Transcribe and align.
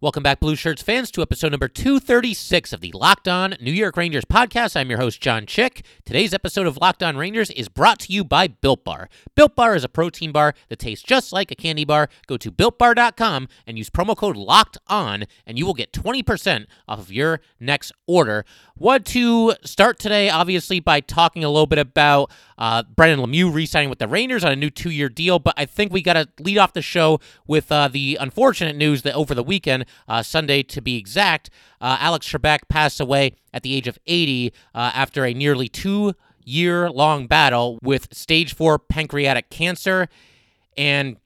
Welcome 0.00 0.22
back, 0.22 0.38
Blue 0.38 0.54
Shirts 0.54 0.80
fans, 0.80 1.10
to 1.10 1.22
episode 1.22 1.50
number 1.50 1.66
236 1.66 2.72
of 2.72 2.80
the 2.80 2.92
Locked 2.92 3.26
On 3.26 3.56
New 3.60 3.72
York 3.72 3.96
Rangers 3.96 4.24
podcast. 4.24 4.76
I'm 4.76 4.90
your 4.90 5.00
host, 5.00 5.20
John 5.20 5.44
Chick. 5.44 5.84
Today's 6.04 6.32
episode 6.32 6.68
of 6.68 6.76
Locked 6.76 7.02
On 7.02 7.16
Rangers 7.16 7.50
is 7.50 7.68
brought 7.68 7.98
to 7.98 8.12
you 8.12 8.22
by 8.22 8.46
Built 8.46 8.84
Bar. 8.84 9.08
Built 9.34 9.56
Bar 9.56 9.74
is 9.74 9.82
a 9.82 9.88
protein 9.88 10.30
bar 10.30 10.54
that 10.68 10.78
tastes 10.78 11.04
just 11.04 11.32
like 11.32 11.50
a 11.50 11.56
candy 11.56 11.84
bar. 11.84 12.08
Go 12.28 12.36
to 12.36 12.52
builtbar.com 12.52 13.48
and 13.66 13.76
use 13.76 13.90
promo 13.90 14.16
code 14.16 14.36
Locked 14.36 14.78
On, 14.86 15.24
and 15.44 15.58
you 15.58 15.66
will 15.66 15.74
get 15.74 15.90
20% 15.90 16.66
off 16.86 17.00
of 17.00 17.10
your 17.10 17.40
next 17.58 17.90
order. 18.06 18.44
Want 18.76 19.04
to 19.06 19.54
start 19.64 19.98
today, 19.98 20.30
obviously, 20.30 20.78
by 20.78 21.00
talking 21.00 21.42
a 21.42 21.50
little 21.50 21.66
bit 21.66 21.80
about 21.80 22.30
uh, 22.56 22.84
Brendan 22.84 23.18
Lemieux 23.26 23.52
re 23.52 23.66
signing 23.66 23.90
with 23.90 23.98
the 23.98 24.06
Rangers 24.06 24.44
on 24.44 24.52
a 24.52 24.56
new 24.56 24.70
two 24.70 24.90
year 24.90 25.08
deal, 25.08 25.40
but 25.40 25.54
I 25.56 25.64
think 25.64 25.92
we 25.92 26.02
got 26.02 26.12
to 26.12 26.28
lead 26.38 26.58
off 26.58 26.72
the 26.72 26.82
show 26.82 27.18
with 27.48 27.72
uh, 27.72 27.88
the 27.88 28.16
unfortunate 28.20 28.76
news 28.76 29.02
that 29.02 29.14
over 29.14 29.34
the 29.34 29.42
weekend, 29.42 29.86
uh, 30.08 30.22
Sunday 30.22 30.62
to 30.64 30.80
be 30.80 30.96
exact, 30.96 31.50
uh, 31.80 31.96
Alex 32.00 32.30
Trebek 32.30 32.60
passed 32.68 33.00
away 33.00 33.32
at 33.52 33.62
the 33.62 33.74
age 33.74 33.86
of 33.86 33.98
80 34.06 34.52
uh, 34.74 34.90
after 34.94 35.24
a 35.24 35.34
nearly 35.34 35.68
two 35.68 36.14
year 36.44 36.90
long 36.90 37.26
battle 37.26 37.78
with 37.82 38.08
stage 38.12 38.54
four 38.54 38.78
pancreatic 38.78 39.50
cancer. 39.50 40.08
And 40.76 41.16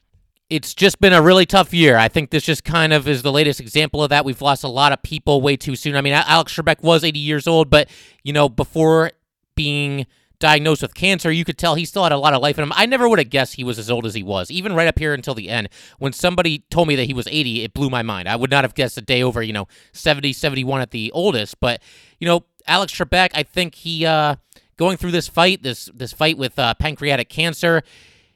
it's 0.51 0.75
just 0.75 1.01
been 1.01 1.13
a 1.15 1.23
really 1.23 1.47
tough 1.47 1.73
year. 1.73 1.97
I 1.97 2.09
think 2.09 2.31
this 2.31 2.43
just 2.43 2.65
kind 2.65 2.93
of 2.93 3.09
is 3.09 3.23
the 3.23 3.33
latest 3.33 3.61
example 3.61 4.03
of 4.03 4.11
that. 4.11 4.25
We've 4.25 4.43
lost 4.43 4.65
a 4.65 4.69
lot 4.69 4.93
of 4.93 5.03
people 5.03 5.41
way 5.41 5.57
too 5.57 5.77
soon. 5.77 5.97
I 5.97 6.03
mean, 6.03 6.13
Alex 6.13 6.55
Trebek 6.55 6.83
was 6.83 7.05
80 7.05 7.19
years 7.19 7.47
old, 7.47 7.71
but, 7.71 7.89
you 8.23 8.33
know, 8.33 8.49
before 8.49 9.13
being 9.55 10.07
diagnosed 10.43 10.83
with 10.83 10.95
cancer, 10.95 11.31
you 11.31 11.45
could 11.45 11.57
tell 11.57 11.77
he 11.77 11.85
still 11.85 12.03
had 12.03 12.13
a 12.13 12.19
lot 12.19 12.35
of 12.35 12.43
life 12.43 12.59
in 12.59 12.65
him. 12.65 12.73
I 12.75 12.85
never 12.85 13.09
would 13.09 13.21
have 13.21 13.31
guessed 13.31 13.55
he 13.55 13.65
was 13.65 13.79
as 13.79 13.91
old 13.91 14.05
as 14.05 14.13
he 14.13 14.23
was, 14.23 14.51
even 14.51 14.75
right 14.75 14.89
up 14.89 14.99
here 14.99 15.15
until 15.15 15.35
the 15.35 15.49
end. 15.49 15.69
When 15.99 16.13
somebody 16.13 16.65
told 16.69 16.89
me 16.89 16.97
that 16.97 17.05
he 17.05 17.15
was 17.15 17.29
80, 17.29 17.63
it 17.63 17.73
blew 17.73 17.89
my 17.89 18.03
mind. 18.03 18.29
I 18.29 18.37
would 18.37 18.51
not 18.51 18.65
have 18.65 18.75
guessed 18.75 18.99
a 18.99 19.01
day 19.01 19.23
over, 19.23 19.41
you 19.43 19.53
know, 19.53 19.69
70, 19.93 20.33
71 20.33 20.81
at 20.81 20.91
the 20.91 21.13
oldest. 21.13 21.61
But, 21.61 21.81
you 22.19 22.27
know, 22.27 22.45
Alex 22.67 22.93
Trebek, 22.93 23.31
I 23.35 23.45
think 23.45 23.77
he, 23.77 24.05
uh, 24.05 24.37
going 24.77 24.97
through 24.97 25.13
this 25.13 25.29
fight, 25.29 25.63
this 25.63 25.89
this 25.95 26.13
fight 26.13 26.37
with 26.37 26.59
uh, 26.59 26.75
pancreatic 26.75 27.29
cancer, 27.29 27.83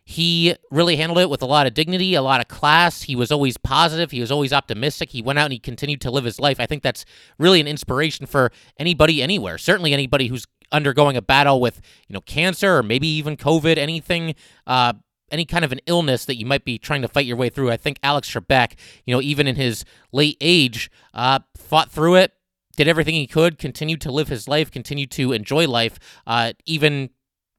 he 0.09 0.55
really 0.71 0.95
handled 0.95 1.19
it 1.19 1.29
with 1.29 1.43
a 1.43 1.47
lot 1.47 1.67
of 1.67 1.75
dignity, 1.75 2.15
a 2.15 2.23
lot 2.23 2.41
of 2.41 2.47
class. 2.47 3.03
He 3.03 3.17
was 3.17 3.33
always 3.33 3.57
positive. 3.57 4.13
He 4.13 4.21
was 4.21 4.31
always 4.31 4.53
optimistic. 4.53 5.11
He 5.11 5.21
went 5.21 5.41
out 5.41 5.47
and 5.47 5.53
he 5.53 5.59
continued 5.59 6.01
to 6.03 6.13
live 6.13 6.23
his 6.23 6.39
life. 6.39 6.61
I 6.61 6.67
think 6.67 6.85
that's 6.85 7.05
really 7.41 7.61
an 7.61 7.67
inspiration 7.67 8.25
for 8.27 8.53
anybody 8.79 9.21
anywhere. 9.21 9.59
Certainly 9.59 9.93
anybody 9.93 10.29
who's 10.29 10.47
undergoing 10.73 11.17
a 11.17 11.23
battle 11.23 11.61
with, 11.61 11.81
you 12.09 12.15
know, 12.15 12.21
cancer 12.21 12.77
or 12.77 12.83
maybe 12.83 13.09
even 13.09 13.37
COVID, 13.37 13.77
anything, 13.79 14.35
uh, 14.67 14.95
any 15.31 15.45
kind 15.45 15.65
of 15.65 15.73
an 15.73 15.81
illness 15.87 16.25
that 16.25 16.37
you 16.37 16.47
might 16.47 16.65
be 16.65 16.79
trying 16.79 17.03
to 17.03 17.09
fight 17.09 17.27
your 17.27 17.37
way 17.37 17.49
through. 17.49 17.71
I 17.71 17.77
think 17.77 17.99
Alex 18.03 18.31
Trebek, 18.31 18.75
you 19.05 19.15
know, 19.15 19.21
even 19.21 19.47
in 19.47 19.57
his 19.57 19.85
late 20.13 20.37
age, 20.41 20.91
uh, 21.15 21.41
fought 21.57 21.91
through 21.91 22.17
it, 22.17 22.33
did 22.77 22.89
everything 22.89 23.15
he 23.15 23.27
could, 23.27 23.59
continued 23.59 24.01
to 24.03 24.13
live 24.13 24.29
his 24.29 24.47
life, 24.47 24.71
continued 24.71 25.11
to 25.13 25.33
enjoy 25.33 25.67
life, 25.67 25.99
uh, 26.27 26.53
even 26.67 27.11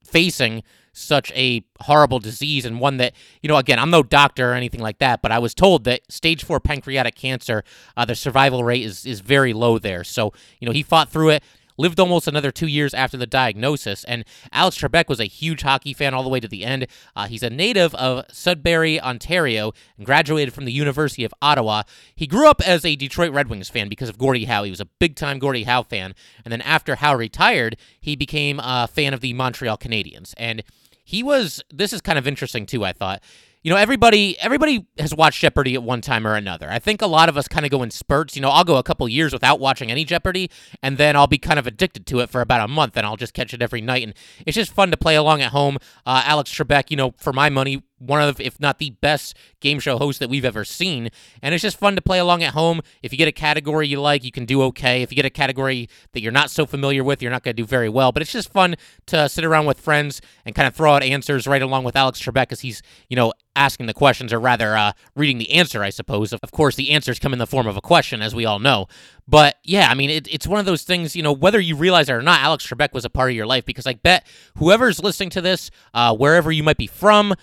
facing 0.03 0.63
such 0.93 1.31
a 1.35 1.63
horrible 1.81 2.17
disease 2.17 2.65
and 2.65 2.79
one 2.79 2.97
that 2.97 3.13
you 3.43 3.47
know 3.47 3.57
again 3.57 3.77
i'm 3.77 3.91
no 3.91 4.01
doctor 4.01 4.51
or 4.51 4.53
anything 4.55 4.79
like 4.79 4.97
that 4.97 5.21
but 5.21 5.31
i 5.31 5.37
was 5.37 5.53
told 5.53 5.83
that 5.83 6.01
stage 6.09 6.43
four 6.43 6.59
pancreatic 6.59 7.13
cancer 7.13 7.63
uh, 7.95 8.03
the 8.03 8.15
survival 8.15 8.63
rate 8.63 8.83
is 8.83 9.05
is 9.05 9.19
very 9.19 9.53
low 9.53 9.77
there 9.77 10.03
so 10.03 10.33
you 10.59 10.65
know 10.65 10.71
he 10.71 10.81
fought 10.81 11.09
through 11.09 11.29
it 11.29 11.43
lived 11.77 11.99
almost 11.99 12.27
another 12.27 12.51
two 12.51 12.67
years 12.67 12.93
after 12.93 13.17
the 13.17 13.27
diagnosis. 13.27 14.03
And 14.03 14.25
Alex 14.51 14.77
Trebek 14.77 15.07
was 15.07 15.19
a 15.19 15.25
huge 15.25 15.61
hockey 15.61 15.93
fan 15.93 16.13
all 16.13 16.23
the 16.23 16.29
way 16.29 16.39
to 16.39 16.47
the 16.47 16.65
end. 16.65 16.87
Uh, 17.15 17.27
he's 17.27 17.43
a 17.43 17.49
native 17.49 17.93
of 17.95 18.25
Sudbury, 18.31 18.99
Ontario, 18.99 19.73
and 19.97 20.05
graduated 20.05 20.53
from 20.53 20.65
the 20.65 20.71
University 20.71 21.23
of 21.23 21.33
Ottawa. 21.41 21.83
He 22.15 22.27
grew 22.27 22.49
up 22.49 22.61
as 22.67 22.83
a 22.83 22.95
Detroit 22.95 23.31
Red 23.31 23.49
Wings 23.49 23.69
fan 23.69 23.89
because 23.89 24.09
of 24.09 24.17
Gordie 24.17 24.45
Howe. 24.45 24.63
He 24.63 24.71
was 24.71 24.81
a 24.81 24.85
big 24.85 25.15
time 25.15 25.39
Gordie 25.39 25.63
Howe 25.63 25.83
fan. 25.83 26.13
And 26.43 26.51
then 26.51 26.61
after 26.61 26.95
Howe 26.95 27.15
retired, 27.15 27.77
he 27.99 28.15
became 28.15 28.59
a 28.61 28.87
fan 28.87 29.13
of 29.13 29.21
the 29.21 29.33
Montreal 29.33 29.77
Canadiens. 29.77 30.33
And 30.37 30.63
he 31.03 31.23
was, 31.23 31.63
this 31.71 31.93
is 31.93 32.01
kind 32.01 32.19
of 32.19 32.27
interesting 32.27 32.65
too, 32.65 32.83
I 32.83 32.91
thought 32.91 33.21
you 33.67 33.73
know 33.73 33.77
everybody 33.77 34.39
everybody 34.39 34.87
has 34.97 35.13
watched 35.13 35.41
jeopardy 35.41 35.75
at 35.75 35.83
one 35.83 35.99
time 35.99 36.25
or 36.25 36.35
another. 36.35 36.71
I 36.71 36.79
think 36.79 37.01
a 37.01 37.05
lot 37.05 37.27
of 37.27 37.35
us 37.35 37.49
kind 37.49 37.65
of 37.65 37.69
go 37.69 37.83
in 37.83 37.91
spurts. 37.91 38.33
You 38.33 38.41
know 38.41 38.49
i'll 38.49 38.63
go 38.63 38.77
a 38.77 38.83
couple 38.83 39.09
years 39.09 39.33
without 39.33 39.59
watching 39.59 39.91
any 39.91 40.05
jeopardy 40.05 40.49
and 40.81 40.97
then 40.97 41.17
i'll 41.17 41.27
be 41.27 41.37
kind 41.37 41.59
of 41.59 41.67
addicted 41.67 42.07
to 42.07 42.21
it 42.21 42.29
for 42.29 42.39
about 42.39 42.61
a 42.61 42.69
month 42.69 42.95
and 42.95 43.05
i'll 43.05 43.17
just 43.17 43.33
catch 43.33 43.53
it 43.53 43.61
every 43.61 43.81
night 43.81 44.03
and 44.03 44.13
it's 44.45 44.55
just 44.55 44.71
fun 44.71 44.89
to 44.89 44.95
play 44.95 45.17
along 45.17 45.41
at 45.41 45.51
home. 45.51 45.79
Uh, 46.05 46.23
alex 46.23 46.49
trebek 46.49 46.89
you 46.89 46.95
know 46.95 47.13
for 47.17 47.33
my 47.33 47.49
money 47.49 47.83
one 47.99 48.21
of, 48.21 48.39
if 48.39 48.59
not 48.59 48.79
the 48.79 48.91
best 49.01 49.35
game 49.59 49.79
show 49.79 49.97
host 49.97 50.19
that 50.19 50.29
we've 50.29 50.45
ever 50.45 50.63
seen. 50.63 51.09
And 51.41 51.53
it's 51.53 51.61
just 51.61 51.77
fun 51.77 51.95
to 51.95 52.01
play 52.01 52.19
along 52.19 52.43
at 52.43 52.53
home. 52.53 52.81
If 53.01 53.11
you 53.11 53.17
get 53.17 53.27
a 53.27 53.31
category 53.31 53.87
you 53.87 53.99
like, 54.01 54.23
you 54.23 54.31
can 54.31 54.45
do 54.45 54.61
okay. 54.63 55.01
If 55.01 55.11
you 55.11 55.15
get 55.15 55.25
a 55.25 55.29
category 55.29 55.89
that 56.13 56.21
you're 56.21 56.31
not 56.31 56.51
so 56.51 56.65
familiar 56.65 57.03
with, 57.03 57.21
you're 57.21 57.31
not 57.31 57.43
going 57.43 57.55
to 57.55 57.61
do 57.61 57.65
very 57.65 57.89
well. 57.89 58.11
But 58.11 58.21
it's 58.21 58.31
just 58.31 58.51
fun 58.51 58.75
to 59.07 59.27
sit 59.29 59.43
around 59.43 59.65
with 59.65 59.79
friends 59.79 60.21
and 60.45 60.55
kind 60.55 60.67
of 60.67 60.75
throw 60.75 60.93
out 60.93 61.03
answers 61.03 61.47
right 61.47 61.61
along 61.61 61.83
with 61.83 61.95
Alex 61.95 62.21
Trebek 62.21 62.51
as 62.51 62.61
he's, 62.61 62.81
you 63.09 63.15
know, 63.15 63.33
asking 63.55 63.87
the 63.87 63.93
questions 63.93 64.31
or 64.31 64.39
rather 64.39 64.77
uh, 64.77 64.91
reading 65.15 65.39
the 65.39 65.51
answer, 65.51 65.83
I 65.83 65.89
suppose. 65.89 66.31
Of 66.31 66.51
course, 66.51 66.75
the 66.75 66.91
answers 66.91 67.19
come 67.19 67.33
in 67.33 67.39
the 67.39 67.47
form 67.47 67.67
of 67.67 67.75
a 67.75 67.81
question, 67.81 68.21
as 68.21 68.35
we 68.35 68.45
all 68.45 68.59
know. 68.59 68.87
But 69.27 69.57
yeah, 69.63 69.89
I 69.89 69.95
mean, 69.95 70.09
it, 70.09 70.27
it's 70.31 70.47
one 70.47 70.59
of 70.59 70.65
those 70.65 70.83
things, 70.83 71.15
you 71.15 71.23
know, 71.23 71.33
whether 71.33 71.59
you 71.59 71.75
realize 71.75 72.07
it 72.07 72.13
or 72.13 72.21
not, 72.21 72.41
Alex 72.41 72.65
Trebek 72.67 72.93
was 72.93 73.03
a 73.03 73.09
part 73.09 73.31
of 73.31 73.35
your 73.35 73.47
life 73.47 73.65
because 73.65 73.87
I 73.87 73.95
bet 73.95 74.25
whoever's 74.57 75.03
listening 75.03 75.31
to 75.31 75.41
this, 75.41 75.71
uh, 75.93 76.15
wherever 76.15 76.51
you 76.51 76.63
might 76.63 76.77
be 76.77 76.87
from, 76.87 77.33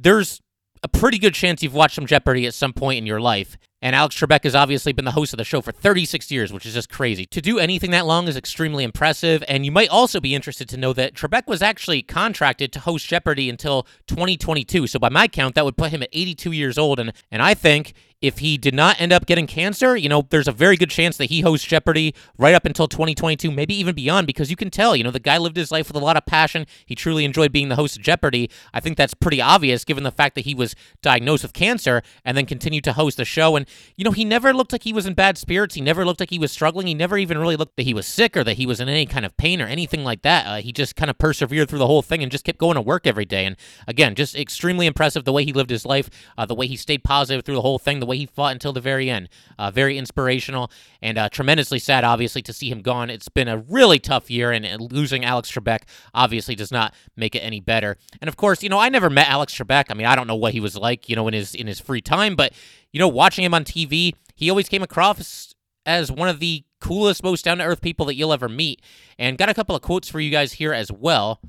there's 0.00 0.40
a 0.82 0.88
pretty 0.88 1.18
good 1.18 1.34
chance 1.34 1.62
you've 1.62 1.74
watched 1.74 1.94
some 1.94 2.06
Jeopardy 2.06 2.46
at 2.46 2.54
some 2.54 2.72
point 2.72 2.98
in 2.98 3.06
your 3.06 3.20
life. 3.20 3.56
And 3.82 3.96
Alex 3.96 4.16
Trebek 4.16 4.44
has 4.44 4.54
obviously 4.54 4.92
been 4.92 5.06
the 5.06 5.12
host 5.12 5.32
of 5.32 5.38
the 5.38 5.44
show 5.44 5.62
for 5.62 5.72
36 5.72 6.30
years, 6.30 6.52
which 6.52 6.66
is 6.66 6.74
just 6.74 6.90
crazy. 6.90 7.24
To 7.26 7.40
do 7.40 7.58
anything 7.58 7.92
that 7.92 8.06
long 8.06 8.28
is 8.28 8.36
extremely 8.36 8.84
impressive. 8.84 9.42
And 9.48 9.64
you 9.64 9.72
might 9.72 9.88
also 9.88 10.20
be 10.20 10.34
interested 10.34 10.68
to 10.70 10.76
know 10.76 10.92
that 10.92 11.14
Trebek 11.14 11.46
was 11.46 11.62
actually 11.62 12.02
contracted 12.02 12.72
to 12.72 12.80
host 12.80 13.06
Jeopardy 13.06 13.48
until 13.48 13.86
2022. 14.06 14.86
So 14.86 14.98
by 14.98 15.08
my 15.08 15.28
count, 15.28 15.54
that 15.54 15.64
would 15.64 15.78
put 15.78 15.92
him 15.92 16.02
at 16.02 16.10
82 16.12 16.52
years 16.52 16.76
old. 16.76 17.00
And, 17.00 17.12
and 17.30 17.40
I 17.40 17.54
think 17.54 17.94
if 18.20 18.38
he 18.38 18.58
did 18.58 18.74
not 18.74 19.00
end 19.00 19.12
up 19.12 19.24
getting 19.24 19.46
cancer, 19.46 19.96
you 19.96 20.08
know, 20.08 20.26
there's 20.28 20.48
a 20.48 20.52
very 20.52 20.76
good 20.76 20.90
chance 20.90 21.16
that 21.16 21.26
he 21.26 21.40
hosts 21.40 21.66
Jeopardy 21.66 22.14
right 22.36 22.54
up 22.54 22.66
until 22.66 22.86
2022, 22.86 23.50
maybe 23.50 23.74
even 23.74 23.94
beyond, 23.94 24.26
because 24.26 24.50
you 24.50 24.56
can 24.56 24.68
tell, 24.68 24.94
you 24.94 25.02
know, 25.02 25.10
the 25.10 25.18
guy 25.18 25.38
lived 25.38 25.56
his 25.56 25.72
life 25.72 25.88
with 25.88 25.96
a 25.96 26.04
lot 26.04 26.18
of 26.18 26.26
passion. 26.26 26.66
He 26.84 26.94
truly 26.94 27.24
enjoyed 27.24 27.50
being 27.50 27.70
the 27.70 27.76
host 27.76 27.96
of 27.96 28.02
Jeopardy. 28.02 28.50
I 28.74 28.80
think 28.80 28.98
that's 28.98 29.14
pretty 29.14 29.40
obvious 29.40 29.84
given 29.84 30.04
the 30.04 30.10
fact 30.10 30.34
that 30.34 30.42
he 30.44 30.54
was 30.54 30.74
diagnosed 31.00 31.44
with 31.44 31.54
cancer 31.54 32.02
and 32.22 32.36
then 32.36 32.44
continued 32.44 32.84
to 32.84 32.92
host 32.92 33.16
the 33.16 33.24
show. 33.24 33.56
And, 33.56 33.66
you 33.96 34.04
know, 34.04 34.10
he 34.10 34.24
never 34.24 34.52
looked 34.52 34.72
like 34.72 34.82
he 34.82 34.92
was 34.92 35.06
in 35.06 35.14
bad 35.14 35.38
spirits. 35.38 35.74
He 35.74 35.80
never 35.80 36.04
looked 36.04 36.20
like 36.20 36.30
he 36.30 36.38
was 36.38 36.52
struggling. 36.52 36.86
He 36.86 36.94
never 36.94 37.18
even 37.18 37.38
really 37.38 37.56
looked 37.56 37.76
that 37.76 37.82
he 37.82 37.94
was 37.94 38.06
sick 38.06 38.36
or 38.36 38.44
that 38.44 38.56
he 38.56 38.66
was 38.66 38.80
in 38.80 38.88
any 38.88 39.06
kind 39.06 39.26
of 39.26 39.36
pain 39.36 39.60
or 39.60 39.66
anything 39.66 40.04
like 40.04 40.22
that. 40.22 40.46
Uh, 40.46 40.56
he 40.56 40.72
just 40.72 40.96
kind 40.96 41.10
of 41.10 41.18
persevered 41.18 41.68
through 41.68 41.78
the 41.78 41.86
whole 41.86 42.02
thing 42.02 42.22
and 42.22 42.32
just 42.32 42.44
kept 42.44 42.58
going 42.58 42.76
to 42.76 42.80
work 42.80 43.06
every 43.06 43.24
day. 43.24 43.44
And 43.44 43.56
again, 43.86 44.14
just 44.14 44.34
extremely 44.36 44.86
impressive 44.86 45.24
the 45.24 45.32
way 45.32 45.44
he 45.44 45.52
lived 45.52 45.70
his 45.70 45.84
life, 45.84 46.10
uh, 46.36 46.46
the 46.46 46.54
way 46.54 46.66
he 46.66 46.76
stayed 46.76 47.04
positive 47.04 47.44
through 47.44 47.56
the 47.56 47.62
whole 47.62 47.78
thing, 47.78 48.00
the 48.00 48.06
way 48.06 48.16
he 48.16 48.26
fought 48.26 48.52
until 48.52 48.72
the 48.72 48.80
very 48.80 49.10
end. 49.10 49.28
Uh, 49.58 49.70
very 49.70 49.98
inspirational 49.98 50.70
and 51.02 51.18
uh, 51.18 51.28
tremendously 51.28 51.78
sad, 51.78 52.04
obviously, 52.04 52.42
to 52.42 52.52
see 52.52 52.70
him 52.70 52.82
gone. 52.82 53.10
It's 53.10 53.28
been 53.28 53.48
a 53.48 53.58
really 53.58 53.98
tough 53.98 54.30
year, 54.30 54.50
and, 54.50 54.64
and 54.64 54.92
losing 54.92 55.24
Alex 55.24 55.50
Trebek 55.50 55.82
obviously 56.14 56.54
does 56.54 56.72
not 56.72 56.94
make 57.16 57.34
it 57.34 57.40
any 57.40 57.60
better. 57.60 57.96
And 58.20 58.28
of 58.28 58.36
course, 58.36 58.62
you 58.62 58.68
know, 58.68 58.78
I 58.78 58.88
never 58.88 59.10
met 59.10 59.28
Alex 59.28 59.54
Trebek. 59.56 59.86
I 59.90 59.94
mean, 59.94 60.06
I 60.06 60.16
don't 60.16 60.26
know 60.26 60.36
what 60.36 60.52
he 60.52 60.60
was 60.60 60.76
like, 60.76 61.08
you 61.08 61.16
know, 61.16 61.28
in 61.28 61.34
his 61.34 61.54
in 61.54 61.66
his 61.66 61.80
free 61.80 62.00
time, 62.00 62.36
but 62.36 62.52
you 62.92 62.98
know, 62.98 63.08
watching 63.08 63.44
him 63.44 63.54
on 63.54 63.64
TV, 63.64 64.14
he 64.34 64.50
always 64.50 64.68
came 64.68 64.82
across 64.82 65.54
as 65.86 66.10
one 66.10 66.28
of 66.28 66.40
the 66.40 66.64
coolest, 66.80 67.22
most 67.22 67.44
down 67.44 67.58
to 67.58 67.64
earth 67.64 67.80
people 67.80 68.06
that 68.06 68.14
you'll 68.14 68.32
ever 68.32 68.48
meet. 68.48 68.82
And 69.18 69.38
got 69.38 69.48
a 69.48 69.54
couple 69.54 69.76
of 69.76 69.82
quotes 69.82 70.08
for 70.08 70.20
you 70.20 70.30
guys 70.30 70.54
here 70.54 70.72
as 70.72 70.90
well. 70.90 71.40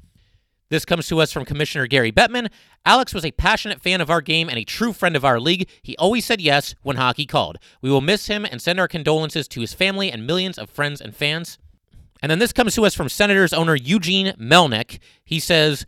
This 0.69 0.85
comes 0.85 1.07
to 1.07 1.19
us 1.19 1.33
from 1.33 1.43
Commissioner 1.43 1.85
Gary 1.85 2.13
Bettman. 2.13 2.49
Alex 2.85 3.13
was 3.13 3.25
a 3.25 3.31
passionate 3.31 3.81
fan 3.81 3.99
of 3.99 4.09
our 4.09 4.21
game 4.21 4.47
and 4.47 4.57
a 4.57 4.63
true 4.63 4.93
friend 4.93 5.17
of 5.17 5.25
our 5.25 5.37
league. 5.37 5.67
He 5.81 5.97
always 5.97 6.23
said 6.23 6.39
yes 6.39 6.75
when 6.81 6.95
hockey 6.95 7.25
called. 7.25 7.57
We 7.81 7.91
will 7.91 7.99
miss 7.99 8.27
him 8.27 8.45
and 8.45 8.61
send 8.61 8.79
our 8.79 8.87
condolences 8.87 9.49
to 9.49 9.59
his 9.59 9.73
family 9.73 10.09
and 10.09 10.25
millions 10.25 10.57
of 10.57 10.69
friends 10.69 11.01
and 11.01 11.13
fans. 11.13 11.57
And 12.21 12.29
then 12.29 12.39
this 12.39 12.53
comes 12.53 12.75
to 12.75 12.85
us 12.85 12.95
from 12.95 13.09
Senators 13.09 13.51
owner 13.51 13.75
Eugene 13.75 14.33
Melnyk. 14.39 14.99
He 15.25 15.41
says, 15.41 15.85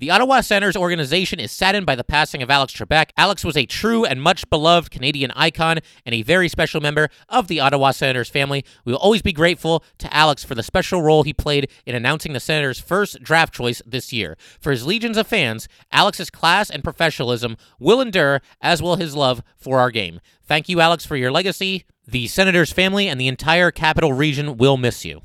the 0.00 0.10
Ottawa 0.10 0.40
Senators 0.40 0.76
organization 0.76 1.38
is 1.38 1.52
saddened 1.52 1.84
by 1.84 1.94
the 1.94 2.02
passing 2.02 2.42
of 2.42 2.48
Alex 2.48 2.72
Trebek. 2.72 3.10
Alex 3.18 3.44
was 3.44 3.54
a 3.54 3.66
true 3.66 4.06
and 4.06 4.22
much 4.22 4.48
beloved 4.48 4.90
Canadian 4.90 5.30
icon 5.36 5.78
and 6.06 6.14
a 6.14 6.22
very 6.22 6.48
special 6.48 6.80
member 6.80 7.10
of 7.28 7.48
the 7.48 7.60
Ottawa 7.60 7.90
Senators 7.90 8.30
family. 8.30 8.64
We 8.86 8.92
will 8.92 8.98
always 8.98 9.20
be 9.20 9.34
grateful 9.34 9.84
to 9.98 10.12
Alex 10.12 10.42
for 10.42 10.54
the 10.54 10.62
special 10.62 11.02
role 11.02 11.22
he 11.22 11.34
played 11.34 11.70
in 11.84 11.94
announcing 11.94 12.32
the 12.32 12.40
Senators' 12.40 12.80
first 12.80 13.22
draft 13.22 13.52
choice 13.52 13.82
this 13.86 14.10
year. 14.10 14.38
For 14.58 14.70
his 14.70 14.86
legions 14.86 15.18
of 15.18 15.26
fans, 15.26 15.68
Alex's 15.92 16.30
class 16.30 16.70
and 16.70 16.82
professionalism 16.82 17.58
will 17.78 18.00
endure, 18.00 18.40
as 18.62 18.80
will 18.80 18.96
his 18.96 19.14
love 19.14 19.42
for 19.58 19.80
our 19.80 19.90
game. 19.90 20.20
Thank 20.42 20.70
you, 20.70 20.80
Alex, 20.80 21.04
for 21.04 21.16
your 21.16 21.30
legacy. 21.30 21.84
The 22.08 22.26
Senators 22.26 22.72
family 22.72 23.06
and 23.06 23.20
the 23.20 23.28
entire 23.28 23.70
capital 23.70 24.14
region 24.14 24.56
will 24.56 24.78
miss 24.78 25.04
you. 25.04 25.20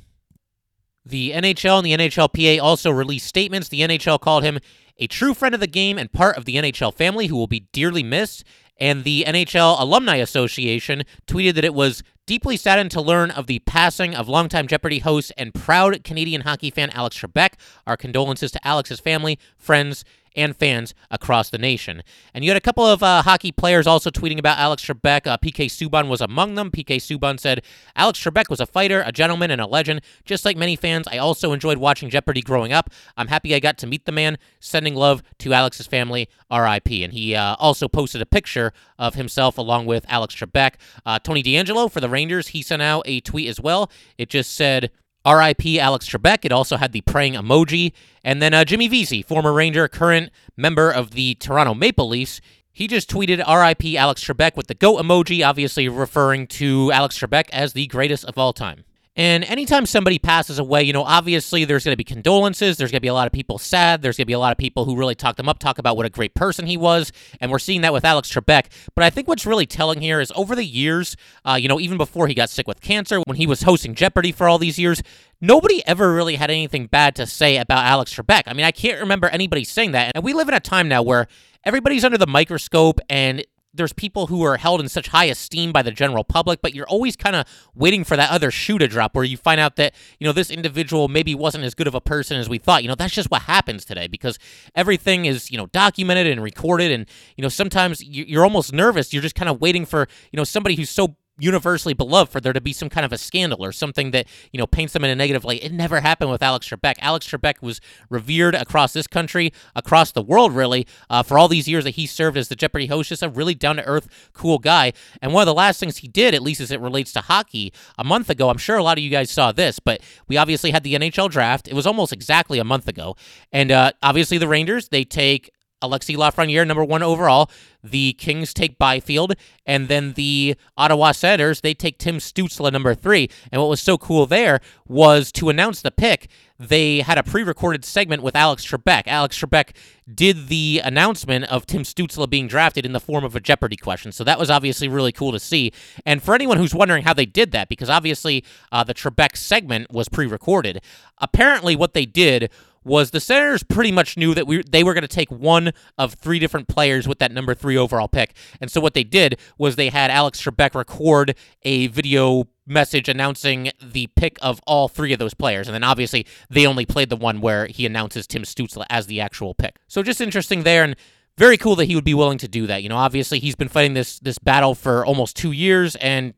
The 1.05 1.31
NHL 1.31 1.77
and 1.77 1.85
the 1.85 1.93
NHLPA 1.93 2.61
also 2.61 2.89
released 2.89 3.27
statements. 3.27 3.69
The 3.69 3.81
NHL 3.81 4.19
called 4.19 4.43
him 4.43 4.59
a 4.97 5.07
true 5.07 5.33
friend 5.33 5.53
of 5.53 5.61
the 5.61 5.67
game 5.67 5.97
and 5.97 6.11
part 6.11 6.37
of 6.37 6.45
the 6.45 6.55
NHL 6.55 6.93
family 6.93 7.27
who 7.27 7.35
will 7.35 7.47
be 7.47 7.67
dearly 7.71 8.03
missed. 8.03 8.43
And 8.77 9.03
the 9.03 9.23
NHL 9.27 9.79
Alumni 9.79 10.17
Association 10.17 11.03
tweeted 11.27 11.53
that 11.55 11.63
it 11.63 11.73
was 11.73 12.03
deeply 12.25 12.57
saddened 12.57 12.91
to 12.91 13.01
learn 13.01 13.31
of 13.31 13.47
the 13.47 13.59
passing 13.59 14.15
of 14.15 14.27
longtime 14.27 14.67
Jeopardy 14.67 14.99
host 14.99 15.31
and 15.37 15.53
proud 15.53 16.03
Canadian 16.03 16.41
hockey 16.41 16.71
fan 16.71 16.89
Alex 16.89 17.17
Trebek. 17.19 17.53
Our 17.85 17.95
condolences 17.95 18.51
to 18.51 18.67
Alex's 18.67 18.99
family, 18.99 19.39
friends, 19.57 20.03
and 20.35 20.55
fans 20.55 20.93
across 21.09 21.49
the 21.49 21.57
nation. 21.57 22.03
And 22.33 22.43
you 22.43 22.49
had 22.49 22.57
a 22.57 22.61
couple 22.61 22.85
of 22.85 23.01
uh, 23.01 23.21
hockey 23.21 23.51
players 23.51 23.87
also 23.87 24.09
tweeting 24.09 24.39
about 24.39 24.57
Alex 24.57 24.83
Trebek. 24.83 25.27
Uh, 25.27 25.37
PK 25.37 25.67
Subban 25.67 26.07
was 26.07 26.21
among 26.21 26.55
them. 26.55 26.71
PK 26.71 26.97
Subban 26.97 27.39
said, 27.39 27.63
Alex 27.95 28.23
Trebek 28.23 28.49
was 28.49 28.59
a 28.59 28.65
fighter, 28.65 29.03
a 29.05 29.11
gentleman, 29.11 29.51
and 29.51 29.61
a 29.61 29.67
legend. 29.67 30.01
Just 30.25 30.45
like 30.45 30.57
many 30.57 30.75
fans, 30.75 31.07
I 31.07 31.17
also 31.17 31.53
enjoyed 31.53 31.77
watching 31.77 32.09
Jeopardy 32.09 32.41
growing 32.41 32.73
up. 32.73 32.89
I'm 33.17 33.27
happy 33.27 33.55
I 33.55 33.59
got 33.59 33.77
to 33.79 33.87
meet 33.87 34.05
the 34.05 34.11
man. 34.11 34.37
Sending 34.59 34.95
love 34.95 35.23
to 35.39 35.53
Alex's 35.53 35.87
family, 35.87 36.29
RIP. 36.51 36.89
And 36.91 37.13
he 37.13 37.35
uh, 37.35 37.55
also 37.59 37.87
posted 37.87 38.21
a 38.21 38.25
picture 38.25 38.73
of 38.99 39.15
himself 39.15 39.57
along 39.57 39.85
with 39.85 40.05
Alex 40.09 40.35
Trebek. 40.35 40.75
Uh, 41.05 41.19
Tony 41.19 41.43
DeAngelo 41.43 41.91
for 41.91 41.99
the 41.99 42.09
Rangers, 42.09 42.49
he 42.49 42.61
sent 42.61 42.81
out 42.81 43.03
a 43.05 43.19
tweet 43.21 43.47
as 43.47 43.59
well. 43.59 43.91
It 44.17 44.29
just 44.29 44.53
said, 44.53 44.91
RIP 45.25 45.77
Alex 45.79 46.07
Trebek. 46.07 46.45
It 46.45 46.51
also 46.51 46.77
had 46.77 46.91
the 46.91 47.01
praying 47.01 47.33
emoji. 47.33 47.93
And 48.23 48.41
then 48.41 48.53
uh, 48.53 48.65
Jimmy 48.65 48.87
Vesey, 48.87 49.21
former 49.21 49.53
Ranger, 49.53 49.87
current 49.87 50.31
member 50.55 50.91
of 50.91 51.11
the 51.11 51.35
Toronto 51.35 51.73
Maple 51.73 52.07
Leafs, 52.07 52.41
he 52.71 52.87
just 52.87 53.09
tweeted 53.09 53.37
RIP 53.37 53.95
Alex 53.95 54.23
Trebek 54.23 54.57
with 54.57 54.67
the 54.67 54.73
goat 54.73 55.01
emoji, 55.01 55.47
obviously 55.47 55.87
referring 55.87 56.45
to 56.47 56.91
Alex 56.91 57.17
Trebek 57.17 57.49
as 57.51 57.71
the 57.71 57.87
greatest 57.87 58.25
of 58.25 58.37
all 58.37 58.51
time. 58.51 58.83
And 59.17 59.45
anytime 59.45 59.85
somebody 59.85 60.19
passes 60.19 60.59
away, 60.59 60.83
you 60.83 60.91
know, 60.91 61.03
obviously 61.03 61.63
there's 61.63 61.85
going 61.85 61.93
to 61.93 61.97
be 61.97 62.03
condolences. 62.03 62.75
There's 62.75 62.91
going 62.91 62.97
to 62.97 63.01
be 63.01 63.07
a 63.07 63.13
lot 63.13 63.27
of 63.27 63.33
people 63.33 63.57
sad. 63.57 64.01
There's 64.01 64.17
going 64.17 64.25
to 64.25 64.27
be 64.27 64.33
a 64.33 64.39
lot 64.39 64.51
of 64.51 64.57
people 64.57 64.83
who 64.83 64.97
really 64.97 65.15
talk 65.15 65.37
them 65.37 65.47
up, 65.47 65.57
talk 65.57 65.77
about 65.77 65.95
what 65.95 66.05
a 66.05 66.09
great 66.09 66.35
person 66.35 66.67
he 66.67 66.75
was. 66.75 67.13
And 67.39 67.49
we're 67.49 67.59
seeing 67.59 67.79
that 67.81 67.93
with 67.93 68.03
Alex 68.03 68.29
Trebek. 68.29 68.65
But 68.93 69.05
I 69.05 69.09
think 69.09 69.29
what's 69.29 69.45
really 69.45 69.65
telling 69.65 70.01
here 70.01 70.19
is 70.19 70.33
over 70.35 70.53
the 70.53 70.65
years, 70.65 71.15
uh, 71.45 71.57
you 71.59 71.69
know, 71.69 71.79
even 71.79 71.97
before 71.97 72.27
he 72.27 72.33
got 72.33 72.49
sick 72.49 72.67
with 72.67 72.81
cancer, 72.81 73.21
when 73.25 73.37
he 73.37 73.47
was 73.47 73.61
hosting 73.61 73.95
Jeopardy 73.95 74.33
for 74.33 74.49
all 74.49 74.57
these 74.57 74.77
years, 74.77 75.01
nobody 75.39 75.81
ever 75.87 76.13
really 76.13 76.35
had 76.35 76.51
anything 76.51 76.87
bad 76.87 77.15
to 77.15 77.25
say 77.25 77.55
about 77.57 77.85
Alex 77.85 78.13
Trebek. 78.13 78.43
I 78.47 78.53
mean, 78.53 78.65
I 78.65 78.71
can't 78.71 78.99
remember 78.99 79.27
anybody 79.29 79.63
saying 79.63 79.93
that. 79.93 80.11
And 80.13 80.25
we 80.25 80.33
live 80.33 80.49
in 80.49 80.55
a 80.55 80.59
time 80.59 80.89
now 80.89 81.01
where 81.01 81.27
everybody's 81.63 82.03
under 82.03 82.17
the 82.17 82.27
microscope 82.27 82.99
and 83.09 83.45
there's 83.75 83.93
people 83.93 84.27
who 84.27 84.43
are 84.43 84.57
held 84.57 84.81
in 84.81 84.89
such 84.89 85.09
high 85.09 85.25
esteem 85.25 85.71
by 85.71 85.81
the 85.81 85.91
general 85.91 86.23
public, 86.23 86.61
but 86.61 86.73
you're 86.73 86.87
always 86.87 87.15
kind 87.15 87.35
of 87.35 87.45
waiting 87.73 88.03
for 88.03 88.15
that 88.17 88.31
other 88.31 88.51
shoe 88.51 88.77
to 88.77 88.87
drop 88.87 89.15
where 89.15 89.23
you 89.23 89.37
find 89.37 89.59
out 89.59 89.75
that, 89.75 89.93
you 90.19 90.25
know, 90.25 90.33
this 90.33 90.49
individual 90.49 91.07
maybe 91.07 91.35
wasn't 91.35 91.63
as 91.63 91.73
good 91.73 91.87
of 91.87 91.95
a 91.95 92.01
person 92.01 92.37
as 92.37 92.49
we 92.49 92.57
thought. 92.57 92.83
You 92.83 92.89
know, 92.89 92.95
that's 92.95 93.13
just 93.13 93.29
what 93.29 93.43
happens 93.43 93.85
today 93.85 94.07
because 94.07 94.39
everything 94.75 95.25
is, 95.25 95.51
you 95.51 95.57
know, 95.57 95.67
documented 95.67 96.27
and 96.27 96.41
recorded. 96.41 96.91
And, 96.91 97.05
you 97.35 97.41
know, 97.41 97.49
sometimes 97.49 98.03
you're 98.03 98.43
almost 98.43 98.73
nervous. 98.73 99.13
You're 99.13 99.21
just 99.21 99.35
kind 99.35 99.49
of 99.49 99.61
waiting 99.61 99.85
for, 99.85 100.07
you 100.31 100.37
know, 100.37 100.43
somebody 100.43 100.75
who's 100.75 100.89
so 100.89 101.15
universally 101.37 101.93
beloved 101.93 102.31
for 102.31 102.39
there 102.39 102.53
to 102.53 102.61
be 102.61 102.73
some 102.73 102.89
kind 102.89 103.05
of 103.05 103.11
a 103.11 103.17
scandal 103.17 103.63
or 103.63 103.71
something 103.71 104.11
that 104.11 104.27
you 104.51 104.57
know 104.57 104.67
paints 104.67 104.93
them 104.93 105.03
in 105.03 105.09
a 105.09 105.15
negative 105.15 105.43
light. 105.43 105.63
It 105.63 105.71
never 105.71 106.01
happened 106.01 106.31
with 106.31 106.41
Alex 106.41 106.67
Trebek. 106.69 106.95
Alex 106.99 107.27
Trebek 107.27 107.61
was 107.61 107.81
revered 108.09 108.55
across 108.55 108.93
this 108.93 109.07
country, 109.07 109.51
across 109.75 110.11
the 110.11 110.21
world, 110.21 110.53
really, 110.53 110.87
uh, 111.09 111.23
for 111.23 111.37
all 111.37 111.47
these 111.47 111.67
years 111.67 111.83
that 111.83 111.91
he 111.91 112.05
served 112.05 112.37
as 112.37 112.47
the 112.47 112.55
Jeopardy 112.55 112.87
host. 112.87 113.09
Just 113.09 113.23
a 113.23 113.29
really 113.29 113.55
down 113.55 113.75
to 113.77 113.85
earth, 113.85 114.31
cool 114.33 114.59
guy. 114.59 114.93
And 115.21 115.33
one 115.33 115.41
of 115.41 115.47
the 115.47 115.53
last 115.53 115.79
things 115.79 115.97
he 115.97 116.07
did, 116.07 116.33
at 116.33 116.41
least 116.41 116.61
as 116.61 116.71
it 116.71 116.79
relates 116.79 117.11
to 117.13 117.21
hockey, 117.21 117.73
a 117.97 118.03
month 118.03 118.29
ago. 118.29 118.49
I'm 118.49 118.57
sure 118.57 118.77
a 118.77 118.83
lot 118.83 118.97
of 118.97 119.03
you 119.03 119.09
guys 119.09 119.31
saw 119.31 119.51
this, 119.51 119.79
but 119.79 120.01
we 120.27 120.37
obviously 120.37 120.71
had 120.71 120.83
the 120.83 120.95
NHL 120.95 121.29
draft. 121.29 121.67
It 121.67 121.73
was 121.73 121.85
almost 121.85 122.13
exactly 122.13 122.59
a 122.59 122.63
month 122.63 122.87
ago, 122.87 123.15
and 123.51 123.71
uh, 123.71 123.91
obviously 124.01 124.37
the 124.37 124.47
Rangers 124.47 124.89
they 124.89 125.03
take 125.03 125.51
Alexis 125.85 126.15
Lafreniere, 126.15 126.67
number 126.67 126.83
one 126.83 127.03
overall. 127.03 127.49
The 127.83 128.13
Kings 128.13 128.53
take 128.53 128.79
Byfield, 128.79 129.35
and 129.65 129.87
then 129.87 130.13
the 130.13 130.55
Ottawa 130.75 131.11
Senators 131.11 131.61
they 131.61 131.75
take 131.75 131.99
Tim 131.99 132.17
Stützle, 132.17 132.71
number 132.71 132.95
three. 132.95 133.29
And 133.51 133.61
what 133.61 133.69
was 133.69 133.81
so 133.81 133.97
cool 133.97 134.25
there 134.25 134.59
was 134.87 135.31
to 135.33 135.49
announce 135.49 135.81
the 135.81 135.91
pick. 135.91 136.27
They 136.57 137.01
had 137.01 137.17
a 137.17 137.23
pre-recorded 137.23 137.83
segment 137.85 138.23
with 138.23 138.35
Alex 138.35 138.65
Trebek. 138.65 139.03
Alex 139.07 139.37
Trebek 139.37 139.75
did 140.11 140.47
the 140.47 140.81
announcement 140.83 141.45
of 141.45 141.65
Tim 141.65 141.83
Stützle 141.83 142.29
being 142.29 142.47
drafted 142.47 142.85
in 142.85 142.93
the 142.93 142.99
form 142.99 143.23
of 143.23 143.35
a 143.35 143.39
Jeopardy 143.39 143.75
question. 143.75 144.11
So 144.11 144.23
that 144.23 144.39
was 144.39 144.49
obviously 144.49 144.87
really 144.87 145.11
cool 145.11 145.31
to 145.33 145.39
see. 145.39 145.71
And 146.05 146.23
for 146.23 146.33
anyone 146.33 146.57
who's 146.57 146.73
wondering 146.73 147.03
how 147.03 147.13
they 147.13 147.25
did 147.25 147.51
that, 147.51 147.67
because 147.67 147.89
obviously 147.89 148.43
uh, 148.71 148.83
the 148.83 148.93
Trebek 148.93 149.35
segment 149.35 149.91
was 149.91 150.07
pre-recorded, 150.07 150.81
apparently 151.19 151.75
what 151.75 151.93
they 151.93 152.05
did 152.05 152.49
was 152.85 153.11
the 153.11 153.19
Senators 153.19 153.63
pretty 153.63 153.91
much 153.91 154.15
knew 154.15 154.33
that 154.33 154.47
we 154.47 154.63
they 154.69 154.83
were 154.83 154.93
going 154.93 155.01
to 155.01 155.07
take 155.07 155.29
one 155.29 155.73
of 155.97 156.13
three 156.13 156.39
different 156.39 156.67
players 156.67 157.07
with 157.07 157.19
that 157.19 157.31
number 157.31 157.53
three 157.53 157.75
overall 157.75 158.07
pick. 158.07 158.35
And 158.61 158.71
so 158.71 158.79
what 158.79 158.93
they 158.93 159.03
did 159.03 159.39
was 159.57 159.75
they 159.75 159.89
had 159.89 160.11
Alex 160.11 160.41
Trebek 160.41 160.75
record 160.75 161.35
a 161.63 161.87
video 161.87 162.47
message 162.67 163.09
announcing 163.09 163.71
the 163.81 164.07
pick 164.15 164.37
of 164.41 164.61
all 164.65 164.87
three 164.87 165.13
of 165.13 165.19
those 165.19 165.33
players. 165.33 165.67
And 165.67 165.75
then 165.75 165.83
obviously 165.83 166.25
they 166.49 166.65
only 166.65 166.85
played 166.85 167.09
the 167.09 167.15
one 167.15 167.41
where 167.41 167.67
he 167.67 167.85
announces 167.85 168.25
Tim 168.27 168.43
Stützle 168.43 168.85
as 168.89 169.07
the 169.07 169.19
actual 169.19 169.53
pick. 169.53 169.77
So 169.87 170.01
just 170.01 170.21
interesting 170.21 170.63
there. 170.63 170.83
And 170.83 170.95
very 171.37 171.57
cool 171.57 171.75
that 171.75 171.85
he 171.85 171.95
would 171.95 172.05
be 172.05 172.13
willing 172.13 172.37
to 172.39 172.47
do 172.47 172.67
that. 172.67 172.83
You 172.83 172.89
know, 172.89 172.97
obviously 172.97 173.39
he's 173.39 173.55
been 173.55 173.67
fighting 173.67 173.93
this 173.93 174.19
this 174.19 174.39
battle 174.39 174.75
for 174.75 175.05
almost 175.05 175.35
two 175.35 175.51
years, 175.51 175.95
and 175.97 176.33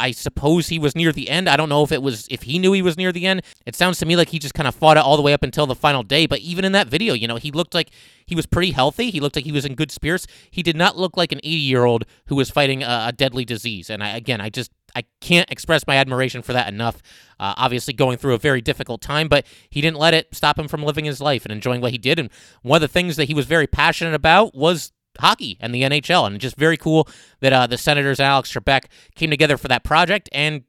I 0.00 0.12
suppose 0.12 0.68
he 0.68 0.78
was 0.78 0.94
near 0.94 1.12
the 1.12 1.28
end. 1.28 1.48
I 1.48 1.56
don't 1.56 1.68
know 1.68 1.82
if 1.82 1.90
it 1.90 2.02
was 2.02 2.26
if 2.30 2.42
he 2.42 2.58
knew 2.58 2.72
he 2.72 2.82
was 2.82 2.96
near 2.96 3.12
the 3.12 3.26
end. 3.26 3.42
It 3.66 3.74
sounds 3.74 3.98
to 3.98 4.06
me 4.06 4.16
like 4.16 4.28
he 4.28 4.38
just 4.38 4.54
kind 4.54 4.68
of 4.68 4.74
fought 4.74 4.96
it 4.96 5.00
all 5.00 5.16
the 5.16 5.22
way 5.22 5.32
up 5.32 5.42
until 5.42 5.66
the 5.66 5.74
final 5.74 6.02
day. 6.02 6.26
But 6.26 6.40
even 6.40 6.64
in 6.64 6.72
that 6.72 6.86
video, 6.86 7.14
you 7.14 7.26
know, 7.26 7.36
he 7.36 7.50
looked 7.50 7.74
like 7.74 7.90
he 8.24 8.34
was 8.34 8.46
pretty 8.46 8.70
healthy. 8.70 9.10
He 9.10 9.20
looked 9.20 9.36
like 9.36 9.44
he 9.44 9.52
was 9.52 9.64
in 9.64 9.74
good 9.74 9.90
spirits. 9.90 10.26
He 10.50 10.62
did 10.62 10.76
not 10.76 10.96
look 10.96 11.16
like 11.16 11.32
an 11.32 11.38
80 11.38 11.48
year 11.50 11.84
old 11.84 12.04
who 12.26 12.36
was 12.36 12.50
fighting 12.50 12.82
a, 12.82 13.06
a, 13.08 13.12
deadly 13.12 13.44
disease. 13.44 13.90
And 13.90 14.02
I, 14.02 14.16
again, 14.16 14.40
I 14.40 14.50
just 14.50 14.70
I 14.94 15.04
can't 15.20 15.50
express 15.50 15.86
my 15.86 15.96
admiration 15.96 16.42
for 16.42 16.52
that 16.52 16.68
enough. 16.68 17.02
Uh, 17.40 17.54
obviously, 17.56 17.94
going 17.94 18.18
through 18.18 18.34
a 18.34 18.38
very 18.38 18.60
difficult 18.60 19.00
time, 19.00 19.28
but 19.28 19.46
he 19.70 19.80
didn't 19.80 19.98
let 19.98 20.14
it 20.14 20.34
stop 20.34 20.58
him 20.58 20.68
from 20.68 20.82
living 20.82 21.04
his 21.04 21.20
life 21.20 21.44
and 21.44 21.52
enjoying 21.52 21.80
what 21.80 21.92
he 21.92 21.98
did. 21.98 22.18
And 22.18 22.30
one 22.62 22.76
of 22.76 22.82
the 22.82 22.88
things 22.88 23.16
that 23.16 23.24
he 23.24 23.34
was 23.34 23.46
very 23.46 23.66
passionate 23.66 24.14
about 24.14 24.54
was 24.54 24.92
hockey 25.18 25.56
and 25.60 25.74
the 25.74 25.82
NHL. 25.82 26.26
And 26.26 26.40
just 26.40 26.56
very 26.56 26.76
cool 26.76 27.08
that 27.40 27.52
uh, 27.52 27.66
the 27.66 27.78
Senators 27.78 28.20
Alex 28.20 28.52
Trebek 28.52 28.84
came 29.14 29.30
together 29.30 29.56
for 29.56 29.68
that 29.68 29.84
project. 29.84 30.28
And 30.32 30.64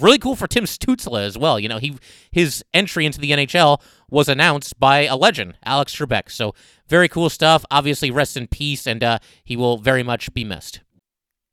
really 0.00 0.18
cool 0.18 0.36
for 0.36 0.46
Tim 0.46 0.64
Stützle 0.64 1.20
as 1.20 1.36
well. 1.36 1.58
You 1.58 1.68
know, 1.68 1.78
he 1.78 1.96
his 2.30 2.64
entry 2.72 3.06
into 3.06 3.20
the 3.20 3.30
NHL 3.30 3.80
was 4.10 4.28
announced 4.28 4.78
by 4.78 5.04
a 5.04 5.16
legend, 5.16 5.58
Alex 5.64 5.94
Trebek. 5.94 6.30
So 6.30 6.54
very 6.88 7.08
cool 7.08 7.30
stuff. 7.30 7.64
Obviously, 7.70 8.10
rest 8.10 8.36
in 8.36 8.46
peace, 8.46 8.86
and 8.86 9.02
uh, 9.02 9.18
he 9.44 9.56
will 9.56 9.78
very 9.78 10.02
much 10.02 10.32
be 10.34 10.44
missed. 10.44 10.80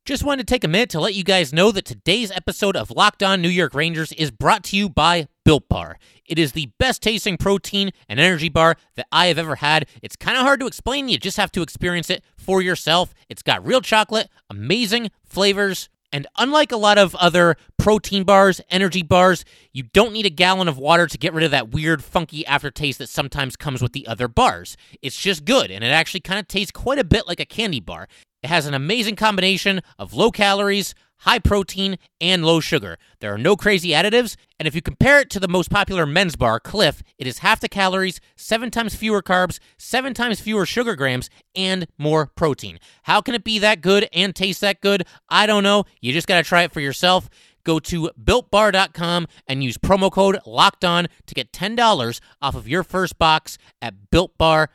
Just 0.06 0.24
wanted 0.24 0.46
to 0.46 0.52
take 0.52 0.64
a 0.64 0.68
minute 0.68 0.90
to 0.90 1.00
let 1.00 1.14
you 1.14 1.22
guys 1.22 1.52
know 1.52 1.70
that 1.72 1.84
today's 1.84 2.30
episode 2.30 2.74
of 2.74 2.90
Locked 2.90 3.22
On 3.22 3.40
New 3.40 3.50
York 3.50 3.74
Rangers 3.74 4.12
is 4.12 4.30
brought 4.30 4.64
to 4.64 4.76
you 4.76 4.88
by 4.88 5.28
Built 5.50 5.68
Bar. 5.68 5.98
It 6.26 6.38
is 6.38 6.52
the 6.52 6.70
best 6.78 7.02
tasting 7.02 7.36
protein 7.36 7.90
and 8.08 8.20
energy 8.20 8.48
bar 8.48 8.76
that 8.94 9.08
I 9.10 9.26
have 9.26 9.36
ever 9.36 9.56
had. 9.56 9.88
It's 10.00 10.14
kind 10.14 10.36
of 10.36 10.44
hard 10.44 10.60
to 10.60 10.68
explain. 10.68 11.08
You 11.08 11.18
just 11.18 11.38
have 11.38 11.50
to 11.50 11.62
experience 11.62 12.08
it 12.08 12.22
for 12.36 12.62
yourself. 12.62 13.12
It's 13.28 13.42
got 13.42 13.66
real 13.66 13.80
chocolate, 13.80 14.28
amazing 14.48 15.10
flavors, 15.24 15.88
and 16.12 16.28
unlike 16.38 16.70
a 16.70 16.76
lot 16.76 16.98
of 16.98 17.16
other 17.16 17.56
protein 17.78 18.22
bars, 18.22 18.60
energy 18.70 19.02
bars, 19.02 19.44
you 19.72 19.82
don't 19.82 20.12
need 20.12 20.24
a 20.24 20.30
gallon 20.30 20.68
of 20.68 20.78
water 20.78 21.08
to 21.08 21.18
get 21.18 21.34
rid 21.34 21.42
of 21.42 21.50
that 21.50 21.72
weird, 21.72 22.04
funky 22.04 22.46
aftertaste 22.46 22.98
that 22.98 23.08
sometimes 23.08 23.56
comes 23.56 23.82
with 23.82 23.92
the 23.92 24.06
other 24.06 24.28
bars. 24.28 24.76
It's 25.02 25.20
just 25.20 25.44
good, 25.44 25.72
and 25.72 25.82
it 25.82 25.88
actually 25.88 26.20
kind 26.20 26.38
of 26.38 26.46
tastes 26.46 26.70
quite 26.70 27.00
a 27.00 27.04
bit 27.04 27.26
like 27.26 27.40
a 27.40 27.44
candy 27.44 27.80
bar. 27.80 28.06
It 28.44 28.50
has 28.50 28.66
an 28.66 28.74
amazing 28.74 29.16
combination 29.16 29.80
of 29.98 30.14
low 30.14 30.30
calories, 30.30 30.94
high 31.20 31.38
protein, 31.38 31.98
and 32.20 32.44
low 32.44 32.60
sugar. 32.60 32.98
There 33.20 33.32
are 33.32 33.38
no 33.38 33.56
crazy 33.56 33.90
additives, 33.90 34.36
and 34.58 34.66
if 34.66 34.74
you 34.74 34.82
compare 34.82 35.20
it 35.20 35.30
to 35.30 35.40
the 35.40 35.48
most 35.48 35.70
popular 35.70 36.06
men's 36.06 36.36
bar, 36.36 36.60
Clif, 36.60 37.02
it 37.18 37.26
is 37.26 37.38
half 37.38 37.60
the 37.60 37.68
calories, 37.68 38.20
seven 38.36 38.70
times 38.70 38.94
fewer 38.94 39.22
carbs, 39.22 39.58
seven 39.78 40.14
times 40.14 40.40
fewer 40.40 40.66
sugar 40.66 40.96
grams, 40.96 41.30
and 41.54 41.86
more 41.98 42.26
protein. 42.26 42.78
How 43.04 43.20
can 43.20 43.34
it 43.34 43.44
be 43.44 43.58
that 43.58 43.80
good 43.80 44.08
and 44.12 44.34
taste 44.34 44.60
that 44.60 44.80
good? 44.80 45.06
I 45.28 45.46
don't 45.46 45.62
know. 45.62 45.84
You 46.00 46.12
just 46.12 46.26
got 46.26 46.36
to 46.38 46.48
try 46.48 46.62
it 46.62 46.72
for 46.72 46.80
yourself. 46.80 47.28
Go 47.62 47.78
to 47.78 48.10
builtbar.com 48.22 49.26
and 49.46 49.62
use 49.62 49.76
promo 49.76 50.10
code 50.10 50.38
locked 50.46 50.84
on 50.84 51.08
to 51.26 51.34
get 51.34 51.52
$10 51.52 52.20
off 52.40 52.54
of 52.54 52.66
your 52.66 52.82
first 52.82 53.18
box 53.18 53.58
at 53.82 54.10
builtbar.com. 54.10 54.68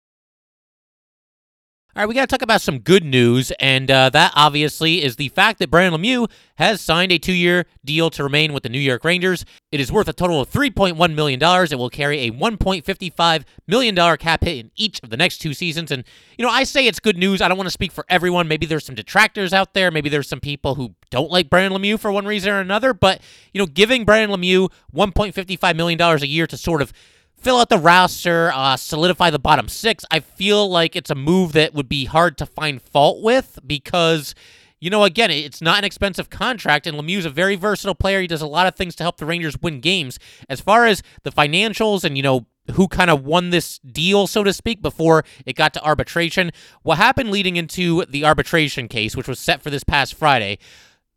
All 1.97 2.01
right, 2.01 2.09
we 2.09 2.13
got 2.13 2.27
to 2.27 2.27
talk 2.27 2.41
about 2.41 2.59
some 2.59 2.79
good 2.79 3.05
news, 3.05 3.53
and 3.57 3.89
uh, 3.89 4.09
that 4.09 4.33
obviously 4.35 5.01
is 5.01 5.15
the 5.15 5.29
fact 5.29 5.59
that 5.59 5.71
Brandon 5.71 6.01
Lemieux 6.01 6.29
has 6.55 6.81
signed 6.81 7.13
a 7.13 7.17
two 7.17 7.31
year 7.31 7.67
deal 7.85 8.09
to 8.09 8.21
remain 8.21 8.51
with 8.51 8.63
the 8.63 8.69
New 8.69 8.81
York 8.81 9.05
Rangers. 9.05 9.45
It 9.71 9.79
is 9.79 9.93
worth 9.93 10.09
a 10.09 10.13
total 10.13 10.41
of 10.41 10.51
$3.1 10.51 11.15
million. 11.15 11.39
It 11.41 11.75
will 11.77 11.89
carry 11.89 12.27
a 12.27 12.31
$1.55 12.31 13.45
million 13.67 14.17
cap 14.17 14.43
hit 14.43 14.57
in 14.57 14.71
each 14.75 14.99
of 15.03 15.09
the 15.09 15.15
next 15.15 15.37
two 15.37 15.53
seasons. 15.53 15.89
And, 15.89 16.03
you 16.37 16.45
know, 16.45 16.51
I 16.51 16.65
say 16.65 16.85
it's 16.85 16.99
good 16.99 17.17
news. 17.17 17.41
I 17.41 17.47
don't 17.47 17.57
want 17.57 17.67
to 17.67 17.71
speak 17.71 17.93
for 17.93 18.05
everyone. 18.09 18.49
Maybe 18.49 18.65
there's 18.65 18.85
some 18.85 18.95
detractors 18.95 19.53
out 19.53 19.73
there. 19.73 19.89
Maybe 19.89 20.09
there's 20.09 20.27
some 20.27 20.41
people 20.41 20.75
who 20.75 20.95
don't 21.11 21.31
like 21.31 21.49
Brandon 21.49 21.81
Lemieux 21.81 21.97
for 21.97 22.11
one 22.11 22.25
reason 22.25 22.51
or 22.51 22.59
another. 22.59 22.93
But, 22.93 23.21
you 23.53 23.59
know, 23.59 23.67
giving 23.67 24.03
Brandon 24.03 24.37
Lemieux 24.37 24.69
$1.55 24.93 25.77
million 25.77 26.01
a 26.01 26.25
year 26.25 26.45
to 26.45 26.57
sort 26.57 26.81
of 26.81 26.91
fill 27.37 27.57
out 27.57 27.69
the 27.69 27.77
roster, 27.77 28.51
uh, 28.53 28.77
solidify 28.77 29.29
the 29.29 29.39
bottom 29.39 29.67
six. 29.67 30.03
I 30.11 30.19
feel 30.19 30.69
like 30.69 30.95
it's 30.95 31.09
a 31.09 31.15
move 31.15 31.51
that 31.53 31.73
would 31.73 31.89
be 31.89 32.05
hard 32.05 32.37
to 32.39 32.45
find 32.45 32.81
fault 32.81 33.21
with 33.21 33.59
because, 33.65 34.33
you 34.79 34.89
know, 34.89 35.03
again, 35.03 35.31
it's 35.31 35.61
not 35.61 35.77
an 35.77 35.83
expensive 35.83 36.29
contract, 36.29 36.87
and 36.87 36.97
Lemieux's 36.97 37.25
a 37.25 37.29
very 37.29 37.55
versatile 37.55 37.95
player. 37.95 38.21
He 38.21 38.27
does 38.27 38.41
a 38.41 38.47
lot 38.47 38.67
of 38.67 38.75
things 38.75 38.95
to 38.95 39.03
help 39.03 39.17
the 39.17 39.25
Rangers 39.25 39.57
win 39.61 39.79
games. 39.79 40.19
As 40.49 40.59
far 40.59 40.85
as 40.85 41.03
the 41.23 41.31
financials 41.31 42.03
and, 42.03 42.17
you 42.17 42.23
know, 42.23 42.47
who 42.73 42.87
kind 42.87 43.11
of 43.11 43.23
won 43.23 43.51
this 43.51 43.79
deal, 43.79 44.25
so 44.27 44.43
to 44.43 44.51
speak, 44.51 44.81
before 44.81 45.23
it 45.45 45.55
got 45.55 45.73
to 45.75 45.83
arbitration. 45.83 46.51
What 46.81 46.97
happened 46.97 47.29
leading 47.29 47.57
into 47.57 48.05
the 48.05 48.25
arbitration 48.25 48.87
case, 48.87 49.15
which 49.15 49.27
was 49.27 49.39
set 49.39 49.61
for 49.61 49.69
this 49.69 49.83
past 49.83 50.15
Friday, 50.15 50.57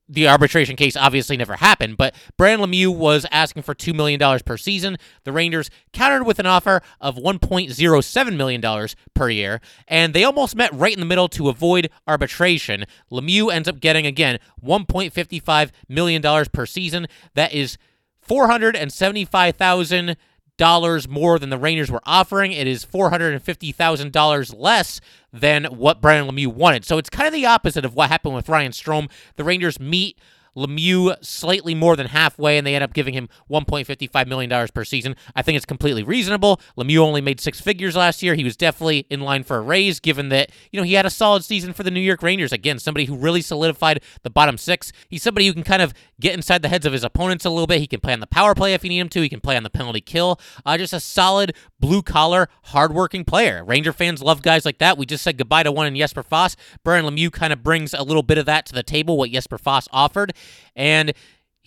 the 0.08 0.26
arbitration 0.26 0.76
case 0.76 0.96
obviously 0.96 1.36
never 1.36 1.56
happened, 1.56 1.96
but 1.96 2.14
Brandon 2.36 2.70
Lemieux 2.70 2.94
was 2.94 3.26
asking 3.30 3.62
for 3.62 3.74
$2 3.74 3.94
million 3.94 4.40
per 4.44 4.56
season. 4.56 4.96
The 5.24 5.32
Rangers 5.32 5.70
countered 5.92 6.26
with 6.26 6.38
an 6.38 6.46
offer 6.46 6.80
of 7.00 7.16
$1.07 7.16 8.36
million 8.36 8.88
per 9.14 9.28
year, 9.28 9.60
and 9.86 10.14
they 10.14 10.24
almost 10.24 10.56
met 10.56 10.72
right 10.72 10.94
in 10.94 11.00
the 11.00 11.06
middle 11.06 11.28
to 11.28 11.48
avoid 11.48 11.90
arbitration. 12.06 12.84
Lemieux 13.10 13.52
ends 13.52 13.68
up 13.68 13.80
getting, 13.80 14.06
again, 14.06 14.38
$1.55 14.64 15.70
million 15.88 16.46
per 16.52 16.64
season. 16.64 17.06
That 17.34 17.52
is 17.52 17.76
475000 18.20 20.16
dollars 20.58 21.08
more 21.08 21.38
than 21.38 21.48
the 21.48 21.56
Rangers 21.56 21.90
were 21.90 22.02
offering. 22.04 22.52
It 22.52 22.66
is 22.66 22.84
four 22.84 23.08
hundred 23.08 23.32
and 23.32 23.42
fifty 23.42 23.72
thousand 23.72 24.12
dollars 24.12 24.52
less 24.52 25.00
than 25.32 25.64
what 25.64 26.02
Brandon 26.02 26.34
Lemieux 26.34 26.48
wanted. 26.52 26.84
So 26.84 26.98
it's 26.98 27.08
kind 27.08 27.26
of 27.26 27.32
the 27.32 27.46
opposite 27.46 27.86
of 27.86 27.94
what 27.94 28.10
happened 28.10 28.34
with 28.34 28.48
Ryan 28.48 28.72
Strome. 28.72 29.10
The 29.36 29.44
Rangers 29.44 29.80
meet 29.80 30.18
Lemieux 30.58 31.16
slightly 31.24 31.74
more 31.74 31.94
than 31.94 32.08
halfway, 32.08 32.58
and 32.58 32.66
they 32.66 32.74
end 32.74 32.82
up 32.82 32.92
giving 32.92 33.14
him 33.14 33.28
$1.55 33.50 34.26
million 34.26 34.68
per 34.74 34.84
season. 34.84 35.14
I 35.36 35.42
think 35.42 35.56
it's 35.56 35.64
completely 35.64 36.02
reasonable. 36.02 36.60
Lemieux 36.76 36.98
only 36.98 37.20
made 37.20 37.40
six 37.40 37.60
figures 37.60 37.94
last 37.96 38.22
year. 38.22 38.34
He 38.34 38.44
was 38.44 38.56
definitely 38.56 39.06
in 39.08 39.20
line 39.20 39.44
for 39.44 39.58
a 39.58 39.60
raise, 39.60 40.00
given 40.00 40.28
that, 40.30 40.50
you 40.72 40.80
know, 40.80 40.84
he 40.84 40.94
had 40.94 41.06
a 41.06 41.10
solid 41.10 41.44
season 41.44 41.72
for 41.72 41.82
the 41.82 41.90
New 41.90 42.00
York 42.00 42.22
Rangers. 42.22 42.52
Again, 42.52 42.78
somebody 42.78 43.04
who 43.04 43.16
really 43.16 43.40
solidified 43.40 44.02
the 44.22 44.30
bottom 44.30 44.58
six. 44.58 44.92
He's 45.08 45.22
somebody 45.22 45.46
who 45.46 45.52
can 45.52 45.62
kind 45.62 45.82
of 45.82 45.94
get 46.20 46.34
inside 46.34 46.62
the 46.62 46.68
heads 46.68 46.86
of 46.86 46.92
his 46.92 47.04
opponents 47.04 47.44
a 47.44 47.50
little 47.50 47.66
bit. 47.66 47.80
He 47.80 47.86
can 47.86 48.00
play 48.00 48.12
on 48.12 48.20
the 48.20 48.26
power 48.26 48.54
play 48.54 48.74
if 48.74 48.82
you 48.82 48.90
need 48.90 48.98
him 48.98 49.08
to. 49.10 49.22
He 49.22 49.28
can 49.28 49.40
play 49.40 49.56
on 49.56 49.62
the 49.62 49.70
penalty 49.70 50.00
kill. 50.00 50.40
Uh, 50.66 50.76
just 50.76 50.92
a 50.92 51.00
solid 51.00 51.54
blue 51.78 52.02
collar, 52.02 52.48
hardworking 52.64 53.24
player. 53.24 53.64
Ranger 53.64 53.92
fans 53.92 54.22
love 54.22 54.42
guys 54.42 54.64
like 54.64 54.78
that. 54.78 54.98
We 54.98 55.06
just 55.06 55.22
said 55.22 55.38
goodbye 55.38 55.62
to 55.62 55.72
one 55.72 55.86
in 55.86 55.96
Jesper 55.96 56.22
Fast. 56.22 56.58
Brian 56.82 57.04
Lemieux 57.04 57.32
kind 57.32 57.52
of 57.52 57.62
brings 57.62 57.94
a 57.94 58.02
little 58.02 58.22
bit 58.22 58.38
of 58.38 58.46
that 58.46 58.66
to 58.66 58.72
the 58.72 58.82
table, 58.82 59.16
what 59.16 59.30
Jesper 59.30 59.58
Fast 59.58 59.88
offered. 59.92 60.32
And 60.76 61.12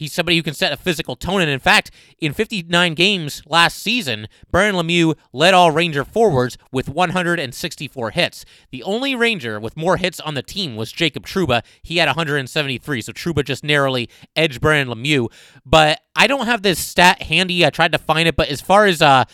He's 0.02 0.12
somebody 0.12 0.36
who 0.36 0.42
can 0.42 0.56
set 0.56 0.74
a 0.74 0.78
physical 0.78 1.16
tone. 1.16 1.42
And 1.42 1.52
in 1.52 1.60
fact, 1.60 1.92
in 2.18 2.34
59 2.34 2.96
games 2.96 3.44
last 3.46 3.78
season, 3.78 4.28
Brandon 4.50 4.84
Lemieux 4.84 5.14
led 5.32 5.54
all 5.54 5.70
Ranger 5.70 6.04
forwards 6.04 6.58
with 6.72 6.90
164 6.90 8.10
hits. 8.10 8.44
The 8.72 8.82
only 8.82 9.14
Ranger 9.14 9.60
with 9.60 9.78
more 9.78 9.98
hits 9.98 10.20
on 10.20 10.34
the 10.34 10.42
team 10.42 10.76
was 10.76 10.92
Jacob 10.92 11.28
Trouba. 11.28 11.64
He 11.84 11.98
had 11.98 12.08
173. 12.08 13.02
So 13.04 13.14
Trouba 13.14 13.46
just 13.46 13.64
narrowly 13.64 14.10
edged 14.36 14.60
Brandon 14.60 14.98
Lemieux. 14.98 15.32
But 15.64 16.02
I 16.16 16.26
don't 16.26 16.48
have 16.48 16.64
this 16.64 16.80
stat 16.80 17.22
handy. 17.22 17.64
I 17.64 17.70
tried 17.70 17.92
to 17.92 18.00
find 18.00 18.28
it. 18.28 18.36
But 18.36 18.50
as 18.50 18.60
far 18.60 18.88
as 18.88 19.04
uh, 19.04 19.26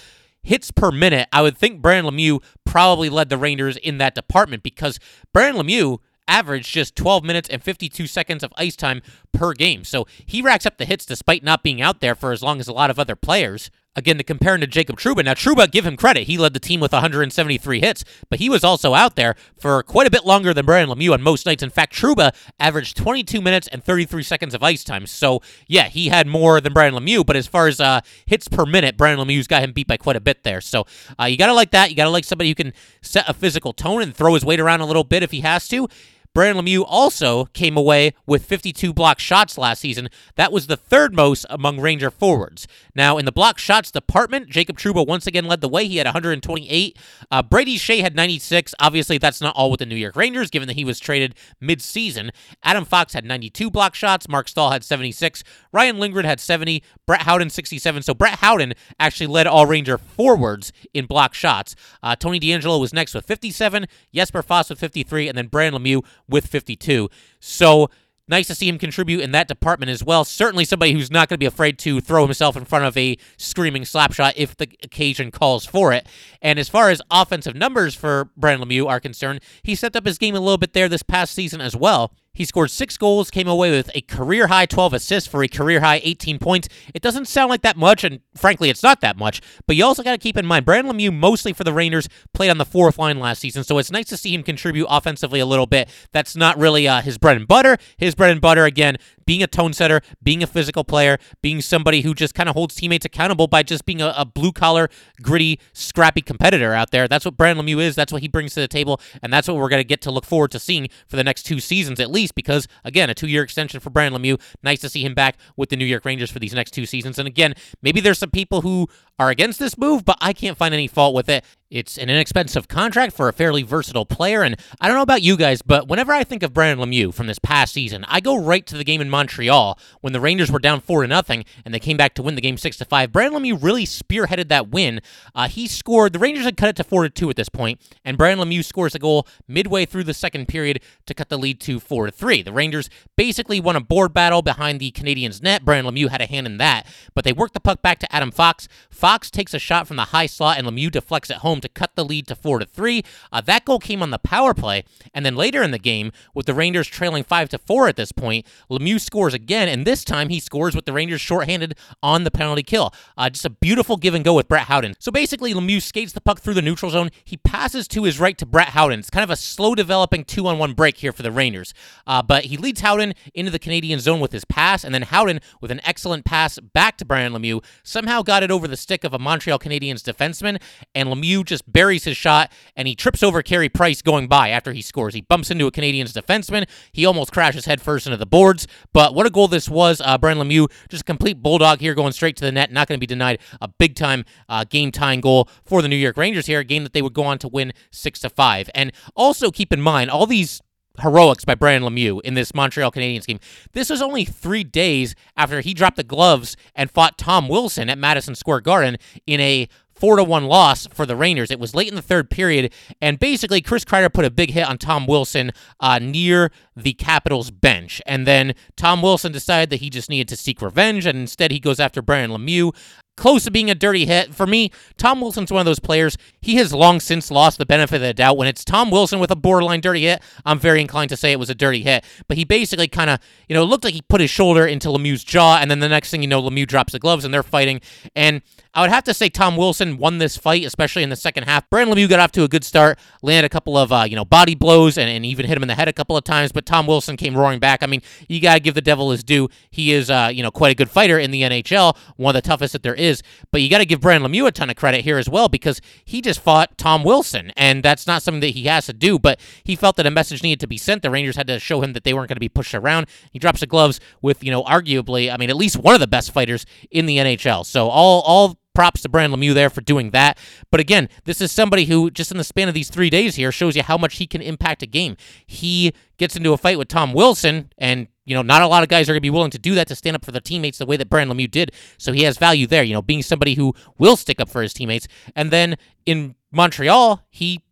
hits 0.43 0.71
per 0.71 0.91
minute, 0.91 1.29
I 1.31 1.43
would 1.43 1.57
think 1.57 1.81
Brandon 1.81 2.13
Lemieux 2.13 2.43
probably 2.65 3.07
led 3.07 3.29
the 3.29 3.37
Rangers 3.37 3.77
in 3.77 3.99
that 3.99 4.15
department 4.15 4.63
because 4.63 4.99
Brandon 5.31 5.65
Lemieux 5.65 5.99
averaged 6.27 6.71
just 6.71 6.95
12 6.95 7.23
minutes 7.23 7.49
and 7.49 7.63
52 7.63 8.07
seconds 8.07 8.43
of 8.43 8.53
ice 8.57 8.75
time 8.75 9.01
per 9.31 9.53
game. 9.53 9.83
So 9.83 10.05
he 10.25 10.41
racks 10.41 10.65
up 10.65 10.77
the 10.77 10.85
hits 10.85 11.05
despite 11.05 11.43
not 11.43 11.63
being 11.63 11.81
out 11.81 12.01
there 12.01 12.15
for 12.15 12.31
as 12.31 12.43
long 12.43 12.59
as 12.59 12.67
a 12.67 12.73
lot 12.73 12.89
of 12.89 12.99
other 12.99 13.15
players. 13.15 13.69
Again, 13.97 14.19
to 14.19 14.23
compare 14.23 14.53
him 14.53 14.61
to 14.61 14.67
Jacob 14.67 14.99
Trouba. 14.99 15.25
Now, 15.25 15.33
Trouba, 15.33 15.71
give 15.71 15.83
him 15.83 15.97
credit. 15.97 16.27
He 16.27 16.37
led 16.37 16.53
the 16.53 16.59
team 16.59 16.79
with 16.79 16.93
173 16.93 17.79
hits, 17.79 18.05
but 18.29 18.37
he 18.37 18.47
was 18.47 18.63
also 18.63 18.93
out 18.93 19.15
there 19.15 19.33
for 19.59 19.81
quite 19.81 20.05
a 20.05 20.11
bit 20.11 20.23
longer 20.23 20.53
than 20.53 20.67
Brandon 20.67 20.95
Lemieux 20.95 21.13
on 21.13 21.23
most 21.23 21.47
nights. 21.47 21.63
In 21.63 21.71
fact, 21.71 21.95
Trouba 21.95 22.31
averaged 22.59 22.95
22 22.95 23.41
minutes 23.41 23.67
and 23.67 23.83
33 23.83 24.21
seconds 24.21 24.53
of 24.53 24.61
ice 24.61 24.83
time. 24.83 25.07
So, 25.07 25.41
yeah, 25.67 25.89
he 25.89 26.09
had 26.09 26.27
more 26.27 26.61
than 26.61 26.73
Brandon 26.73 27.03
Lemieux, 27.03 27.25
but 27.25 27.35
as 27.35 27.47
far 27.47 27.65
as 27.65 27.81
uh, 27.81 28.01
hits 28.27 28.47
per 28.47 28.67
minute, 28.67 28.97
Brandon 28.97 29.27
Lemieux's 29.27 29.47
got 29.47 29.63
him 29.63 29.71
beat 29.71 29.87
by 29.87 29.97
quite 29.97 30.15
a 30.15 30.21
bit 30.21 30.43
there. 30.43 30.61
So, 30.61 30.85
uh, 31.19 31.25
you 31.25 31.35
got 31.35 31.47
to 31.47 31.53
like 31.53 31.71
that. 31.71 31.89
You 31.89 31.95
got 31.95 32.03
to 32.03 32.11
like 32.11 32.23
somebody 32.23 32.51
who 32.51 32.55
can 32.55 32.73
set 33.01 33.27
a 33.27 33.33
physical 33.33 33.73
tone 33.73 34.03
and 34.03 34.15
throw 34.15 34.35
his 34.35 34.45
weight 34.45 34.59
around 34.59 34.81
a 34.81 34.85
little 34.85 35.05
bit 35.05 35.23
if 35.23 35.31
he 35.31 35.41
has 35.41 35.67
to. 35.69 35.87
Brandon 36.37 36.63
Lemieux 36.63 36.85
also 36.87 37.45
came 37.45 37.75
away 37.75 38.13
with 38.27 38.45
52 38.45 38.93
block 38.93 39.17
shots 39.17 39.57
last 39.57 39.79
season. 39.79 40.07
That 40.35 40.51
was 40.51 40.67
the 40.67 40.77
third 40.77 41.15
most 41.15 41.47
among 41.49 41.79
Ranger 41.79 42.11
forwards. 42.11 42.67
Now, 42.93 43.17
in 43.17 43.25
the 43.25 43.31
block 43.31 43.57
shots 43.57 43.89
department, 43.89 44.47
Jacob 44.47 44.77
Trouba 44.77 45.07
once 45.07 45.25
again 45.25 45.45
led 45.45 45.61
the 45.61 45.67
way. 45.67 45.87
He 45.87 45.97
had 45.97 46.05
128. 46.05 46.99
Uh, 47.31 47.41
Brady 47.41 47.79
Skjei 47.79 48.01
had 48.01 48.15
96. 48.15 48.75
Obviously, 48.79 49.17
that's 49.17 49.41
not 49.41 49.55
all 49.55 49.71
with 49.71 49.79
the 49.79 49.87
New 49.87 49.95
York 49.95 50.15
Rangers, 50.15 50.51
given 50.51 50.67
that 50.67 50.75
he 50.75 50.85
was 50.85 50.99
traded 50.99 51.33
mid-season. 51.59 52.29
Adam 52.61 52.85
Fox 52.85 53.13
had 53.13 53.25
92 53.25 53.71
block 53.71 53.95
shots. 53.95 54.29
Mark 54.29 54.47
Staal 54.47 54.69
had 54.69 54.83
76. 54.83 55.43
Ryan 55.71 55.97
Lindgren 55.97 56.25
had 56.25 56.39
70. 56.39 56.83
Brett 57.07 57.23
Howden 57.23 57.49
67. 57.49 58.03
So 58.03 58.13
Brett 58.13 58.37
Howden 58.41 58.75
actually 58.99 59.25
led 59.25 59.47
all 59.47 59.65
Ranger 59.65 59.97
forwards 59.97 60.71
in 60.93 61.07
block 61.07 61.33
shots. 61.33 61.75
Uh, 62.03 62.15
Tony 62.15 62.39
DeAngelo 62.39 62.79
was 62.79 62.93
next 62.93 63.15
with 63.15 63.25
57. 63.25 63.87
Jesper 64.13 64.43
Fast 64.43 64.69
with 64.69 64.79
53, 64.79 65.29
and 65.29 65.35
then 65.35 65.47
Brandon 65.47 65.81
Lemieux 65.81 66.03
with 66.29 66.47
52. 66.47 67.09
So 67.39 67.89
nice 68.27 68.47
to 68.47 68.55
see 68.55 68.67
him 68.67 68.77
contribute 68.77 69.21
in 69.21 69.31
that 69.31 69.47
department 69.47 69.89
as 69.89 70.03
well. 70.03 70.25
Certainly 70.25 70.65
somebody 70.65 70.91
who's 70.91 71.11
not 71.11 71.29
going 71.29 71.35
to 71.35 71.39
be 71.39 71.45
afraid 71.45 71.79
to 71.79 72.01
throw 72.01 72.23
himself 72.25 72.57
in 72.57 72.65
front 72.65 72.85
of 72.85 72.97
a 72.97 73.17
screaming 73.37 73.85
slap 73.85 74.13
shot 74.13 74.33
if 74.35 74.55
the 74.57 74.67
occasion 74.83 75.31
calls 75.31 75.65
for 75.65 75.93
it. 75.93 76.07
And 76.41 76.59
as 76.59 76.69
far 76.69 76.89
as 76.89 77.01
offensive 77.09 77.55
numbers 77.55 77.95
for 77.95 78.29
Brandon 78.35 78.67
Lemieux 78.67 78.87
are 78.87 78.99
concerned, 78.99 79.41
he 79.63 79.75
stepped 79.75 79.95
up 79.95 80.05
his 80.05 80.17
game 80.17 80.35
a 80.35 80.39
little 80.39 80.57
bit 80.57 80.73
there 80.73 80.89
this 80.89 81.03
past 81.03 81.33
season 81.33 81.61
as 81.61 81.75
well. 81.75 82.13
He 82.37 82.45
scored 82.45 82.69
six 82.69 82.97
goals, 82.97 83.31
came 83.31 83.47
away 83.47 83.71
with 83.71 83.89
a 83.95 84.01
career 84.01 84.45
high 84.45 84.67
12 84.67 84.93
assists 84.93 85.27
for 85.27 85.41
a 85.41 85.47
career 85.47 85.79
high 85.79 86.01
18 86.03 86.37
points. 86.37 86.69
It 86.93 87.01
doesn't 87.01 87.27
sound 87.27 87.49
like 87.49 87.63
that 87.63 87.75
much, 87.75 88.03
and 88.03 88.19
frankly, 88.35 88.69
it's 88.69 88.83
not 88.83 89.01
that 89.01 89.17
much. 89.17 89.41
But 89.65 89.75
you 89.75 89.83
also 89.83 90.03
got 90.03 90.11
to 90.11 90.19
keep 90.19 90.37
in 90.37 90.45
mind, 90.45 90.63
Brandon 90.63 90.93
Lemieux, 90.93 91.11
mostly 91.11 91.51
for 91.51 91.63
the 91.63 91.73
Rangers, 91.73 92.07
played 92.35 92.51
on 92.51 92.59
the 92.59 92.65
fourth 92.65 92.99
line 92.99 93.19
last 93.19 93.39
season, 93.39 93.63
so 93.63 93.79
it's 93.79 93.89
nice 93.89 94.05
to 94.09 94.17
see 94.17 94.35
him 94.35 94.43
contribute 94.43 94.85
offensively 94.87 95.39
a 95.39 95.47
little 95.47 95.65
bit. 95.65 95.89
That's 96.11 96.35
not 96.35 96.59
really 96.59 96.87
uh, 96.87 97.01
his 97.01 97.17
bread 97.17 97.37
and 97.37 97.47
butter. 97.47 97.77
His 97.97 98.13
bread 98.13 98.29
and 98.29 98.39
butter, 98.39 98.65
again, 98.65 98.97
being 99.25 99.41
a 99.41 99.47
tone 99.47 99.73
setter, 99.73 100.01
being 100.21 100.43
a 100.43 100.47
physical 100.47 100.83
player, 100.83 101.17
being 101.41 101.59
somebody 101.59 102.01
who 102.01 102.13
just 102.13 102.35
kind 102.35 102.47
of 102.47 102.55
holds 102.55 102.75
teammates 102.75 103.05
accountable 103.05 103.47
by 103.47 103.63
just 103.63 103.85
being 103.85 104.01
a, 104.01 104.13
a 104.15 104.25
blue 104.25 104.51
collar, 104.51 104.89
gritty, 105.23 105.59
scrappy 105.73 106.21
competitor 106.21 106.73
out 106.73 106.91
there. 106.91 107.07
That's 107.07 107.25
what 107.25 107.35
Brandon 107.35 107.65
Lemieux 107.65 107.81
is. 107.81 107.95
That's 107.95 108.13
what 108.13 108.21
he 108.21 108.27
brings 108.27 108.53
to 108.53 108.59
the 108.59 108.67
table, 108.67 109.01
and 109.23 109.33
that's 109.33 109.47
what 109.47 109.57
we're 109.57 109.69
going 109.69 109.81
to 109.81 109.87
get 109.87 110.01
to 110.01 110.11
look 110.11 110.25
forward 110.25 110.51
to 110.51 110.59
seeing 110.59 110.87
for 111.07 111.15
the 111.15 111.23
next 111.23 111.43
two 111.43 111.59
seasons 111.59 111.99
at 111.99 112.11
least. 112.11 112.26
Because 112.31 112.67
again, 112.83 113.09
a 113.09 113.13
two-year 113.13 113.43
extension 113.43 113.79
for 113.79 113.89
Brandon 113.89 114.21
Lemieux. 114.21 114.41
Nice 114.63 114.79
to 114.81 114.89
see 114.89 115.03
him 115.03 115.13
back 115.13 115.37
with 115.55 115.69
the 115.69 115.75
New 115.75 115.85
York 115.85 116.05
Rangers 116.05 116.31
for 116.31 116.39
these 116.39 116.53
next 116.53 116.71
two 116.71 116.85
seasons. 116.85 117.19
And 117.19 117.27
again, 117.27 117.53
maybe 117.81 117.99
there's 117.99 118.19
some 118.19 118.31
people 118.31 118.61
who 118.61 118.87
are 119.19 119.29
against 119.29 119.59
this 119.59 119.77
move, 119.77 120.05
but 120.05 120.17
I 120.21 120.33
can't 120.33 120.57
find 120.57 120.73
any 120.73 120.87
fault 120.87 121.15
with 121.15 121.29
it. 121.29 121.43
It's 121.69 121.97
an 121.97 122.09
inexpensive 122.09 122.67
contract 122.67 123.13
for 123.13 123.27
a 123.27 123.33
fairly 123.33 123.61
versatile 123.61 124.05
player, 124.05 124.41
and 124.41 124.55
I 124.79 124.87
don't 124.87 124.95
know 124.95 125.03
about 125.03 125.21
you 125.21 125.35
guys, 125.35 125.61
but 125.61 125.87
whenever 125.87 126.13
I 126.13 126.23
think 126.23 126.41
of 126.41 126.53
Brandon 126.53 126.87
Lemieux 126.87 127.13
from 127.13 127.27
this 127.27 127.39
past 127.39 127.73
season, 127.73 128.05
I 128.07 128.21
go 128.21 128.41
right 128.41 128.65
to 128.67 128.77
the 128.77 128.83
game 128.83 129.01
in 129.01 129.09
Montreal 129.09 129.77
when 130.01 130.13
the 130.13 130.19
Rangers 130.21 130.51
were 130.51 130.59
down 130.59 130.79
four 130.79 131.01
to 131.01 131.07
nothing 131.07 131.45
and 131.65 131.73
they 131.73 131.79
came 131.79 131.97
back 131.97 132.13
to 132.15 132.23
win 132.23 132.35
the 132.35 132.41
game 132.41 132.57
six 132.57 132.77
to 132.77 132.85
five. 132.85 133.11
Brandon 133.11 133.41
Lemieux 133.41 133.61
really 133.61 133.85
spearheaded 133.85 134.47
that 134.47 134.69
win. 134.69 135.01
Uh, 135.35 135.47
he 135.47 135.67
scored. 135.67 136.13
The 136.13 136.19
Rangers 136.19 136.45
had 136.45 136.57
cut 136.57 136.69
it 136.69 136.75
to 136.77 136.83
four 136.85 137.03
to 137.03 137.09
two 137.09 137.29
at 137.29 137.35
this 137.35 137.49
point, 137.49 137.81
and 138.05 138.17
Brandon 138.17 138.47
Lemieux 138.47 138.63
scores 138.63 138.95
a 138.95 138.99
goal 138.99 139.27
midway 139.47 139.85
through 139.85 140.05
the 140.05 140.13
second 140.13 140.47
period 140.47 140.81
to 141.05 141.13
cut 141.13 141.29
the 141.29 141.37
lead 141.37 141.59
to 141.61 141.79
four 141.79 142.05
to 142.05 142.11
three. 142.11 142.41
The 142.41 142.53
Rangers 142.53 142.89
basically 143.15 143.59
won 143.59 143.75
a 143.75 143.81
board 143.81 144.13
battle 144.13 144.41
behind 144.41 144.79
the 144.79 144.91
Canadiens' 144.91 145.43
net. 145.43 145.65
Brandon 145.65 145.93
Lemieux 145.93 146.09
had 146.09 146.21
a 146.21 146.27
hand 146.27 146.47
in 146.47 146.57
that, 146.57 146.87
but 147.13 147.25
they 147.25 147.33
worked 147.33 147.53
the 147.53 147.59
puck 147.59 147.81
back 147.81 147.99
to 147.99 148.15
Adam 148.15 148.31
Fox. 148.31 148.69
Fox 148.89 149.17
Fox 149.17 149.31
takes 149.31 149.55
a 149.55 149.59
shot 149.59 149.87
from 149.87 149.97
the 149.97 150.05
high 150.05 150.27
slot 150.27 150.59
and 150.59 150.67
Lemieux 150.67 150.91
deflects 150.91 151.31
it 151.31 151.37
home 151.37 151.56
to 151.61 151.69
cut 151.69 151.95
the 151.95 152.05
lead 152.05 152.27
to 152.27 152.35
4 152.35 152.59
to 152.59 152.65
3. 152.65 153.03
Uh, 153.31 153.41
that 153.41 153.65
goal 153.65 153.79
came 153.79 154.01
on 154.01 154.11
the 154.11 154.19
power 154.19 154.53
play, 154.53 154.83
and 155.13 155.25
then 155.25 155.35
later 155.35 155.63
in 155.63 155.71
the 155.71 155.79
game, 155.79 156.11
with 156.33 156.45
the 156.45 156.53
Rangers 156.53 156.87
trailing 156.87 157.23
5 157.23 157.49
to 157.49 157.57
4 157.57 157.87
at 157.87 157.95
this 157.95 158.11
point, 158.11 158.45
Lemieux 158.69 158.99
scores 158.99 159.33
again, 159.33 159.67
and 159.67 159.85
this 159.85 160.03
time 160.03 160.29
he 160.29 160.39
scores 160.39 160.75
with 160.75 160.85
the 160.85 160.93
Rangers 160.93 161.21
shorthanded 161.21 161.75
on 162.01 162.23
the 162.23 162.31
penalty 162.31 162.63
kill. 162.63 162.93
Uh, 163.17 163.29
just 163.29 163.45
a 163.45 163.49
beautiful 163.49 163.97
give 163.97 164.13
and 164.13 164.25
go 164.25 164.33
with 164.33 164.47
Brett 164.47 164.67
Howden. 164.67 164.95
So 164.99 165.11
basically, 165.11 165.53
Lemieux 165.53 165.81
skates 165.81 166.13
the 166.13 166.21
puck 166.21 166.39
through 166.39 166.53
the 166.53 166.61
neutral 166.61 166.91
zone. 166.91 167.09
He 167.23 167.37
passes 167.37 167.87
to 167.89 168.03
his 168.03 168.19
right 168.19 168.37
to 168.37 168.45
Brett 168.45 168.69
Howden. 168.69 168.99
It's 168.99 169.09
kind 169.09 169.23
of 169.23 169.29
a 169.29 169.35
slow 169.35 169.75
developing 169.75 170.23
two 170.23 170.47
on 170.47 170.57
one 170.57 170.73
break 170.73 170.97
here 170.97 171.11
for 171.11 171.23
the 171.23 171.31
Rangers. 171.31 171.73
Uh, 172.05 172.21
but 172.21 172.45
he 172.45 172.57
leads 172.57 172.81
Howden 172.81 173.13
into 173.33 173.51
the 173.51 173.59
Canadian 173.59 173.99
zone 173.99 174.19
with 174.19 174.31
his 174.31 174.45
pass, 174.45 174.83
and 174.83 174.93
then 174.93 175.03
Howden, 175.03 175.39
with 175.61 175.71
an 175.71 175.81
excellent 175.83 176.25
pass 176.25 176.59
back 176.59 176.97
to 176.97 177.05
Brian 177.05 177.33
Lemieux, 177.33 177.63
somehow 177.83 178.21
got 178.21 178.43
it 178.43 178.51
over 178.51 178.67
the 178.67 178.77
stick 178.77 179.03
of 179.03 179.13
a 179.13 179.19
Montreal 179.19 179.59
Canadiens 179.59 180.01
defenseman, 180.01 180.61
and 180.93 181.09
Lemieux 181.09 181.43
just 181.47 181.71
buries 181.71 182.03
his 182.03 182.17
shot, 182.17 182.51
and 182.75 182.87
he 182.87 182.95
trips 182.95 183.23
over 183.23 183.41
Carey 183.41 183.69
Price 183.69 184.01
going 184.01 184.27
by 184.27 184.49
after 184.49 184.73
he 184.73 184.81
scores. 184.81 185.13
He 185.13 185.21
bumps 185.21 185.49
into 185.49 185.67
a 185.67 185.71
Canadiens 185.71 186.13
defenseman. 186.13 186.67
He 186.91 187.05
almost 187.05 187.31
crashes 187.31 187.65
headfirst 187.65 188.07
into 188.07 188.17
the 188.17 188.25
boards, 188.25 188.67
but 188.93 189.15
what 189.15 189.25
a 189.25 189.29
goal 189.29 189.47
this 189.47 189.69
was. 189.69 190.01
Uh, 190.01 190.17
Brian 190.17 190.37
Lemieux, 190.37 190.69
just 190.89 191.01
a 191.01 191.05
complete 191.05 191.41
bulldog 191.41 191.79
here, 191.79 191.95
going 191.95 192.13
straight 192.13 192.35
to 192.37 192.45
the 192.45 192.51
net, 192.51 192.71
not 192.71 192.87
going 192.87 192.97
to 192.97 193.01
be 193.01 193.07
denied 193.07 193.39
a 193.61 193.67
big 193.67 193.95
time 193.95 194.25
uh, 194.49 194.63
game 194.63 194.91
time 194.91 195.21
goal 195.21 195.49
for 195.65 195.81
the 195.81 195.87
New 195.87 195.95
York 195.95 196.17
Rangers 196.17 196.45
here, 196.45 196.59
a 196.59 196.63
game 196.63 196.83
that 196.83 196.93
they 196.93 197.01
would 197.01 197.13
go 197.13 197.23
on 197.23 197.37
to 197.39 197.47
win 197.47 197.73
6 197.91 198.19
to 198.19 198.29
5. 198.29 198.69
And 198.75 198.91
also 199.15 199.51
keep 199.51 199.73
in 199.73 199.81
mind, 199.81 200.11
all 200.11 200.25
these 200.25 200.61
heroics 201.01 201.45
by 201.45 201.55
Brian 201.55 201.83
Lemieux 201.83 202.21
in 202.21 202.33
this 202.33 202.53
Montreal 202.53 202.91
Canadiens 202.91 203.25
game. 203.25 203.39
This 203.73 203.89
was 203.89 204.01
only 204.01 204.25
three 204.25 204.63
days 204.63 205.15
after 205.35 205.61
he 205.61 205.73
dropped 205.73 205.97
the 205.97 206.03
gloves 206.03 206.57
and 206.75 206.89
fought 206.89 207.17
Tom 207.17 207.47
Wilson 207.47 207.89
at 207.89 207.97
Madison 207.97 208.35
Square 208.35 208.61
Garden 208.61 208.97
in 209.25 209.39
a 209.39 209.67
four 209.99 210.15
to 210.17 210.23
one 210.23 210.45
loss 210.45 210.87
for 210.87 211.05
the 211.05 211.15
Rangers. 211.15 211.51
It 211.51 211.59
was 211.59 211.75
late 211.75 211.89
in 211.89 211.95
the 211.95 212.01
third 212.01 212.29
period, 212.29 212.73
and 213.01 213.19
basically 213.19 213.61
Chris 213.61 213.83
Kreider 213.83 214.13
put 214.13 214.25
a 214.25 214.31
big 214.31 214.51
hit 214.51 214.67
on 214.67 214.77
Tom 214.77 215.07
Wilson 215.07 215.51
uh, 215.79 215.99
near 215.99 216.51
the 216.75 216.93
Capitals 216.93 217.51
bench, 217.51 218.01
and 218.05 218.27
then 218.27 218.53
Tom 218.75 219.01
Wilson 219.01 219.31
decided 219.31 219.69
that 219.71 219.81
he 219.81 219.89
just 219.89 220.09
needed 220.09 220.27
to 220.29 220.35
seek 220.35 220.61
revenge, 220.61 221.05
and 221.05 221.17
instead 221.17 221.51
he 221.51 221.59
goes 221.59 221.79
after 221.79 222.01
Brian 222.01 222.31
Lemieux 222.31 222.73
close 223.17 223.43
to 223.43 223.51
being 223.51 223.69
a 223.69 223.75
dirty 223.75 224.05
hit. 224.05 224.33
For 224.33 224.47
me, 224.47 224.71
Tom 224.95 225.19
Wilson's 225.19 225.51
one 225.51 225.59
of 225.59 225.65
those 225.65 225.79
players. 225.79 226.17
He 226.39 226.55
has 226.55 226.71
long 226.71 226.99
since 226.99 227.29
lost 227.29 227.57
the 227.57 227.65
benefit 227.65 227.95
of 227.95 228.01
the 228.01 228.13
doubt. 228.13 228.37
When 228.37 228.47
it's 228.47 228.63
Tom 228.63 228.91
Wilson 228.91 229.19
with 229.19 229.31
a 229.31 229.35
borderline 229.35 229.81
dirty 229.81 230.03
hit, 230.03 230.21
I'm 230.45 230.59
very 230.59 230.79
inclined 230.79 231.09
to 231.09 231.17
say 231.17 231.31
it 231.31 231.39
was 231.39 231.49
a 231.49 231.55
dirty 231.55 231.81
hit. 231.81 232.05
But 232.27 232.37
he 232.37 232.45
basically 232.45 232.87
kind 232.87 233.09
of, 233.09 233.19
you 233.49 233.55
know, 233.55 233.63
looked 233.63 233.83
like 233.83 233.95
he 233.95 234.03
put 234.03 234.21
his 234.21 234.29
shoulder 234.29 234.65
into 234.65 234.87
Lemieux's 234.89 235.23
jaw, 235.23 235.57
and 235.57 235.69
then 235.69 235.79
the 235.79 235.89
next 235.89 236.11
thing 236.11 236.21
you 236.21 236.27
know, 236.27 236.41
Lemieux 236.41 236.67
drops 236.67 236.93
the 236.93 236.99
gloves 236.99 237.25
and 237.25 237.33
they're 237.33 237.43
fighting. 237.43 237.81
And 238.15 238.41
I 238.77 238.81
would 238.81 238.91
have 238.91 239.05
to 239.05 239.13
say 239.15 239.27
Tom 239.27 239.57
Wilson 239.57 239.97
won 239.97 240.19
this 240.19 240.37
fight, 240.37 240.63
especially 240.63 241.01
in 241.01 241.09
the 241.09 241.15
second 241.15 241.45
half. 241.45 241.67
Brandon 241.67 241.97
Lemieux 241.97 242.07
got 242.07 242.19
off 242.19 242.31
to 242.33 242.43
a 242.43 242.47
good 242.47 242.63
start, 242.63 242.99
landed 243.23 243.43
a 243.47 243.49
couple 243.49 243.75
of 243.75 243.91
uh, 243.91 244.05
you 244.07 244.15
know 244.15 244.23
body 244.23 244.53
blows, 244.53 244.99
and, 244.99 245.09
and 245.09 245.25
even 245.25 245.47
hit 245.47 245.57
him 245.57 245.63
in 245.63 245.67
the 245.67 245.73
head 245.73 245.87
a 245.87 245.93
couple 245.93 246.15
of 246.15 246.23
times. 246.23 246.51
But 246.51 246.67
Tom 246.67 246.85
Wilson 246.85 247.17
came 247.17 247.35
roaring 247.35 247.57
back. 247.57 247.81
I 247.81 247.87
mean, 247.87 248.03
you 248.29 248.39
gotta 248.39 248.59
give 248.59 248.75
the 248.75 248.81
devil 248.81 249.09
his 249.09 249.23
due. 249.23 249.49
He 249.71 249.93
is 249.93 250.11
uh, 250.11 250.29
you 250.31 250.43
know 250.43 250.51
quite 250.51 250.71
a 250.71 250.75
good 250.75 250.91
fighter 250.91 251.17
in 251.17 251.31
the 251.31 251.41
NHL, 251.41 251.97
one 252.17 252.35
of 252.35 252.43
the 252.43 252.47
toughest 252.47 252.73
that 252.73 252.83
there 252.83 252.93
is. 252.93 253.23
But 253.51 253.63
you 253.63 253.69
got 253.71 253.79
to 253.79 253.85
give 253.87 253.99
Brandon 253.99 254.31
Lemieux 254.31 254.45
a 254.45 254.51
ton 254.51 254.69
of 254.69 254.75
credit 254.75 255.03
here 255.03 255.17
as 255.17 255.27
well 255.27 255.49
because 255.49 255.81
he 256.05 256.21
just 256.21 256.39
fought 256.39 256.77
Tom 256.77 257.03
Wilson, 257.03 257.51
and 257.57 257.81
that's 257.81 258.05
not 258.05 258.21
something 258.21 258.41
that 258.41 258.49
he 258.49 258.65
has 258.65 258.85
to 258.85 258.93
do. 258.93 259.17
But 259.17 259.39
he 259.63 259.75
felt 259.75 259.95
that 259.95 260.05
a 260.05 260.11
message 260.11 260.43
needed 260.43 260.59
to 260.59 260.67
be 260.67 260.77
sent. 260.77 261.01
The 261.01 261.09
Rangers 261.09 261.35
had 261.35 261.47
to 261.47 261.57
show 261.59 261.81
him 261.81 261.93
that 261.93 262.03
they 262.03 262.13
weren't 262.13 262.27
going 262.27 262.35
to 262.35 262.39
be 262.39 262.47
pushed 262.47 262.75
around. 262.75 263.07
He 263.31 263.39
drops 263.39 263.61
the 263.61 263.65
gloves 263.65 263.99
with 264.21 264.43
you 264.43 264.51
know 264.51 264.63
arguably, 264.65 265.33
I 265.33 265.37
mean, 265.37 265.49
at 265.49 265.57
least 265.57 265.77
one 265.77 265.95
of 265.95 265.99
the 265.99 266.05
best 266.05 266.31
fighters 266.31 266.67
in 266.91 267.07
the 267.07 267.17
NHL. 267.17 267.65
So 267.65 267.89
all 267.89 268.21
all 268.21 268.55
props 268.77 269.01
to 269.01 269.09
Brand 269.09 269.33
Lemieux 269.33 269.55
there 269.55 269.71
for 269.71 269.81
doing 269.81 270.11
that. 270.11 270.37
But 270.69 270.79
again, 270.79 271.09
this 271.25 271.41
is 271.41 271.51
somebody 271.51 271.85
who, 271.85 272.11
just 272.11 272.29
in 272.29 272.37
the 272.37 272.43
span 272.43 272.67
of 272.67 272.75
these 272.75 272.91
three 272.91 273.09
days 273.09 273.33
here, 273.33 273.51
shows 273.51 273.75
you 273.75 273.81
how 273.81 273.97
much 273.97 274.17
he 274.17 274.27
can 274.27 274.39
impact 274.39 274.83
a 274.83 274.85
game. 274.85 275.17
He 275.47 275.93
gets 276.17 276.35
into 276.35 276.53
a 276.53 276.57
fight 276.57 276.77
with 276.77 276.87
Tom 276.87 277.11
Wilson, 277.11 277.71
and 277.79 278.07
you 278.25 278.35
know, 278.35 278.43
not 278.43 278.61
a 278.61 278.67
lot 278.67 278.83
of 278.83 278.89
guys 278.89 279.09
are 279.09 279.13
going 279.13 279.17
to 279.17 279.21
be 279.21 279.31
willing 279.31 279.49
to 279.49 279.57
do 279.57 279.73
that 279.73 279.87
to 279.87 279.95
stand 279.95 280.15
up 280.15 280.23
for 280.23 280.31
their 280.31 280.41
teammates 280.41 280.77
the 280.77 280.85
way 280.85 280.95
that 280.95 281.09
Brand 281.09 281.31
Lemieux 281.31 281.49
did. 281.49 281.71
So 281.97 282.11
he 282.11 282.21
has 282.21 282.37
value 282.37 282.67
there, 282.67 282.83
you 282.83 282.93
know, 282.93 283.01
being 283.01 283.23
somebody 283.23 283.55
who 283.55 283.73
will 283.97 284.15
stick 284.15 284.39
up 284.39 284.47
for 284.47 284.61
his 284.61 284.75
teammates. 284.75 285.07
And 285.35 285.49
then 285.49 285.77
in 286.05 286.35
Montreal, 286.51 287.25
he 287.31 287.63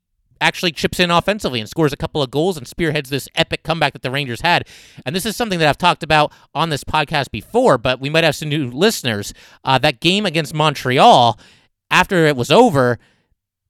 actually 0.42 0.72
chips 0.72 1.00
in 1.00 1.12
offensively 1.12 1.60
and 1.60 1.70
scores 1.70 1.94
a 1.94 1.98
couple 1.98 2.22
of 2.22 2.32
goals 2.32 2.58
and 2.58 2.68
spearheads 2.68 3.10
this 3.10 3.28
epic 3.36 3.64
comeback 3.64 3.94
that 3.94 4.02
the 4.02 4.12
Rangers 4.12 4.42
had. 4.42 4.68
And 5.06 5.16
this 5.16 5.26
is 5.26 5.36
something 5.36 5.60
that 5.60 5.68
I've 5.68 5.78
talked 5.78 6.04
about 6.04 6.32
on 6.54 6.70
this 6.70 6.84
podcast 6.84 7.32
before, 7.32 7.78
but 7.78 8.00
we 8.00 8.10
might 8.10 8.24
have 8.24 8.36
some 8.36 8.50
new 8.50 8.70
listeners. 8.70 9.34
Uh, 9.64 9.78
that 9.80 10.00
game 10.00 10.26
against 10.26 10.54
Montreal, 10.54 11.40
after 11.90 12.26
it 12.26 12.36
was 12.36 12.52
over, 12.52 13.00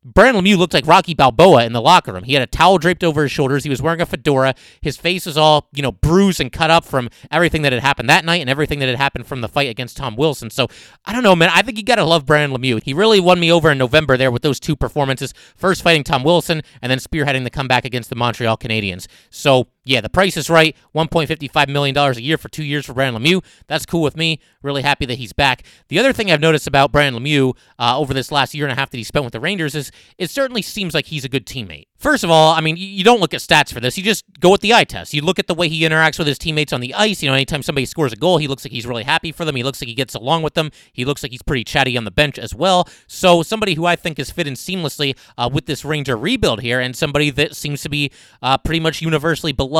Brandon 0.05 0.43
Lemieux 0.43 0.57
looked 0.57 0.75
like 0.75 0.85
Rocky 0.85 1.15
Balboa 1.15 1.65
in 1.65 1.73
the 1.73 1.81
locker 1.81 2.13
room. 2.13 2.23
He 2.23 2.33
had 2.33 2.43
a 2.43 2.47
towel 2.47 2.77
draped 2.77 3.03
over 3.03 3.23
his 3.23 3.31
shoulders. 3.31 3.63
He 3.63 3.71
was 3.71 3.81
wearing 3.81 4.01
a 4.01 4.05
fedora. 4.05 4.53
His 4.81 4.97
face 4.97 5.25
was 5.25 5.35
all, 5.35 5.67
you 5.73 5.81
know, 5.81 5.91
bruised 5.91 6.39
and 6.39 6.51
cut 6.51 6.69
up 6.69 6.85
from 6.85 7.09
everything 7.31 7.63
that 7.63 7.73
had 7.73 7.81
happened 7.81 8.07
that 8.11 8.23
night 8.23 8.41
and 8.41 8.49
everything 8.49 8.77
that 8.79 8.87
had 8.87 8.97
happened 8.97 9.25
from 9.25 9.41
the 9.41 9.47
fight 9.47 9.67
against 9.67 9.97
Tom 9.97 10.15
Wilson. 10.15 10.51
So 10.51 10.67
I 11.05 11.13
don't 11.13 11.23
know, 11.23 11.35
man. 11.35 11.49
I 11.51 11.63
think 11.63 11.79
you 11.79 11.83
got 11.83 11.95
to 11.95 12.05
love 12.05 12.25
Brandon 12.25 12.55
Lemieux. 12.55 12.83
He 12.83 12.93
really 12.93 13.19
won 13.19 13.39
me 13.39 13.51
over 13.51 13.71
in 13.71 13.79
November 13.79 14.15
there 14.15 14.29
with 14.29 14.43
those 14.43 14.59
two 14.59 14.75
performances. 14.75 15.33
First 15.55 15.81
fighting 15.81 16.03
Tom 16.03 16.23
Wilson 16.23 16.61
and 16.83 16.91
then 16.91 16.99
spearheading 16.99 17.43
the 17.43 17.49
comeback 17.49 17.83
against 17.83 18.11
the 18.11 18.15
Montreal 18.15 18.57
Canadiens. 18.57 19.07
So 19.31 19.69
yeah, 19.85 20.01
the 20.01 20.09
price 20.09 20.35
is 20.35 20.49
right. 20.49 20.75
$1.55 20.95 21.69
million 21.69 21.95
a 21.95 22.13
year 22.19 22.37
for 22.37 22.49
two 22.49 22.63
years 22.63 22.87
for 22.87 22.93
Brandon 22.93 23.21
Lemieux. 23.21 23.43
That's 23.67 23.85
cool 23.85 24.01
with 24.01 24.17
me. 24.17 24.39
Really 24.63 24.81
happy 24.81 25.05
that 25.05 25.19
he's 25.19 25.31
back. 25.31 25.63
The 25.89 25.99
other 25.99 26.11
thing 26.11 26.31
I've 26.31 26.41
noticed 26.41 26.65
about 26.65 26.91
Brandon 26.91 27.21
Lemieux 27.21 27.55
uh, 27.77 27.97
over 27.97 28.11
this 28.11 28.31
last 28.31 28.55
year 28.55 28.65
and 28.65 28.73
a 28.73 28.75
half 28.75 28.89
that 28.89 28.97
he 28.97 29.03
spent 29.03 29.23
with 29.25 29.33
the 29.33 29.39
Rangers 29.39 29.75
is 29.75 29.91
it 30.17 30.31
certainly 30.31 30.63
seems 30.63 30.95
like 30.95 31.05
he's 31.05 31.23
a 31.23 31.29
good 31.29 31.45
teammate. 31.45 31.85
First 31.97 32.23
of 32.23 32.31
all, 32.31 32.53
I 32.53 32.61
mean, 32.61 32.75
you 32.77 33.03
don't 33.03 33.19
look 33.19 33.33
at 33.33 33.39
stats 33.39 33.71
for 33.71 33.79
this. 33.79 33.97
You 33.97 34.03
just 34.03 34.25
go 34.39 34.51
with 34.51 34.61
the 34.61 34.73
eye 34.73 34.83
test. 34.83 35.13
You 35.13 35.21
look 35.21 35.39
at 35.39 35.47
the 35.47 35.53
way 35.53 35.69
he 35.69 35.81
interacts 35.81 36.17
with 36.17 36.27
his 36.27 36.37
teammates 36.37 36.73
on 36.73 36.81
the 36.81 36.93
ice. 36.93 37.21
You 37.23 37.29
know, 37.29 37.35
anytime 37.35 37.63
somebody 37.63 37.85
scores 37.85 38.11
a 38.11 38.15
goal, 38.15 38.37
he 38.37 38.47
looks 38.47 38.65
like 38.65 38.71
he's 38.71 38.85
really 38.85 39.03
happy 39.03 39.31
for 39.31 39.45
them. 39.45 39.55
He 39.55 39.63
looks 39.63 39.81
like 39.81 39.87
he 39.87 39.93
gets 39.93 40.13
along 40.13 40.41
with 40.43 40.55
them. 40.55 40.71
He 40.93 41.05
looks 41.05 41.23
like 41.23 41.31
he's 41.31 41.41
pretty 41.41 41.63
chatty 41.63 41.97
on 41.97 42.03
the 42.03 42.11
bench 42.11 42.37
as 42.37 42.53
well. 42.53 42.87
So, 43.07 43.43
somebody 43.43 43.75
who 43.75 43.85
I 43.85 43.95
think 43.95 44.19
is 44.19 44.29
fit 44.29 44.47
in 44.47 44.55
seamlessly 44.55 45.17
uh, 45.37 45.49
with 45.51 45.67
this 45.67 45.85
Ranger 45.85 46.17
rebuild 46.17 46.61
here, 46.61 46.79
and 46.79 46.95
somebody 46.95 47.29
that 47.31 47.55
seems 47.55 47.81
to 47.83 47.89
be 47.89 48.11
uh, 48.41 48.57
pretty 48.57 48.79
much 48.79 49.01
universally 49.01 49.51
beloved 49.51 49.74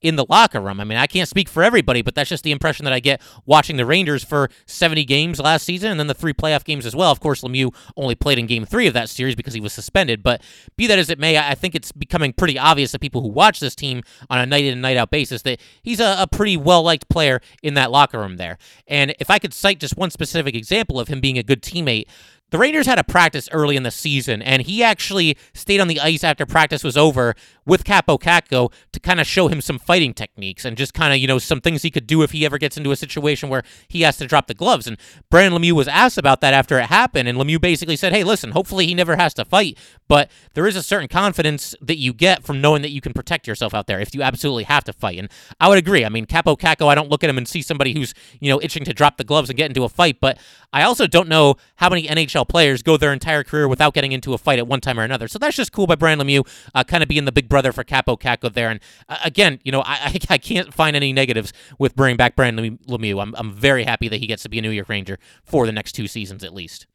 in 0.00 0.16
the 0.16 0.24
locker 0.28 0.60
room. 0.60 0.80
I 0.80 0.84
mean, 0.84 0.98
I 0.98 1.06
can't 1.06 1.28
speak 1.28 1.48
for 1.48 1.62
everybody, 1.62 2.02
but 2.02 2.14
that's 2.14 2.30
just 2.30 2.44
the 2.44 2.52
impression 2.52 2.84
that 2.84 2.92
I 2.92 3.00
get 3.00 3.20
watching 3.44 3.76
the 3.76 3.84
Rangers 3.84 4.24
for 4.24 4.48
70 4.66 5.04
games 5.04 5.38
last 5.38 5.64
season 5.64 5.90
and 5.90 6.00
then 6.00 6.06
the 6.06 6.14
three 6.14 6.32
playoff 6.32 6.64
games 6.64 6.86
as 6.86 6.96
well. 6.96 7.10
Of 7.10 7.20
course, 7.20 7.42
Lemieux 7.42 7.74
only 7.96 8.14
played 8.14 8.38
in 8.38 8.46
game 8.46 8.64
three 8.64 8.86
of 8.86 8.94
that 8.94 9.08
series 9.08 9.34
because 9.34 9.54
he 9.54 9.60
was 9.60 9.72
suspended. 9.72 10.22
But 10.22 10.42
be 10.76 10.86
that 10.86 10.98
as 10.98 11.10
it 11.10 11.18
may, 11.18 11.38
I 11.38 11.54
think 11.54 11.74
it's 11.74 11.92
becoming 11.92 12.32
pretty 12.32 12.58
obvious 12.58 12.92
to 12.92 12.98
people 12.98 13.20
who 13.20 13.28
watch 13.28 13.60
this 13.60 13.74
team 13.74 14.02
on 14.28 14.38
a 14.38 14.46
night 14.46 14.64
in 14.64 14.72
and 14.72 14.82
night 14.82 14.96
out 14.96 15.10
basis 15.10 15.42
that 15.42 15.60
he's 15.82 16.00
a, 16.00 16.16
a 16.18 16.26
pretty 16.26 16.56
well 16.56 16.82
liked 16.82 17.08
player 17.08 17.40
in 17.62 17.74
that 17.74 17.90
locker 17.90 18.18
room 18.18 18.36
there. 18.36 18.58
And 18.86 19.14
if 19.20 19.30
I 19.30 19.38
could 19.38 19.52
cite 19.52 19.80
just 19.80 19.96
one 19.96 20.10
specific 20.10 20.54
example 20.54 20.98
of 20.98 21.08
him 21.08 21.20
being 21.20 21.38
a 21.38 21.42
good 21.42 21.62
teammate, 21.62 22.06
the 22.50 22.58
Rangers 22.58 22.86
had 22.86 22.98
a 22.98 23.04
practice 23.04 23.48
early 23.52 23.76
in 23.76 23.82
the 23.82 23.90
season, 23.90 24.42
and 24.42 24.62
he 24.62 24.82
actually 24.82 25.36
stayed 25.54 25.80
on 25.80 25.88
the 25.88 26.00
ice 26.00 26.24
after 26.24 26.46
practice 26.46 26.84
was 26.84 26.96
over 26.96 27.34
with 27.64 27.84
Kaapo 27.84 28.20
Kakko 28.20 28.72
to 28.92 29.00
kind 29.00 29.20
of 29.20 29.26
show 29.26 29.48
him 29.48 29.60
some 29.60 29.78
fighting 29.78 30.12
techniques 30.12 30.64
and 30.64 30.76
just 30.76 30.92
kind 30.92 31.12
of, 31.12 31.20
you 31.20 31.26
know, 31.26 31.38
some 31.38 31.60
things 31.60 31.82
he 31.82 31.90
could 31.90 32.06
do 32.06 32.22
if 32.22 32.32
he 32.32 32.44
ever 32.44 32.58
gets 32.58 32.76
into 32.76 32.90
a 32.90 32.96
situation 32.96 33.48
where 33.48 33.62
he 33.88 34.02
has 34.02 34.16
to 34.16 34.26
drop 34.26 34.48
the 34.48 34.54
gloves. 34.54 34.86
And 34.86 34.96
Brandon 35.30 35.60
Lemieux 35.60 35.72
was 35.72 35.88
asked 35.88 36.18
about 36.18 36.40
that 36.40 36.54
after 36.54 36.78
it 36.78 36.86
happened, 36.86 37.28
and 37.28 37.38
Lemieux 37.38 37.60
basically 37.60 37.96
said, 37.96 38.12
hey, 38.12 38.24
listen, 38.24 38.50
hopefully 38.50 38.86
he 38.86 38.94
never 38.94 39.16
has 39.16 39.34
to 39.34 39.44
fight, 39.44 39.78
but 40.08 40.30
there 40.54 40.66
is 40.66 40.76
a 40.76 40.82
certain 40.82 41.08
confidence 41.08 41.74
that 41.80 41.98
you 41.98 42.12
get 42.12 42.42
from 42.42 42.60
knowing 42.60 42.82
that 42.82 42.90
you 42.90 43.00
can 43.00 43.12
protect 43.12 43.46
yourself 43.46 43.74
out 43.74 43.86
there 43.86 44.00
if 44.00 44.14
you 44.14 44.22
absolutely 44.22 44.64
have 44.64 44.84
to 44.84 44.92
fight. 44.92 45.18
And 45.18 45.30
I 45.60 45.68
would 45.68 45.78
agree. 45.78 46.04
I 46.04 46.08
mean, 46.08 46.26
Kaapo 46.26 46.58
Kakko, 46.58 46.88
I 46.88 46.94
don't 46.94 47.10
look 47.10 47.22
at 47.22 47.30
him 47.30 47.38
and 47.38 47.46
see 47.46 47.62
somebody 47.62 47.92
who's, 47.92 48.12
you 48.40 48.50
know, 48.50 48.60
itching 48.60 48.84
to 48.84 48.92
drop 48.92 49.16
the 49.16 49.24
gloves 49.24 49.48
and 49.48 49.56
get 49.56 49.70
into 49.70 49.84
a 49.84 49.88
fight, 49.88 50.18
but 50.20 50.38
I 50.72 50.82
also 50.82 51.06
don't 51.06 51.28
know 51.28 51.56
how 51.76 51.88
many 51.88 52.06
NHL 52.06 52.48
players 52.48 52.82
go 52.82 52.96
their 52.96 53.12
entire 53.12 53.42
career 53.42 53.66
without 53.66 53.92
getting 53.92 54.12
into 54.12 54.34
a 54.34 54.38
fight 54.38 54.58
at 54.58 54.68
one 54.68 54.80
time 54.80 55.00
or 55.00 55.02
another. 55.02 55.26
So 55.26 55.38
that's 55.38 55.56
just 55.56 55.72
cool 55.72 55.86
by 55.86 55.96
Brandon 55.96 56.26
Lemieux, 56.26 56.46
uh, 56.74 56.84
kind 56.84 57.02
of 57.02 57.08
being 57.08 57.24
the 57.24 57.32
big 57.32 57.48
brother 57.48 57.72
for 57.72 57.82
Kaapo 57.82 58.18
Kakko 58.18 58.52
there. 58.52 58.70
And 58.70 58.80
uh, 59.08 59.18
again, 59.24 59.58
you 59.64 59.72
know, 59.72 59.82
I, 59.82 60.18
I, 60.28 60.38
can't 60.38 60.72
find 60.72 60.94
any 60.94 61.12
negatives 61.12 61.52
with 61.78 61.96
bringing 61.96 62.16
back 62.16 62.36
Brandon 62.36 62.78
Lemieux. 62.86 63.20
I'm, 63.20 63.34
I'm 63.36 63.52
very 63.52 63.84
happy 63.84 64.08
that 64.08 64.18
he 64.18 64.26
gets 64.26 64.44
to 64.44 64.48
be 64.48 64.58
a 64.58 64.62
New 64.62 64.70
York 64.70 64.88
Ranger 64.88 65.18
for 65.42 65.66
the 65.66 65.72
next 65.72 65.92
two 65.92 66.06
seasons 66.06 66.44
at 66.44 66.54
least. 66.54 66.86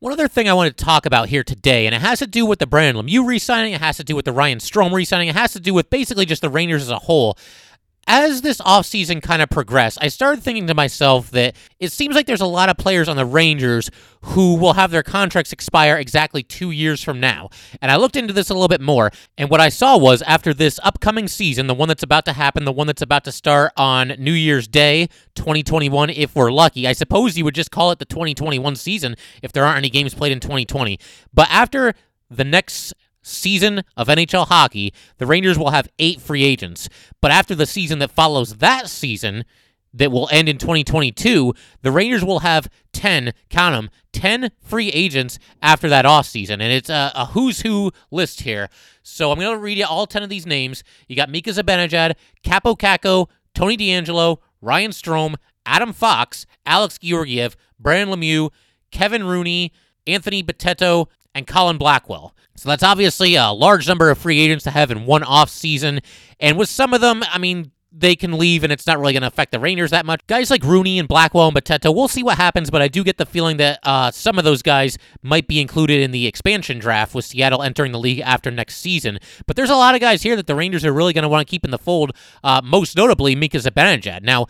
One 0.00 0.12
other 0.12 0.28
thing 0.28 0.50
I 0.50 0.52
want 0.52 0.76
to 0.76 0.84
talk 0.84 1.06
about 1.06 1.30
here 1.30 1.42
today, 1.42 1.86
and 1.86 1.94
it 1.94 2.02
has 2.02 2.18
to 2.18 2.26
do 2.26 2.44
with 2.44 2.58
the 2.58 2.66
Brandon 2.66 3.06
Lemieux 3.06 3.26
re 3.26 3.38
signing, 3.38 3.72
it 3.72 3.80
has 3.80 3.96
to 3.96 4.04
do 4.04 4.14
with 4.14 4.26
the 4.26 4.32
Ryan 4.32 4.58
Strome 4.58 4.92
re 4.92 5.02
signing, 5.02 5.28
it 5.28 5.34
has 5.34 5.54
to 5.54 5.60
do 5.60 5.72
with 5.72 5.88
basically 5.88 6.26
just 6.26 6.42
the 6.42 6.50
Rangers 6.50 6.82
as 6.82 6.90
a 6.90 6.98
whole 6.98 7.38
as 8.06 8.42
this 8.42 8.58
offseason 8.60 9.22
kind 9.22 9.42
of 9.42 9.50
progressed, 9.50 9.98
I 10.00 10.08
started 10.08 10.42
thinking 10.42 10.66
to 10.66 10.74
myself 10.74 11.30
that 11.32 11.56
it 11.78 11.92
seems 11.92 12.14
like 12.14 12.26
there's 12.26 12.40
a 12.40 12.46
lot 12.46 12.68
of 12.68 12.76
players 12.76 13.08
on 13.08 13.16
the 13.16 13.26
Rangers 13.26 13.90
who 14.22 14.56
will 14.56 14.74
have 14.74 14.90
their 14.90 15.02
contracts 15.02 15.52
expire 15.52 15.96
exactly 15.96 16.42
two 16.42 16.70
years 16.70 17.02
from 17.02 17.20
now. 17.20 17.50
And 17.80 17.90
I 17.90 17.96
looked 17.96 18.16
into 18.16 18.32
this 18.32 18.50
a 18.50 18.54
little 18.54 18.68
bit 18.68 18.80
more, 18.80 19.10
and 19.36 19.50
what 19.50 19.60
I 19.60 19.68
saw 19.68 19.96
was 19.96 20.22
after 20.22 20.54
this 20.54 20.80
upcoming 20.82 21.28
season, 21.28 21.66
the 21.66 21.74
one 21.74 21.88
that's 21.88 22.02
about 22.02 22.24
to 22.26 22.32
happen, 22.32 22.64
the 22.64 22.72
one 22.72 22.86
that's 22.86 23.02
about 23.02 23.24
to 23.24 23.32
start 23.32 23.72
on 23.76 24.14
New 24.18 24.32
Year's 24.32 24.68
Day, 24.68 25.08
2021, 25.34 26.10
if 26.10 26.34
we're 26.34 26.52
lucky, 26.52 26.86
I 26.86 26.92
suppose 26.92 27.36
you 27.36 27.44
would 27.44 27.54
just 27.54 27.70
call 27.70 27.90
it 27.90 27.98
the 27.98 28.04
2021 28.04 28.76
season 28.76 29.16
if 29.42 29.52
there 29.52 29.64
aren't 29.64 29.78
any 29.78 29.90
games 29.90 30.14
played 30.14 30.32
in 30.32 30.40
2020. 30.40 30.98
But 31.32 31.48
after 31.50 31.94
the 32.30 32.44
next 32.44 32.94
season 33.24 33.82
of 33.96 34.08
NHL 34.08 34.46
hockey, 34.46 34.92
the 35.18 35.26
Rangers 35.26 35.58
will 35.58 35.70
have 35.70 35.88
eight 35.98 36.20
free 36.20 36.44
agents. 36.44 36.88
But 37.20 37.30
after 37.30 37.54
the 37.54 37.66
season 37.66 37.98
that 37.98 38.10
follows 38.10 38.58
that 38.58 38.88
season, 38.88 39.44
that 39.94 40.10
will 40.10 40.28
end 40.32 40.48
in 40.48 40.58
2022, 40.58 41.54
the 41.82 41.92
Rangers 41.92 42.24
will 42.24 42.40
have 42.40 42.68
10, 42.92 43.32
count 43.48 43.74
them, 43.74 43.90
10 44.12 44.50
free 44.60 44.88
agents 44.88 45.38
after 45.62 45.88
that 45.88 46.04
offseason. 46.04 46.54
And 46.54 46.62
it's 46.64 46.90
a, 46.90 47.12
a, 47.14 47.26
who's 47.26 47.60
who 47.60 47.92
list 48.10 48.42
here. 48.42 48.68
So 49.02 49.30
I'm 49.30 49.38
going 49.38 49.56
to 49.56 49.62
read 49.62 49.78
you 49.78 49.86
all 49.86 50.06
10 50.06 50.24
of 50.24 50.28
these 50.28 50.46
names. 50.46 50.82
You 51.06 51.14
got 51.14 51.30
Mika 51.30 51.50
Zibanejad, 51.50 52.14
Kaapo 52.44 52.76
Kakko, 52.76 53.28
Tony 53.54 53.76
DeAngelo, 53.76 54.38
Ryan 54.60 54.90
Strome, 54.90 55.36
Adam 55.64 55.92
Fox, 55.92 56.44
Alex 56.66 56.98
Georgiev, 56.98 57.56
Brian 57.78 58.08
Lemieux, 58.08 58.50
Kevin 58.90 59.24
Rooney, 59.24 59.72
Anthony 60.06 60.42
Bitetto, 60.42 61.06
and 61.34 61.46
Colin 61.46 61.78
Blackwell. 61.78 62.34
So 62.56 62.68
that's 62.68 62.82
obviously 62.82 63.34
a 63.34 63.50
large 63.50 63.88
number 63.88 64.10
of 64.10 64.18
free 64.18 64.40
agents 64.40 64.64
to 64.64 64.70
have 64.70 64.90
in 64.90 65.06
one 65.06 65.22
off 65.22 65.50
season. 65.50 66.00
And 66.40 66.56
with 66.56 66.68
some 66.68 66.94
of 66.94 67.00
them, 67.00 67.22
I 67.30 67.38
mean, 67.38 67.72
they 67.96 68.16
can 68.16 68.36
leave 68.36 68.64
and 68.64 68.72
it's 68.72 68.86
not 68.86 68.98
really 68.98 69.12
going 69.12 69.22
to 69.22 69.28
affect 69.28 69.52
the 69.52 69.60
Rangers 69.60 69.90
that 69.92 70.04
much. 70.04 70.20
Guys 70.26 70.50
like 70.50 70.64
Rooney 70.64 70.98
and 70.98 71.06
Blackwell 71.06 71.48
and 71.48 71.56
Bitetto, 71.56 71.94
we'll 71.94 72.08
see 72.08 72.22
what 72.22 72.36
happens, 72.36 72.70
but 72.70 72.82
I 72.82 72.88
do 72.88 73.04
get 73.04 73.18
the 73.18 73.26
feeling 73.26 73.56
that 73.58 73.78
uh, 73.84 74.10
some 74.10 74.36
of 74.36 74.44
those 74.44 74.62
guys 74.62 74.98
might 75.22 75.46
be 75.46 75.60
included 75.60 76.00
in 76.00 76.10
the 76.10 76.26
expansion 76.26 76.78
draft 76.80 77.14
with 77.14 77.24
Seattle 77.24 77.62
entering 77.62 77.92
the 77.92 77.98
league 78.00 78.20
after 78.20 78.50
next 78.50 78.78
season. 78.78 79.18
But 79.46 79.54
there's 79.56 79.70
a 79.70 79.76
lot 79.76 79.94
of 79.94 80.00
guys 80.00 80.22
here 80.22 80.34
that 80.34 80.48
the 80.48 80.56
Rangers 80.56 80.84
are 80.84 80.92
really 80.92 81.12
going 81.12 81.22
to 81.22 81.28
want 81.28 81.46
to 81.46 81.50
keep 81.50 81.64
in 81.64 81.70
the 81.70 81.78
fold, 81.78 82.12
uh, 82.42 82.60
most 82.64 82.96
notably 82.96 83.36
Mika 83.36 83.58
Zibanejad. 83.58 84.22
Now, 84.22 84.46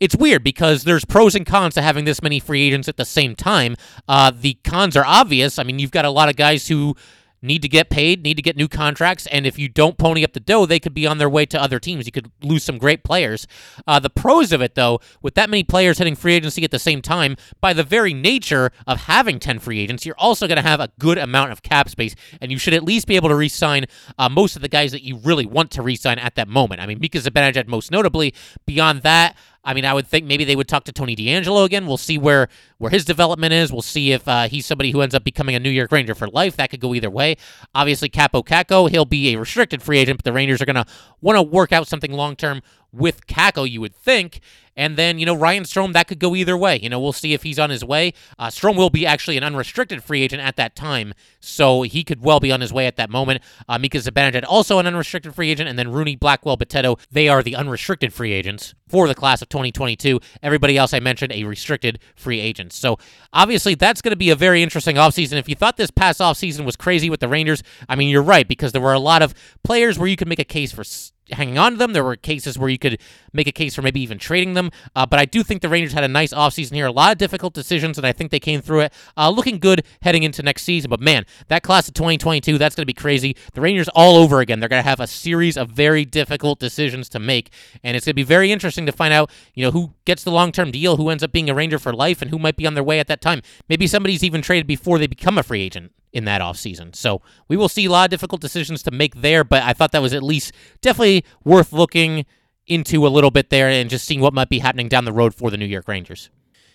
it's 0.00 0.16
weird 0.16 0.44
because 0.44 0.84
there's 0.84 1.04
pros 1.04 1.34
and 1.34 1.46
cons 1.46 1.74
to 1.74 1.82
having 1.82 2.04
this 2.04 2.22
many 2.22 2.38
free 2.40 2.62
agents 2.62 2.88
at 2.88 2.96
the 2.96 3.04
same 3.04 3.34
time. 3.34 3.76
Uh, 4.06 4.32
the 4.34 4.54
cons 4.64 4.96
are 4.96 5.04
obvious. 5.04 5.58
I 5.58 5.64
mean, 5.64 5.78
you've 5.78 5.90
got 5.90 6.04
a 6.04 6.10
lot 6.10 6.28
of 6.28 6.36
guys 6.36 6.68
who 6.68 6.94
need 7.42 7.62
to 7.62 7.68
get 7.68 7.90
paid, 7.90 8.22
need 8.22 8.36
to 8.36 8.42
get 8.42 8.56
new 8.56 8.68
contracts, 8.68 9.26
and 9.28 9.46
if 9.46 9.58
you 9.58 9.68
don't 9.68 9.98
pony 9.98 10.24
up 10.24 10.32
the 10.32 10.40
dough, 10.40 10.66
they 10.66 10.80
could 10.80 10.94
be 10.94 11.06
on 11.06 11.18
their 11.18 11.28
way 11.28 11.46
to 11.46 11.60
other 11.60 11.78
teams. 11.78 12.06
You 12.06 12.12
could 12.12 12.30
lose 12.42 12.64
some 12.64 12.78
great 12.78 13.04
players. 13.04 13.46
Uh, 13.86 13.98
the 13.98 14.10
pros 14.10 14.52
of 14.52 14.60
it, 14.60 14.74
though, 14.74 15.00
with 15.22 15.34
that 15.34 15.50
many 15.50 15.62
players 15.62 15.98
hitting 15.98 16.16
free 16.16 16.34
agency 16.34 16.64
at 16.64 16.70
the 16.70 16.78
same 16.78 17.02
time, 17.02 17.36
by 17.60 17.72
the 17.72 17.84
very 17.84 18.14
nature 18.14 18.70
of 18.86 19.02
having 19.02 19.38
10 19.38 19.58
free 19.58 19.80
agents, 19.80 20.04
you're 20.04 20.18
also 20.18 20.46
going 20.46 20.56
to 20.56 20.68
have 20.68 20.80
a 20.80 20.90
good 20.98 21.18
amount 21.18 21.52
of 21.52 21.62
cap 21.62 21.88
space, 21.88 22.14
and 22.40 22.50
you 22.50 22.58
should 22.58 22.74
at 22.74 22.82
least 22.82 23.06
be 23.06 23.16
able 23.16 23.28
to 23.28 23.36
re 23.36 23.48
sign 23.48 23.86
uh, 24.18 24.28
most 24.28 24.56
of 24.56 24.62
the 24.62 24.68
guys 24.68 24.92
that 24.92 25.02
you 25.02 25.16
really 25.18 25.46
want 25.46 25.70
to 25.72 25.82
re 25.82 25.96
sign 25.96 26.18
at 26.18 26.34
that 26.34 26.48
moment. 26.48 26.80
I 26.80 26.86
mean, 26.86 26.98
Mika 27.00 27.18
Zibanejad 27.18 27.66
most 27.66 27.90
notably. 27.90 28.34
Beyond 28.66 29.02
that, 29.02 29.36
I 29.64 29.74
mean, 29.74 29.84
I 29.84 29.92
would 29.92 30.06
think 30.06 30.24
maybe 30.24 30.44
they 30.44 30.56
would 30.56 30.68
talk 30.68 30.84
to 30.84 30.92
Tony 30.92 31.14
DeAngelo 31.14 31.64
again. 31.64 31.86
We'll 31.86 31.96
see 31.96 32.16
where 32.16 32.48
where 32.78 32.90
his 32.90 33.04
development 33.04 33.52
is. 33.52 33.72
We'll 33.72 33.82
see 33.82 34.12
if 34.12 34.26
uh, 34.26 34.48
he's 34.48 34.66
somebody 34.66 34.92
who 34.92 35.00
ends 35.00 35.14
up 35.14 35.24
becoming 35.24 35.54
a 35.54 35.58
New 35.58 35.70
York 35.70 35.92
Ranger 35.92 36.14
for 36.14 36.28
life. 36.28 36.56
That 36.56 36.70
could 36.70 36.80
go 36.80 36.94
either 36.94 37.10
way. 37.10 37.36
Obviously, 37.74 38.08
Kaapo 38.08 38.44
Kakko, 38.44 38.88
he'll 38.88 39.04
be 39.04 39.34
a 39.34 39.38
restricted 39.38 39.82
free 39.82 39.98
agent, 39.98 40.18
but 40.18 40.24
the 40.24 40.32
Rangers 40.32 40.62
are 40.62 40.66
going 40.66 40.76
to 40.76 40.86
want 41.20 41.36
to 41.36 41.42
work 41.42 41.72
out 41.72 41.88
something 41.88 42.12
long 42.12 42.36
term 42.36 42.62
with 42.92 43.26
Kakko, 43.26 43.68
you 43.68 43.80
would 43.80 43.94
think. 43.94 44.40
And 44.78 44.96
then, 44.96 45.18
you 45.18 45.26
know, 45.26 45.34
Ryan 45.34 45.64
Strome, 45.64 45.92
that 45.94 46.06
could 46.06 46.20
go 46.20 46.36
either 46.36 46.56
way. 46.56 46.78
You 46.80 46.88
know, 46.88 47.00
we'll 47.00 47.12
see 47.12 47.34
if 47.34 47.42
he's 47.42 47.58
on 47.58 47.68
his 47.68 47.84
way. 47.84 48.14
Uh, 48.38 48.46
Strome 48.46 48.76
will 48.76 48.90
be 48.90 49.04
actually 49.04 49.36
an 49.36 49.42
unrestricted 49.42 50.04
free 50.04 50.22
agent 50.22 50.40
at 50.40 50.54
that 50.54 50.76
time, 50.76 51.14
so 51.40 51.82
he 51.82 52.04
could 52.04 52.22
well 52.22 52.38
be 52.38 52.52
on 52.52 52.60
his 52.60 52.72
way 52.72 52.86
at 52.86 52.94
that 52.94 53.10
moment. 53.10 53.42
Uh, 53.68 53.76
Mika 53.76 53.98
Zibanejad, 53.98 54.44
also 54.46 54.78
an 54.78 54.86
unrestricted 54.86 55.34
free 55.34 55.50
agent, 55.50 55.68
and 55.68 55.76
then 55.76 55.90
Rooney, 55.90 56.14
Blackwell, 56.14 56.56
Bitetto, 56.56 57.00
they 57.10 57.28
are 57.28 57.42
the 57.42 57.56
unrestricted 57.56 58.12
free 58.12 58.32
agents 58.32 58.72
for 58.88 59.08
the 59.08 59.16
class 59.16 59.42
of 59.42 59.48
2022. 59.48 60.20
Everybody 60.44 60.78
else 60.78 60.94
I 60.94 61.00
mentioned, 61.00 61.32
a 61.32 61.42
restricted 61.42 61.98
free 62.14 62.38
agent. 62.38 62.72
So 62.72 62.98
obviously, 63.32 63.74
that's 63.74 64.00
going 64.00 64.12
to 64.12 64.16
be 64.16 64.30
a 64.30 64.36
very 64.36 64.62
interesting 64.62 64.94
offseason. 64.94 65.38
If 65.38 65.48
you 65.48 65.56
thought 65.56 65.76
this 65.76 65.90
past 65.90 66.20
offseason 66.20 66.64
was 66.64 66.76
crazy 66.76 67.10
with 67.10 67.18
the 67.18 67.28
Rangers, 67.28 67.64
I 67.88 67.96
mean, 67.96 68.10
you're 68.10 68.22
right, 68.22 68.46
because 68.46 68.70
there 68.70 68.80
were 68.80 68.92
a 68.92 69.00
lot 69.00 69.22
of 69.22 69.34
players 69.64 69.98
where 69.98 70.08
you 70.08 70.14
could 70.14 70.28
make 70.28 70.38
a 70.38 70.44
case 70.44 70.70
for 70.70 70.84
hanging 71.32 71.58
on 71.58 71.72
to 71.72 71.78
them. 71.78 71.92
There 71.92 72.04
were 72.04 72.16
cases 72.16 72.58
where 72.58 72.68
you 72.68 72.78
could 72.78 73.00
make 73.32 73.46
a 73.46 73.52
case 73.52 73.74
for 73.74 73.82
maybe 73.82 74.00
even 74.00 74.18
trading 74.18 74.54
them. 74.54 74.70
Uh, 74.94 75.06
but 75.06 75.18
I 75.18 75.24
do 75.24 75.42
think 75.42 75.62
the 75.62 75.68
Rangers 75.68 75.92
had 75.92 76.04
a 76.04 76.08
nice 76.08 76.32
offseason 76.32 76.74
here. 76.74 76.86
A 76.86 76.92
lot 76.92 77.12
of 77.12 77.18
difficult 77.18 77.54
decisions, 77.54 77.98
and 77.98 78.06
I 78.06 78.12
think 78.12 78.30
they 78.30 78.40
came 78.40 78.60
through 78.60 78.80
it 78.80 78.92
uh, 79.16 79.30
looking 79.30 79.58
good 79.58 79.84
heading 80.02 80.22
into 80.22 80.42
next 80.42 80.62
season. 80.62 80.90
But 80.90 81.00
man, 81.00 81.24
that 81.48 81.62
class 81.62 81.88
of 81.88 81.94
2022, 81.94 82.58
that's 82.58 82.74
going 82.74 82.82
to 82.82 82.86
be 82.86 82.94
crazy. 82.94 83.36
The 83.54 83.60
Rangers 83.60 83.88
all 83.94 84.16
over 84.16 84.40
again. 84.40 84.60
They're 84.60 84.68
going 84.68 84.82
to 84.82 84.88
have 84.88 85.00
a 85.00 85.06
series 85.06 85.56
of 85.56 85.70
very 85.70 86.04
difficult 86.04 86.58
decisions 86.58 87.08
to 87.10 87.18
make, 87.18 87.50
and 87.82 87.96
it's 87.96 88.06
going 88.06 88.12
to 88.12 88.16
be 88.16 88.22
very 88.22 88.52
interesting 88.52 88.86
to 88.86 88.92
find 88.92 89.12
out, 89.12 89.30
you 89.54 89.64
know, 89.64 89.70
who 89.70 89.94
gets 90.04 90.24
the 90.24 90.30
long-term 90.30 90.70
deal, 90.70 90.96
who 90.96 91.10
ends 91.10 91.22
up 91.22 91.32
being 91.32 91.50
a 91.50 91.54
Ranger 91.54 91.78
for 91.78 91.92
life, 91.92 92.22
and 92.22 92.30
who 92.30 92.38
might 92.38 92.56
be 92.56 92.66
on 92.66 92.74
their 92.74 92.84
way 92.84 93.00
at 93.00 93.08
that 93.08 93.20
time. 93.20 93.42
Maybe 93.68 93.86
somebody's 93.86 94.24
even 94.24 94.42
traded 94.42 94.66
before 94.66 94.98
they 94.98 95.06
become 95.06 95.38
a 95.38 95.42
free 95.42 95.62
agent 95.62 95.92
in 96.12 96.24
that 96.24 96.40
offseason. 96.40 96.94
So 96.94 97.22
we 97.48 97.56
will 97.56 97.68
see 97.68 97.84
a 97.86 97.90
lot 97.90 98.04
of 98.04 98.10
difficult 98.10 98.40
decisions 98.40 98.82
to 98.84 98.90
make 98.90 99.16
there, 99.16 99.44
but 99.44 99.62
I 99.62 99.72
thought 99.72 99.92
that 99.92 100.02
was 100.02 100.14
at 100.14 100.22
least 100.22 100.52
definitely 100.80 101.24
worth 101.44 101.72
looking 101.72 102.26
into 102.66 103.06
a 103.06 103.08
little 103.08 103.30
bit 103.30 103.50
there 103.50 103.68
and 103.68 103.88
just 103.88 104.06
seeing 104.06 104.20
what 104.20 104.34
might 104.34 104.48
be 104.48 104.58
happening 104.58 104.88
down 104.88 105.04
the 105.04 105.12
road 105.12 105.34
for 105.34 105.50
the 105.50 105.56
New 105.56 105.66
York 105.66 105.88
Rangers. 105.88 106.30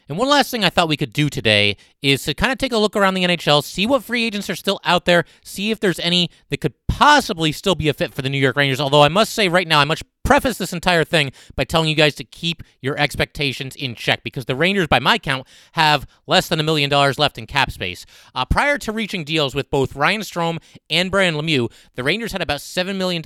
And 0.09 0.17
one 0.17 0.27
last 0.27 0.51
thing 0.51 0.63
I 0.63 0.69
thought 0.69 0.89
we 0.89 0.97
could 0.97 1.13
do 1.13 1.29
today 1.29 1.77
is 2.01 2.23
to 2.23 2.33
kind 2.33 2.51
of 2.51 2.57
take 2.57 2.71
a 2.71 2.77
look 2.77 2.95
around 2.95 3.13
the 3.13 3.23
NHL, 3.23 3.63
see 3.63 3.87
what 3.87 4.03
free 4.03 4.25
agents 4.25 4.49
are 4.49 4.55
still 4.55 4.79
out 4.83 5.05
there, 5.05 5.25
see 5.43 5.71
if 5.71 5.79
there's 5.79 5.99
any 5.99 6.29
that 6.49 6.61
could 6.61 6.73
possibly 6.87 7.51
still 7.51 7.75
be 7.75 7.89
a 7.89 7.93
fit 7.93 8.13
for 8.13 8.21
the 8.21 8.29
New 8.29 8.37
York 8.37 8.55
Rangers. 8.55 8.79
Although 8.79 9.03
I 9.03 9.09
must 9.09 9.33
say 9.33 9.47
right 9.47 9.67
now, 9.67 9.79
I 9.79 9.85
much 9.85 10.03
preface 10.23 10.57
this 10.57 10.73
entire 10.73 11.03
thing 11.03 11.31
by 11.55 11.63
telling 11.63 11.89
you 11.89 11.95
guys 11.95 12.15
to 12.15 12.23
keep 12.23 12.63
your 12.81 12.97
expectations 12.97 13.75
in 13.75 13.95
check 13.95 14.23
because 14.23 14.45
the 14.45 14.55
Rangers, 14.55 14.87
by 14.87 14.99
my 14.99 15.17
count, 15.17 15.47
have 15.73 16.07
less 16.27 16.47
than 16.47 16.59
a 16.59 16.63
million 16.63 16.89
dollars 16.89 17.19
left 17.19 17.37
in 17.37 17.45
cap 17.45 17.71
space. 17.71 18.05
Uh, 18.33 18.45
prior 18.45 18.77
to 18.77 18.91
reaching 18.91 19.23
deals 19.23 19.53
with 19.53 19.69
both 19.69 19.95
Ryan 19.95 20.21
Strome 20.21 20.59
and 20.89 21.11
Brian 21.11 21.35
Lemieux, 21.35 21.71
the 21.95 22.03
Rangers 22.03 22.31
had 22.31 22.41
about 22.41 22.59
$7 22.59 22.95
million 22.95 23.21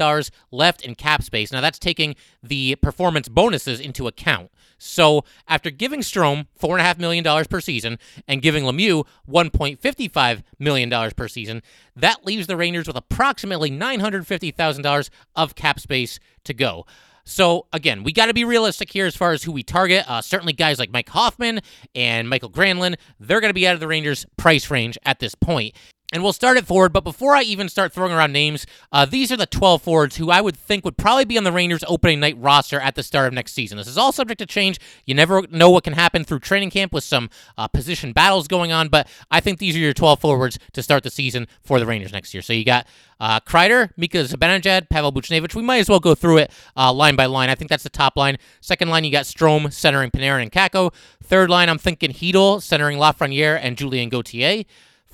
left 0.52 0.82
in 0.82 0.96
cap 0.96 1.22
space. 1.22 1.52
Now, 1.52 1.62
that's 1.62 1.80
taking 1.80 2.16
the 2.42 2.76
performance 2.76 3.28
bonuses 3.28 3.80
into 3.80 4.08
account. 4.08 4.50
So 4.78 5.24
after 5.48 5.70
giving 5.70 6.02
Strome 6.02 6.48
$4.5 6.60 7.00
million 7.00 7.46
per 7.46 7.60
season 7.62 7.98
and 8.28 8.42
giving 8.42 8.64
Lemieux 8.64 9.06
$1.55 9.30 10.44
million 10.60 11.12
per 11.12 11.28
season, 11.28 11.62
that 11.96 12.26
leaves 12.26 12.48
the 12.48 12.58
Rangers 12.58 12.88
with 12.88 12.96
approximately 12.96 13.72
$950,000 13.72 15.10
of 15.36 15.56
cap 15.56 15.80
space 15.80 16.20
to 16.44 16.54
go. 16.54 16.86
So 17.28 17.68
again, 17.74 18.04
we 18.04 18.14
got 18.14 18.28
to 18.28 18.34
be 18.34 18.46
realistic 18.46 18.90
here 18.90 19.06
as 19.06 19.16
far 19.16 19.34
as 19.34 19.44
who 19.44 19.52
we 19.52 19.62
target. 19.62 20.10
Uh, 20.10 20.22
certainly, 20.22 20.54
guys 20.54 20.80
like 20.80 20.92
Mike 20.92 21.10
Hoffman 21.10 21.60
and 21.94 22.30
Michael 22.30 22.50
Granlund, 22.50 22.96
they're 23.20 23.42
going 23.42 23.50
to 23.50 23.54
be 23.54 23.68
out 23.68 23.74
of 23.74 23.82
the 23.82 23.88
Rangers' 23.88 24.26
price 24.38 24.72
range 24.72 24.98
at 25.04 25.20
this 25.20 25.36
point. 25.36 25.76
And 26.14 26.24
we'll 26.24 26.32
start 26.32 26.56
it 26.56 26.66
forward, 26.66 26.94
but 26.94 27.04
before 27.04 27.36
I 27.36 27.42
even 27.42 27.68
start 27.68 27.92
throwing 27.92 28.14
around 28.14 28.32
names, 28.32 28.66
uh, 28.94 29.06
these 29.06 29.30
are 29.30 29.36
the 29.36 29.46
12 29.46 29.82
forwards 29.82 30.16
who 30.16 30.32
I 30.32 30.40
would 30.40 30.56
think 30.56 30.86
would 30.86 30.96
probably 30.96 31.26
be 31.26 31.38
on 31.38 31.44
the 31.44 31.52
Rangers 31.52 31.84
opening 31.86 32.22
night 32.22 32.38
roster 32.40 32.80
at 32.80 32.96
the 32.96 33.04
start 33.04 33.28
of 33.28 33.34
next 33.34 33.52
season. 33.52 33.78
This 33.78 33.90
is 33.90 33.98
all 33.98 34.14
subject 34.14 34.40
to 34.40 34.46
change. 34.46 34.80
You 35.06 35.14
never 35.16 35.46
know 35.52 35.70
what 35.70 35.84
can 35.84 35.92
happen 35.92 36.24
through 36.24 36.40
training 36.40 36.70
camp 36.70 36.94
with 36.94 37.04
some 37.04 37.30
uh, 37.58 37.68
position 37.68 38.14
battles 38.14 38.48
going 38.48 38.72
on, 38.72 38.88
but 38.88 39.06
I 39.30 39.42
think 39.42 39.60
these 39.60 39.76
are 39.76 39.80
your 39.80 39.94
12 39.94 40.22
forwards 40.22 40.58
to 40.72 40.82
start 40.82 41.04
the 41.04 41.10
season 41.10 41.46
for 41.62 41.78
the 41.78 41.86
Rangers 41.86 42.14
next 42.14 42.34
year. 42.34 42.42
So 42.42 42.54
you 42.54 42.64
got 42.64 42.88
uh, 43.20 43.42
Kreider, 43.42 43.90
Mika 43.98 44.20
Zibanejad, 44.20 44.88
Pavel 44.88 45.12
Buchnevich. 45.12 45.56
We 45.56 45.62
might 45.62 45.80
as 45.80 45.90
well 45.90 46.00
go 46.00 46.16
through 46.16 46.38
it 46.38 46.52
uh, 46.78 46.94
line 46.94 47.18
by 47.18 47.26
line. 47.26 47.50
I 47.50 47.56
think 47.56 47.70
that's 47.70 47.84
the 47.84 47.90
top 47.90 48.16
line. 48.16 48.38
Second 48.62 48.90
line, 48.90 49.04
you 49.04 49.12
got 49.12 49.26
Strome 49.26 49.74
centering 49.74 50.12
Panarin 50.12 50.44
and 50.44 50.52
Kakko. 50.54 50.94
Third 51.22 51.50
line, 51.50 51.68
I'm 51.68 51.78
thinking 51.78 52.12
Chytil 52.12 52.62
centering 52.62 52.98
Lafreniere 52.98 53.60
and 53.62 53.78
Julien 53.78 54.08
Gauthier. 54.08 54.64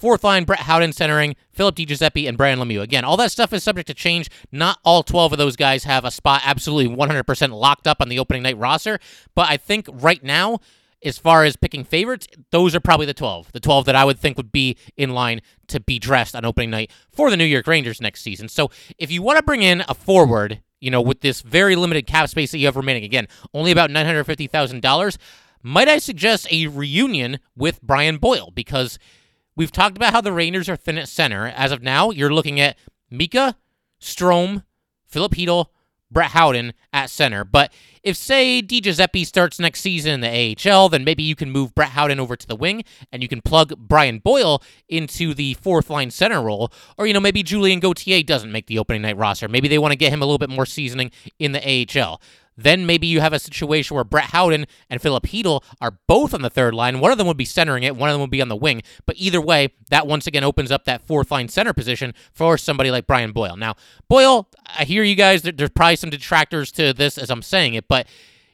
Fourth 0.03 0.25
line, 0.25 0.43
Brett 0.43 0.59
Howden 0.59 0.91
centering, 0.91 1.33
Philip 1.53 1.77
DiGiuseppe, 1.77 2.27
and 2.27 2.37
Brian 2.37 2.59
Lemieux. 2.59 2.81
Again, 2.81 3.05
all 3.05 3.15
that 3.15 3.31
stuff 3.31 3.53
is 3.53 3.63
subject 3.63 3.87
to 3.87 3.93
change. 3.93 4.29
Not 4.51 4.77
all 4.83 5.01
12 5.01 5.31
of 5.31 5.37
those 5.37 5.55
guys 5.55 5.85
have 5.85 6.03
a 6.03 6.11
spot 6.11 6.41
absolutely 6.43 6.93
100% 6.93 7.57
locked 7.57 7.87
up 7.87 8.01
on 8.01 8.09
the 8.09 8.19
opening 8.19 8.43
night 8.43 8.57
roster. 8.57 8.99
But 9.33 9.49
I 9.49 9.55
think 9.55 9.87
right 9.89 10.21
now, 10.21 10.59
as 11.05 11.17
far 11.17 11.45
as 11.45 11.55
picking 11.55 11.85
favorites, 11.85 12.27
those 12.51 12.75
are 12.75 12.81
probably 12.81 13.05
the 13.05 13.13
12. 13.13 13.53
The 13.53 13.61
12 13.61 13.85
that 13.85 13.95
I 13.95 14.03
would 14.03 14.19
think 14.19 14.35
would 14.35 14.51
be 14.51 14.75
in 14.97 15.11
line 15.11 15.39
to 15.67 15.79
be 15.79 15.99
dressed 15.99 16.35
on 16.35 16.43
opening 16.43 16.71
night 16.71 16.91
for 17.09 17.31
the 17.31 17.37
New 17.37 17.45
York 17.45 17.65
Rangers 17.65 18.01
next 18.01 18.23
season. 18.23 18.49
So 18.49 18.71
if 18.97 19.09
you 19.09 19.21
want 19.21 19.37
to 19.37 19.43
bring 19.43 19.61
in 19.61 19.85
a 19.87 19.93
forward, 19.93 20.61
you 20.81 20.91
know, 20.91 20.99
with 20.99 21.21
this 21.21 21.39
very 21.39 21.77
limited 21.77 22.07
cap 22.07 22.27
space 22.27 22.51
that 22.51 22.57
you 22.57 22.65
have 22.65 22.75
remaining, 22.75 23.05
again, 23.05 23.29
only 23.53 23.71
about 23.71 23.89
$950,000, 23.89 25.17
might 25.61 25.87
I 25.87 25.97
suggest 25.97 26.51
a 26.51 26.67
reunion 26.67 27.39
with 27.55 27.81
Brian 27.81 28.17
Boyle 28.17 28.51
because 28.53 28.99
We've 29.55 29.71
talked 29.71 29.97
about 29.97 30.13
how 30.13 30.21
the 30.21 30.33
Rangers 30.33 30.67
are 30.69 30.75
thin 30.75 30.97
at 30.97 31.07
center. 31.07 31.47
As 31.47 31.71
of 31.71 31.83
now, 31.83 32.09
you're 32.09 32.33
looking 32.33 32.59
at 32.59 32.77
Mika, 33.11 33.55
Strome, 34.01 34.63
Filip 35.05 35.33
Chytil, 35.33 35.67
Brett 36.13 36.31
Howden 36.31 36.73
at 36.93 37.09
center. 37.09 37.43
But 37.43 37.73
if, 38.03 38.15
say, 38.15 38.61
DiGiuseppe 38.61 39.25
starts 39.25 39.59
next 39.59 39.81
season 39.81 40.13
in 40.13 40.21
the 40.21 40.69
AHL, 40.71 40.89
then 40.89 41.03
maybe 41.03 41.23
you 41.23 41.35
can 41.35 41.51
move 41.51 41.73
Brett 41.73 41.89
Howden 41.89 42.19
over 42.19 42.35
to 42.35 42.47
the 42.47 42.55
wing 42.55 42.83
and 43.11 43.21
you 43.21 43.27
can 43.27 43.41
plug 43.41 43.73
Brian 43.77 44.19
Boyle 44.19 44.61
into 44.87 45.33
the 45.33 45.55
fourth 45.55 45.89
line 45.89 46.11
center 46.11 46.41
role. 46.41 46.71
Or, 46.97 47.07
you 47.07 47.13
know, 47.13 47.19
maybe 47.19 47.43
Julien 47.43 47.79
Gauthier 47.79 48.23
doesn't 48.23 48.51
make 48.51 48.67
the 48.67 48.79
opening 48.79 49.01
night 49.01 49.17
roster. 49.17 49.47
Maybe 49.47 49.67
they 49.67 49.79
want 49.79 49.91
to 49.91 49.97
get 49.97 50.13
him 50.13 50.21
a 50.21 50.25
little 50.25 50.37
bit 50.37 50.49
more 50.49 50.65
seasoning 50.65 51.11
in 51.39 51.51
the 51.51 51.87
AHL. 51.99 52.21
Then 52.55 52.85
maybe 52.85 53.07
you 53.07 53.21
have 53.21 53.33
a 53.33 53.39
situation 53.39 53.95
where 53.95 54.03
Brett 54.03 54.31
Howden 54.31 54.65
and 54.89 55.01
Filip 55.01 55.23
Chytil 55.23 55.63
are 55.81 55.97
both 56.07 56.33
on 56.33 56.41
the 56.41 56.49
third 56.49 56.73
line. 56.73 56.99
One 56.99 57.11
of 57.11 57.17
them 57.17 57.27
would 57.27 57.37
be 57.37 57.45
centering 57.45 57.83
it, 57.83 57.95
one 57.95 58.09
of 58.09 58.13
them 58.13 58.21
would 58.21 58.29
be 58.29 58.41
on 58.41 58.49
the 58.49 58.55
wing. 58.55 58.83
But 59.05 59.15
either 59.17 59.41
way, 59.41 59.73
that 59.89 60.07
once 60.07 60.27
again 60.27 60.43
opens 60.43 60.71
up 60.71 60.85
that 60.85 61.05
fourth 61.05 61.31
line 61.31 61.47
center 61.47 61.73
position 61.73 62.13
for 62.31 62.57
somebody 62.57 62.91
like 62.91 63.07
Brian 63.07 63.31
Boyle. 63.31 63.57
Now, 63.57 63.75
Boyle, 64.07 64.49
I 64.77 64.83
hear 64.85 65.03
you 65.03 65.15
guys, 65.15 65.41
there's 65.41 65.69
probably 65.69 65.95
some 65.95 66.09
detractors 66.09 66.71
to 66.73 66.93
this 66.93 67.17
as 67.17 67.29
I'm 67.29 67.41
saying 67.41 67.73
it, 67.73 67.87
but 67.87 68.07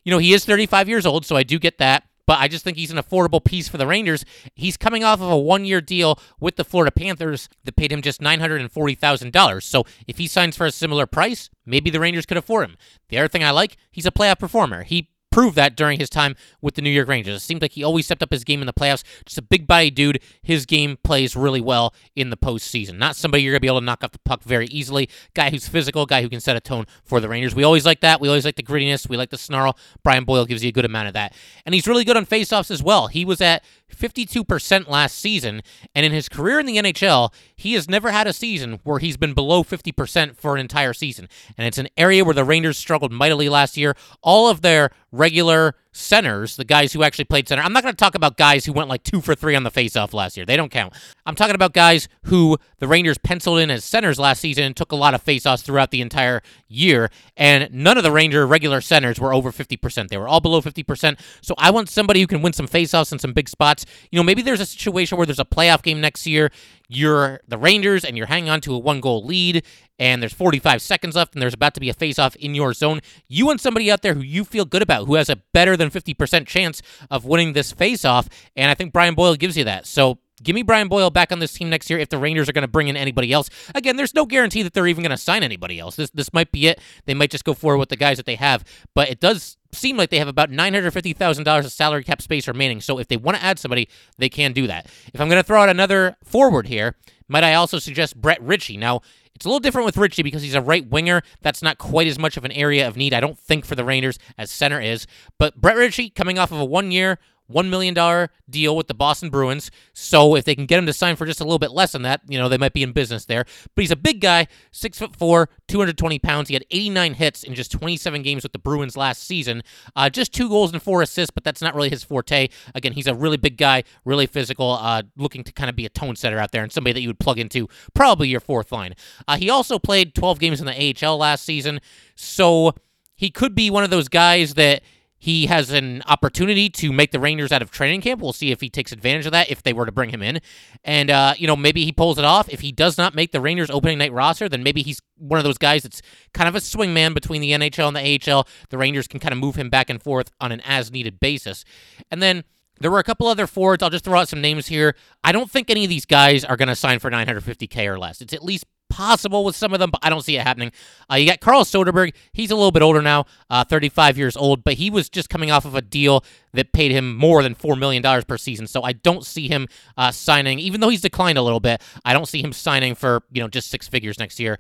you 0.04 0.12
know, 0.12 0.18
he 0.18 0.34
is 0.34 0.46
35 0.46 0.90
years 0.90 1.06
old, 1.06 1.26
so 1.26 1.36
I 1.36 1.44
do 1.44 1.60
get 1.60 1.78
that 1.78 2.09
but 2.30 2.38
I 2.38 2.48
just 2.48 2.64
think 2.64 2.78
he's 2.78 2.92
an 2.92 3.00
affordable 3.00 3.44
piece 3.44 3.68
for 3.68 3.78
the 3.78 3.88
Rangers. 3.88 4.24
He's 4.54 4.78
coming 4.78 5.04
off 5.04 5.20
of 5.20 5.32
a 5.32 5.36
one 5.36 5.66
year 5.66 5.82
deal 5.82 6.20
with 6.40 6.58
the 6.58 6.64
Florida 6.64 6.92
Panthers 6.92 7.50
that 7.64 7.76
paid 7.76 7.92
him 7.92 8.04
just 8.04 8.22
$940,000. 8.22 9.64
So 9.64 9.84
if 10.06 10.20
he 10.20 10.28
signs 10.28 10.56
for 10.56 10.68
a 10.68 10.72
similar 10.72 11.08
price, 11.08 11.50
maybe 11.66 11.90
the 11.90 12.00
Rangers 12.00 12.28
could 12.28 12.38
afford 12.38 12.70
him. 12.70 12.78
The 13.08 13.18
other 13.18 13.30
thing 13.30 13.44
I 13.44 13.50
like, 13.50 13.78
he's 13.90 14.06
a 14.06 14.12
playoff 14.12 14.38
performer. 14.38 14.84
He 14.84 15.10
proved 15.32 15.56
that 15.56 15.76
during 15.76 16.00
his 16.00 16.10
time 16.10 16.36
with 16.62 16.76
the 16.76 16.82
New 16.82 16.90
York 16.90 17.08
Rangers. 17.08 17.36
It 17.36 17.40
seemed 17.40 17.62
like 17.62 17.72
he 17.72 17.84
always 17.84 18.06
stepped 18.06 18.24
up 18.24 18.32
his 18.32 18.44
game 18.44 18.62
in 18.62 18.68
the 18.68 18.74
playoffs. 18.74 19.04
Just 19.26 19.38
a 19.38 19.42
big 19.42 19.68
body 19.68 19.92
dude. 19.92 20.22
His 20.42 20.66
game 20.66 20.98
plays 21.04 21.36
really 21.36 21.62
well 21.62 21.94
in 22.16 22.30
the 22.30 22.38
postseason. 22.38 22.98
Not 22.98 23.16
somebody 23.16 23.44
you're 23.44 23.54
going 23.54 23.60
to 23.60 23.62
be 23.62 23.68
able 23.68 23.80
to 23.80 23.86
knock 23.86 24.04
off 24.04 24.12
the 24.12 24.20
puck 24.20 24.44
very 24.44 24.68
easily. 24.68 25.10
Guy 25.34 25.50
who's 25.50 25.68
physical, 25.68 26.06
guy 26.06 26.22
who 26.22 26.30
can 26.30 26.40
set 26.40 26.56
a 26.56 26.60
tone 26.60 26.86
for 27.04 27.20
the 27.20 27.30
Rangers. 27.30 27.56
We 27.56 27.64
always 27.64 27.86
like 27.86 28.02
that. 28.02 28.22
We 28.22 28.28
always 28.28 28.46
like 28.46 28.56
the 28.56 28.64
grittiness. 28.64 29.08
We 29.10 29.18
like 29.18 29.30
the 29.30 29.38
snarl. 29.38 29.78
Brian 30.04 30.26
Boyle 30.26 30.46
gives 30.46 30.64
you 30.64 30.70
a 30.70 30.74
good 30.74 30.86
amount 30.86 31.08
of 31.08 31.14
that. 31.14 31.34
And 31.66 31.76
he's 31.76 31.88
really 31.88 32.04
good 32.04 32.18
on 32.18 32.26
faceoffs 32.26 32.72
as 32.72 32.82
well. 32.82 33.08
He 33.08 33.26
was 33.26 33.42
at 33.42 33.64
52% 33.96 34.88
last 34.88 35.18
season, 35.18 35.62
and 35.94 36.06
in 36.06 36.12
his 36.12 36.30
career 36.30 36.60
in 36.60 36.66
the 36.66 36.78
NHL, 36.78 37.34
he 37.56 37.74
has 37.74 37.90
never 37.90 38.12
had 38.12 38.28
a 38.28 38.34
season 38.34 38.80
where 38.84 39.00
he's 39.00 39.18
been 39.18 39.34
below 39.34 39.64
50% 39.64 40.38
for 40.38 40.56
an 40.56 40.62
entire 40.62 40.94
season. 40.94 41.28
And 41.58 41.68
it's 41.68 41.78
an 41.78 41.90
area 41.98 42.24
where 42.24 42.34
the 42.34 42.44
Rangers 42.44 42.78
struggled 42.78 43.12
mightily 43.12 43.50
last 43.50 43.78
year. 43.78 43.96
All 44.22 44.48
of 44.50 44.62
their 44.62 44.92
regular 45.12 45.76
centers, 45.92 46.56
the 46.56 46.66
guys 46.66 46.94
who 46.94 47.04
actually 47.04 47.26
played 47.26 47.48
center. 47.48 47.62
I'm 47.62 47.74
not 47.74 47.84
going 47.84 47.94
to 47.94 47.98
talk 47.98 48.16
about 48.16 48.38
guys 48.38 48.66
who 48.66 48.74
went 48.74 48.90
like 48.90 49.04
two 49.04 49.22
for 49.22 49.36
three 49.36 49.56
on 49.56 49.64
the 49.64 49.72
faceoff 49.72 50.14
last 50.14 50.38
year. 50.38 50.46
They 50.46 50.56
don't 50.56 50.72
count. 50.72 50.94
I'm 51.26 51.36
talking 51.36 51.56
about 51.56 51.74
guys 51.74 52.08
who 52.26 52.58
the 52.78 52.88
Rangers 52.88 53.18
penciled 53.18 53.60
in 53.60 53.72
as 53.72 53.84
centers 53.84 54.20
last 54.20 54.42
season 54.42 54.64
and 54.66 54.76
took 54.76 54.92
a 54.92 54.96
lot 54.96 55.14
of 55.14 55.24
faceoffs 55.24 55.64
throughout 55.64 55.92
the 55.92 56.02
entire 56.02 56.42
year. 56.68 57.10
And 57.36 57.74
none 57.74 57.98
of 57.98 58.04
the 58.04 58.12
Ranger 58.12 58.46
regular 58.46 58.82
centers 58.82 59.20
were 59.20 59.34
over 59.34 59.52
50%. 59.52 60.10
They 60.10 60.18
were 60.18 60.28
all 60.28 60.42
below 60.42 60.62
50%. 60.62 61.20
So 61.42 61.56
I 61.58 61.72
want 61.72 61.90
somebody 61.90 62.22
who 62.22 62.28
can 62.28 62.42
win 62.42 62.54
some 62.54 62.68
faceoffs 62.68 63.12
in 63.12 63.20
some 63.20 63.34
big 63.34 63.50
spots. 63.50 63.86
You 64.12 64.20
know, 64.20 64.24
maybe 64.24 64.42
there's 64.42 64.62
a 64.62 64.66
situation 64.66 65.18
where 65.18 65.26
there's 65.26 65.40
a 65.40 65.46
playoff 65.46 65.82
game 65.82 66.02
next 66.02 66.28
year 66.28 66.52
you're 66.90 67.40
the 67.48 67.58
Rangers 67.58 68.04
and 68.04 68.18
you're 68.18 68.26
hanging 68.26 68.50
on 68.50 68.60
to 68.62 68.74
a 68.74 68.80
one 68.80 69.00
goal 69.00 69.24
lead 69.24 69.64
and 70.00 70.22
there's 70.22 70.34
45 70.34 70.82
seconds 70.82 71.16
left 71.16 71.36
and 71.36 71.42
there's 71.42 71.54
about 71.54 71.76
to 71.76 71.80
be 71.80 71.90
a 71.90 71.94
face-off 71.94 72.36
in 72.38 72.56
your 72.56 72.74
zone, 72.74 73.02
you 73.28 73.46
want 73.46 73.62
somebody 73.62 73.92
out 73.92 74.02
there 74.02 74.16
who 74.16 74.22
you 74.22 74.44
feel 74.44 74.66
good 74.66 74.82
about, 74.82 75.06
who 75.06 75.16
has 75.16 75.30
a 75.30 75.36
better 75.54 75.78
than 75.78 75.92
50% 75.92 76.48
chance 76.48 76.82
of 77.12 77.26
winning 77.26 77.54
this 77.54 77.72
face-off, 77.72 78.30
and 78.56 78.72
I 78.72 78.74
think 78.74 78.94
Brian 78.94 79.14
Boyle 79.14 79.36
gives 79.36 79.58
you 79.58 79.66
that. 79.66 79.86
So 79.86 80.20
Give 80.42 80.54
me 80.54 80.64
Brian 80.64 80.88
Boyle 80.88 81.10
back 81.10 81.32
on 81.32 81.40
this 81.40 81.54
team 81.54 81.70
next 81.70 81.90
year 81.90 82.00
if 82.00 82.10
the 82.10 82.18
Rangers 82.18 82.48
are 82.48 82.54
going 82.54 82.64
to 82.64 82.68
bring 82.68 82.88
in 82.88 82.96
anybody 82.96 83.32
else. 83.34 83.50
Again, 83.76 83.98
there's 83.98 84.14
no 84.14 84.26
guarantee 84.26 84.64
that 84.64 84.74
they're 84.74 84.88
even 84.88 85.04
going 85.04 85.12
to 85.12 85.18
sign 85.18 85.44
anybody 85.44 85.80
else. 85.80 85.96
This 85.96 86.10
this 86.12 86.34
might 86.34 86.52
be 86.52 86.68
it. 86.68 86.80
They 87.06 87.14
might 87.14 87.32
just 87.32 87.44
go 87.44 87.54
forward 87.54 87.80
with 87.80 87.90
the 87.90 87.98
guys 87.98 88.18
that 88.18 88.26
they 88.26 88.36
have, 88.36 88.64
but 88.96 89.10
it 89.10 89.20
does 89.20 89.58
seem 89.72 89.98
like 89.98 90.10
they 90.10 90.18
have 90.18 90.28
about 90.28 90.50
$950,000 90.50 91.66
of 91.66 91.72
salary 91.72 92.04
cap 92.04 92.22
space 92.22 92.48
remaining. 92.48 92.82
So 92.82 92.98
if 92.98 93.08
they 93.08 93.18
want 93.18 93.38
to 93.38 93.44
add 93.44 93.60
somebody, 93.60 93.88
they 94.18 94.30
can 94.30 94.52
do 94.52 94.66
that. 94.68 94.88
If 95.14 95.22
I'm 95.22 95.30
going 95.30 95.42
to 95.42 95.46
throw 95.46 95.62
out 95.62 95.70
another 95.70 96.16
forward 96.24 96.68
here, 96.68 96.96
might 97.30 97.44
I 97.46 97.54
also 97.54 97.80
suggest 97.80 98.20
Brett 98.20 98.42
Ritchie? 98.42 98.78
Now, 98.78 99.02
it's 99.34 99.46
a 99.46 99.48
little 99.48 99.62
different 99.62 99.86
with 99.86 99.96
Ritchie 99.96 100.24
because 100.24 100.42
he's 100.42 100.56
a 100.56 100.62
right 100.62 100.86
winger. 100.86 101.22
That's 101.42 101.62
not 101.62 101.78
quite 101.78 102.08
as 102.08 102.20
much 102.20 102.36
of 102.36 102.44
an 102.44 102.52
area 102.52 102.86
of 102.86 102.98
need, 102.98 103.14
I 103.14 103.22
don't 103.22 103.40
think, 103.40 103.64
for 103.64 103.76
the 103.76 103.86
Rangers 103.86 104.20
as 104.38 104.52
center 104.52 104.82
is. 104.82 105.08
But 105.38 105.56
Brett 105.56 105.78
Ritchie, 105.78 106.10
coming 106.10 106.38
off 106.38 106.52
of 106.52 106.60
a 106.60 106.66
one 106.66 106.92
year, 106.92 107.20
$1 107.52 107.70
million 107.70 108.30
deal 108.50 108.76
with 108.76 108.88
the 108.88 108.94
Boston 108.94 109.30
Bruins. 109.30 109.72
So 109.94 110.36
if 110.36 110.46
they 110.46 110.56
can 110.56 110.66
get 110.66 110.80
him 110.80 110.86
to 110.86 110.94
sign 110.94 111.16
for 111.16 111.26
just 111.26 111.42
a 111.42 111.44
little 111.44 111.60
bit 111.60 111.72
less 111.72 111.92
than 111.94 112.04
that, 112.04 112.22
you 112.28 112.38
know, 112.38 112.50
they 112.50 112.58
might 112.58 112.74
be 112.74 112.84
in 112.84 112.92
business 112.92 113.26
there. 113.26 113.46
But 113.76 113.82
he's 113.82 113.92
a 113.92 113.96
big 113.96 114.22
guy, 114.22 114.48
six 114.72 115.00
foot 115.00 115.16
four, 115.16 115.50
220 115.68 116.20
pounds. 116.20 116.50
He 116.50 116.56
had 116.56 116.66
89 116.72 117.14
hits 117.16 117.44
in 117.44 117.56
just 117.56 117.72
27 117.72 118.22
games 118.22 118.44
with 118.44 118.52
the 118.52 118.60
Bruins 118.60 118.96
last 118.96 119.24
season. 119.24 119.64
Uh, 119.96 120.10
just 120.10 120.34
two 120.34 120.50
goals 120.50 120.72
and 120.72 120.82
four 120.82 121.02
assists, 121.02 121.32
but 121.32 121.44
that's 121.44 121.62
not 121.62 121.76
really 121.76 121.90
his 121.90 122.04
forte. 122.04 122.50
Again, 122.76 122.94
he's 122.94 123.08
a 123.08 123.16
really 123.16 123.38
big 123.38 123.58
guy, 123.58 123.84
really 124.06 124.28
physical, 124.28 124.72
uh, 124.72 125.04
looking 125.18 125.44
to 125.44 125.52
kind 125.52 125.70
of 125.70 125.76
be 125.76 125.86
a 125.86 125.90
tone 125.90 126.16
setter 126.16 126.38
out 126.38 126.52
there 126.52 126.64
and 126.64 126.72
somebody 126.72 126.94
that 126.94 127.02
you 127.02 127.10
would 127.10 127.20
plug 127.20 127.40
into 127.40 127.68
probably 127.94 128.28
your 128.28 128.40
fourth 128.40 128.72
line. 128.72 128.94
Uh, 129.28 129.38
he 129.38 129.50
also 129.50 129.80
played 129.80 130.16
12 130.16 130.40
games 130.40 130.60
in 130.60 130.66
the 130.66 131.06
AHL 131.06 131.18
last 131.18 131.44
season. 131.46 131.80
So 132.16 132.74
he 133.16 133.30
could 133.30 133.54
be 133.54 133.70
one 133.70 133.84
of 133.84 133.90
those 133.90 134.08
guys 134.08 134.54
that 134.54 134.82
he 135.20 135.48
has 135.48 135.70
an 135.70 136.02
opportunity 136.08 136.70
to 136.70 136.94
make 136.94 137.12
the 137.12 137.20
Rangers 137.20 137.52
out 137.52 137.62
of 137.62 137.70
training 137.70 138.00
camp. 138.00 138.22
We'll 138.22 138.32
see 138.32 138.52
if 138.52 138.62
he 138.62 138.70
takes 138.70 138.94
advantage 138.94 139.26
of 139.26 139.34
that 139.34 139.52
if 139.52 139.62
they 139.62 139.74
were 139.74 139.86
to 139.86 139.92
bring 139.92 140.12
him 140.12 140.22
in. 140.22 140.40
And, 140.86 141.12
uh, 141.12 141.34
you 141.38 141.46
know, 141.46 141.58
maybe 141.58 141.84
he 141.84 141.92
pulls 141.92 142.18
it 142.18 142.24
off. 142.24 142.48
If 142.48 142.62
he 142.62 142.72
does 142.72 142.98
not 142.98 143.14
make 143.14 143.34
the 143.34 143.42
Rangers 143.42 143.70
opening 143.70 143.98
night 143.98 144.14
roster, 144.14 144.48
then 144.48 144.64
maybe 144.64 144.82
he's 144.82 145.02
one 145.18 145.38
of 145.38 145.44
those 145.44 145.58
guys 145.58 145.84
that's 145.84 146.02
kind 146.34 146.48
of 146.48 146.56
a 146.56 146.60
swingman 146.60 147.14
between 147.14 147.42
the 147.42 147.52
NHL 147.52 147.90
and 147.90 147.98
the 147.98 148.34
AHL. 148.34 148.48
The 148.70 148.78
Rangers 148.78 149.10
can 149.10 149.20
kind 149.20 149.34
of 149.34 149.40
move 149.40 149.56
him 149.56 149.70
back 149.70 149.90
and 149.90 150.02
forth 150.02 150.32
on 150.40 150.54
an 150.54 150.62
as 150.64 150.90
needed 150.92 151.20
basis. 151.20 151.66
And 152.10 152.24
then. 152.24 152.44
There 152.82 152.90
were 152.90 153.00
a 153.00 153.04
couple 153.04 153.28
other 153.28 153.46
forwards. 153.46 153.84
I'll 153.84 153.90
just 153.90 154.06
throw 154.06 154.18
out 154.18 154.30
some 154.30 154.40
names 154.40 154.68
here. 154.68 154.96
I 155.22 155.34
don't 155.34 155.52
think 155.52 155.70
any 155.70 155.84
of 155.84 155.90
these 155.90 156.06
guys 156.06 156.46
are 156.46 156.56
going 156.56 156.70
to 156.70 156.78
sign 156.78 157.00
for 157.00 157.12
950K 157.12 157.86
or 157.88 158.00
less. 158.00 158.22
It's 158.22 158.32
at 158.32 158.42
least 158.42 158.64
possible 158.90 159.44
with 159.44 159.56
some 159.56 159.74
of 159.74 159.80
them, 159.80 159.92
but 159.92 160.00
I 160.04 160.10
don't 160.10 160.22
see 160.22 160.36
it 160.38 160.42
happening. 160.42 160.72
Uh, 161.12 161.16
you 161.16 161.26
got 161.28 161.40
Carl 161.40 161.64
Soderberg. 161.64 162.14
He's 162.34 162.52
a 162.52 162.56
little 162.56 162.72
bit 162.72 162.82
older 162.82 163.02
now, 163.02 163.26
uh, 163.50 163.64
35 163.64 164.18
years 164.18 164.36
old, 164.36 164.64
but 164.64 164.74
he 164.76 164.90
was 164.90 165.10
just 165.10 165.30
coming 165.30 165.52
off 165.52 165.66
of 165.66 165.76
a 165.76 165.82
deal 165.82 166.24
that 166.54 166.74
paid 166.74 166.92
him 166.92 167.16
more 167.16 167.44
than 167.44 167.56
$4 167.56 167.78
million 167.78 168.04
per 168.24 168.38
season. 168.38 168.68
So 168.68 168.84
I 168.84 168.94
don't 168.94 169.26
see 169.26 169.48
him 169.48 169.68
uh, 169.98 170.12
signing, 170.12 170.60
even 170.60 170.82
though 170.82 170.90
he's 170.90 171.02
declined 171.02 171.38
a 171.38 171.42
little 171.42 171.60
bit, 171.60 171.82
I 172.04 172.14
don't 172.14 172.28
see 172.28 172.42
him 172.42 172.54
signing 172.54 172.96
for, 172.96 173.24
you 173.32 173.42
know, 173.42 173.48
just 173.48 173.70
six 173.70 173.88
figures 173.88 174.20
next 174.20 174.40
year. 174.40 174.60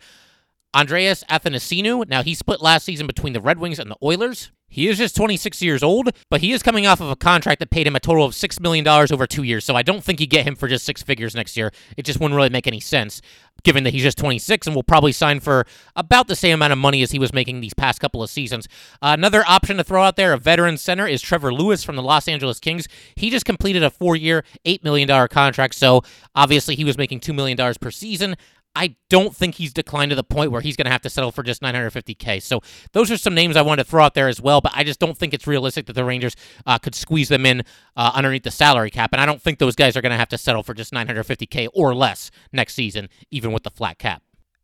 Andreas 0.75 1.23
Athanasiou. 1.29 2.07
Now, 2.07 2.21
he 2.21 2.35
split 2.35 2.61
last 2.61 2.85
season 2.85 3.07
between 3.07 3.33
the 3.33 3.41
Red 3.41 3.57
Wings 3.59 3.79
and 3.79 3.89
the 3.89 3.97
Oilers. 4.03 4.51
He 4.69 4.87
is 4.87 4.97
just 4.97 5.15
26 5.15 5.61
years 5.61 5.83
old, 5.83 6.09
but 6.29 6.41
he 6.41 6.51
is 6.51 6.63
coming 6.63 6.85
off 6.85 7.01
of 7.01 7.09
a 7.09 7.15
contract 7.15 7.59
that 7.59 7.71
paid 7.71 7.87
him 7.87 7.95
a 7.95 7.99
total 7.99 8.23
of 8.23 8.33
$6 8.33 8.59
million 8.61 8.87
over 8.87 9.25
two 9.25 9.43
years, 9.43 9.65
so 9.65 9.75
I 9.75 9.81
don't 9.81 10.03
think 10.03 10.19
you 10.21 10.27
get 10.27 10.47
him 10.47 10.55
for 10.55 10.67
just 10.67 10.85
six 10.85 11.01
figures 11.01 11.35
next 11.35 11.57
year. 11.57 11.71
It 11.97 12.03
just 12.03 12.19
wouldn't 12.19 12.35
really 12.35 12.49
make 12.49 12.67
any 12.67 12.79
sense, 12.79 13.21
given 13.63 13.83
that 13.83 13.93
he's 13.93 14.03
just 14.03 14.17
26 14.17 14.67
and 14.67 14.75
will 14.75 14.83
probably 14.83 15.11
sign 15.11 15.39
for 15.39 15.65
about 15.95 16.27
the 16.27 16.35
same 16.35 16.53
amount 16.53 16.73
of 16.73 16.79
money 16.79 17.01
as 17.01 17.11
he 17.11 17.19
was 17.19 17.33
making 17.33 17.61
these 17.61 17.73
past 17.73 17.99
couple 17.99 18.21
of 18.21 18.29
seasons. 18.29 18.67
Uh, 19.01 19.15
another 19.17 19.43
option 19.47 19.77
to 19.77 19.83
throw 19.83 20.03
out 20.03 20.15
there, 20.15 20.33
a 20.33 20.37
veteran 20.37 20.77
center, 20.77 21.07
is 21.07 21.21
Trevor 21.21 21.53
Lewis 21.53 21.83
from 21.83 21.95
the 21.95 22.03
Los 22.03 22.27
Angeles 22.27 22.59
Kings. 22.59 22.87
He 23.15 23.29
just 23.29 23.45
completed 23.45 23.83
a 23.83 23.89
four 23.89 24.15
year, 24.15 24.43
$8 24.65 24.83
million 24.83 25.27
contract, 25.29 25.75
so 25.75 26.03
obviously 26.35 26.75
he 26.75 26.83
was 26.83 26.97
making 26.97 27.21
$2 27.21 27.33
million 27.33 27.57
per 27.81 27.91
season. 27.91 28.35
I 28.75 28.95
don't 29.09 29.35
think 29.35 29.55
he's 29.55 29.73
declined 29.73 30.11
to 30.11 30.15
the 30.15 30.23
point 30.23 30.51
where 30.51 30.61
he's 30.61 30.75
going 30.75 30.85
to 30.85 30.91
have 30.91 31.01
to 31.01 31.09
settle 31.09 31.31
for 31.31 31.43
just 31.43 31.61
950K. 31.61 32.41
So 32.41 32.61
those 32.93 33.11
are 33.11 33.17
some 33.17 33.33
names 33.33 33.55
I 33.57 33.61
wanted 33.61 33.83
to 33.83 33.89
throw 33.89 34.03
out 34.03 34.13
there 34.13 34.27
as 34.27 34.39
well, 34.41 34.61
but 34.61 34.71
I 34.75 34.83
just 34.83 34.99
don't 34.99 35.17
think 35.17 35.33
it's 35.33 35.47
realistic 35.47 35.87
that 35.87 35.93
the 35.93 36.05
Rangers 36.05 36.35
uh, 36.65 36.77
could 36.77 36.95
squeeze 36.95 37.29
them 37.29 37.45
in 37.45 37.63
uh, 37.97 38.11
underneath 38.13 38.43
the 38.43 38.51
salary 38.51 38.91
cap. 38.91 39.09
And 39.11 39.21
I 39.21 39.25
don't 39.25 39.41
think 39.41 39.59
those 39.59 39.75
guys 39.75 39.97
are 39.97 40.01
going 40.01 40.11
to 40.11 40.17
have 40.17 40.29
to 40.29 40.37
settle 40.37 40.63
for 40.63 40.73
just 40.73 40.93
950K 40.93 41.67
or 41.73 41.95
less 41.95 42.31
next 42.53 42.75
season, 42.75 43.09
even 43.31 43.51
with 43.51 43.63
the 43.63 43.71
flat 43.71 43.97
cap. 43.97 44.21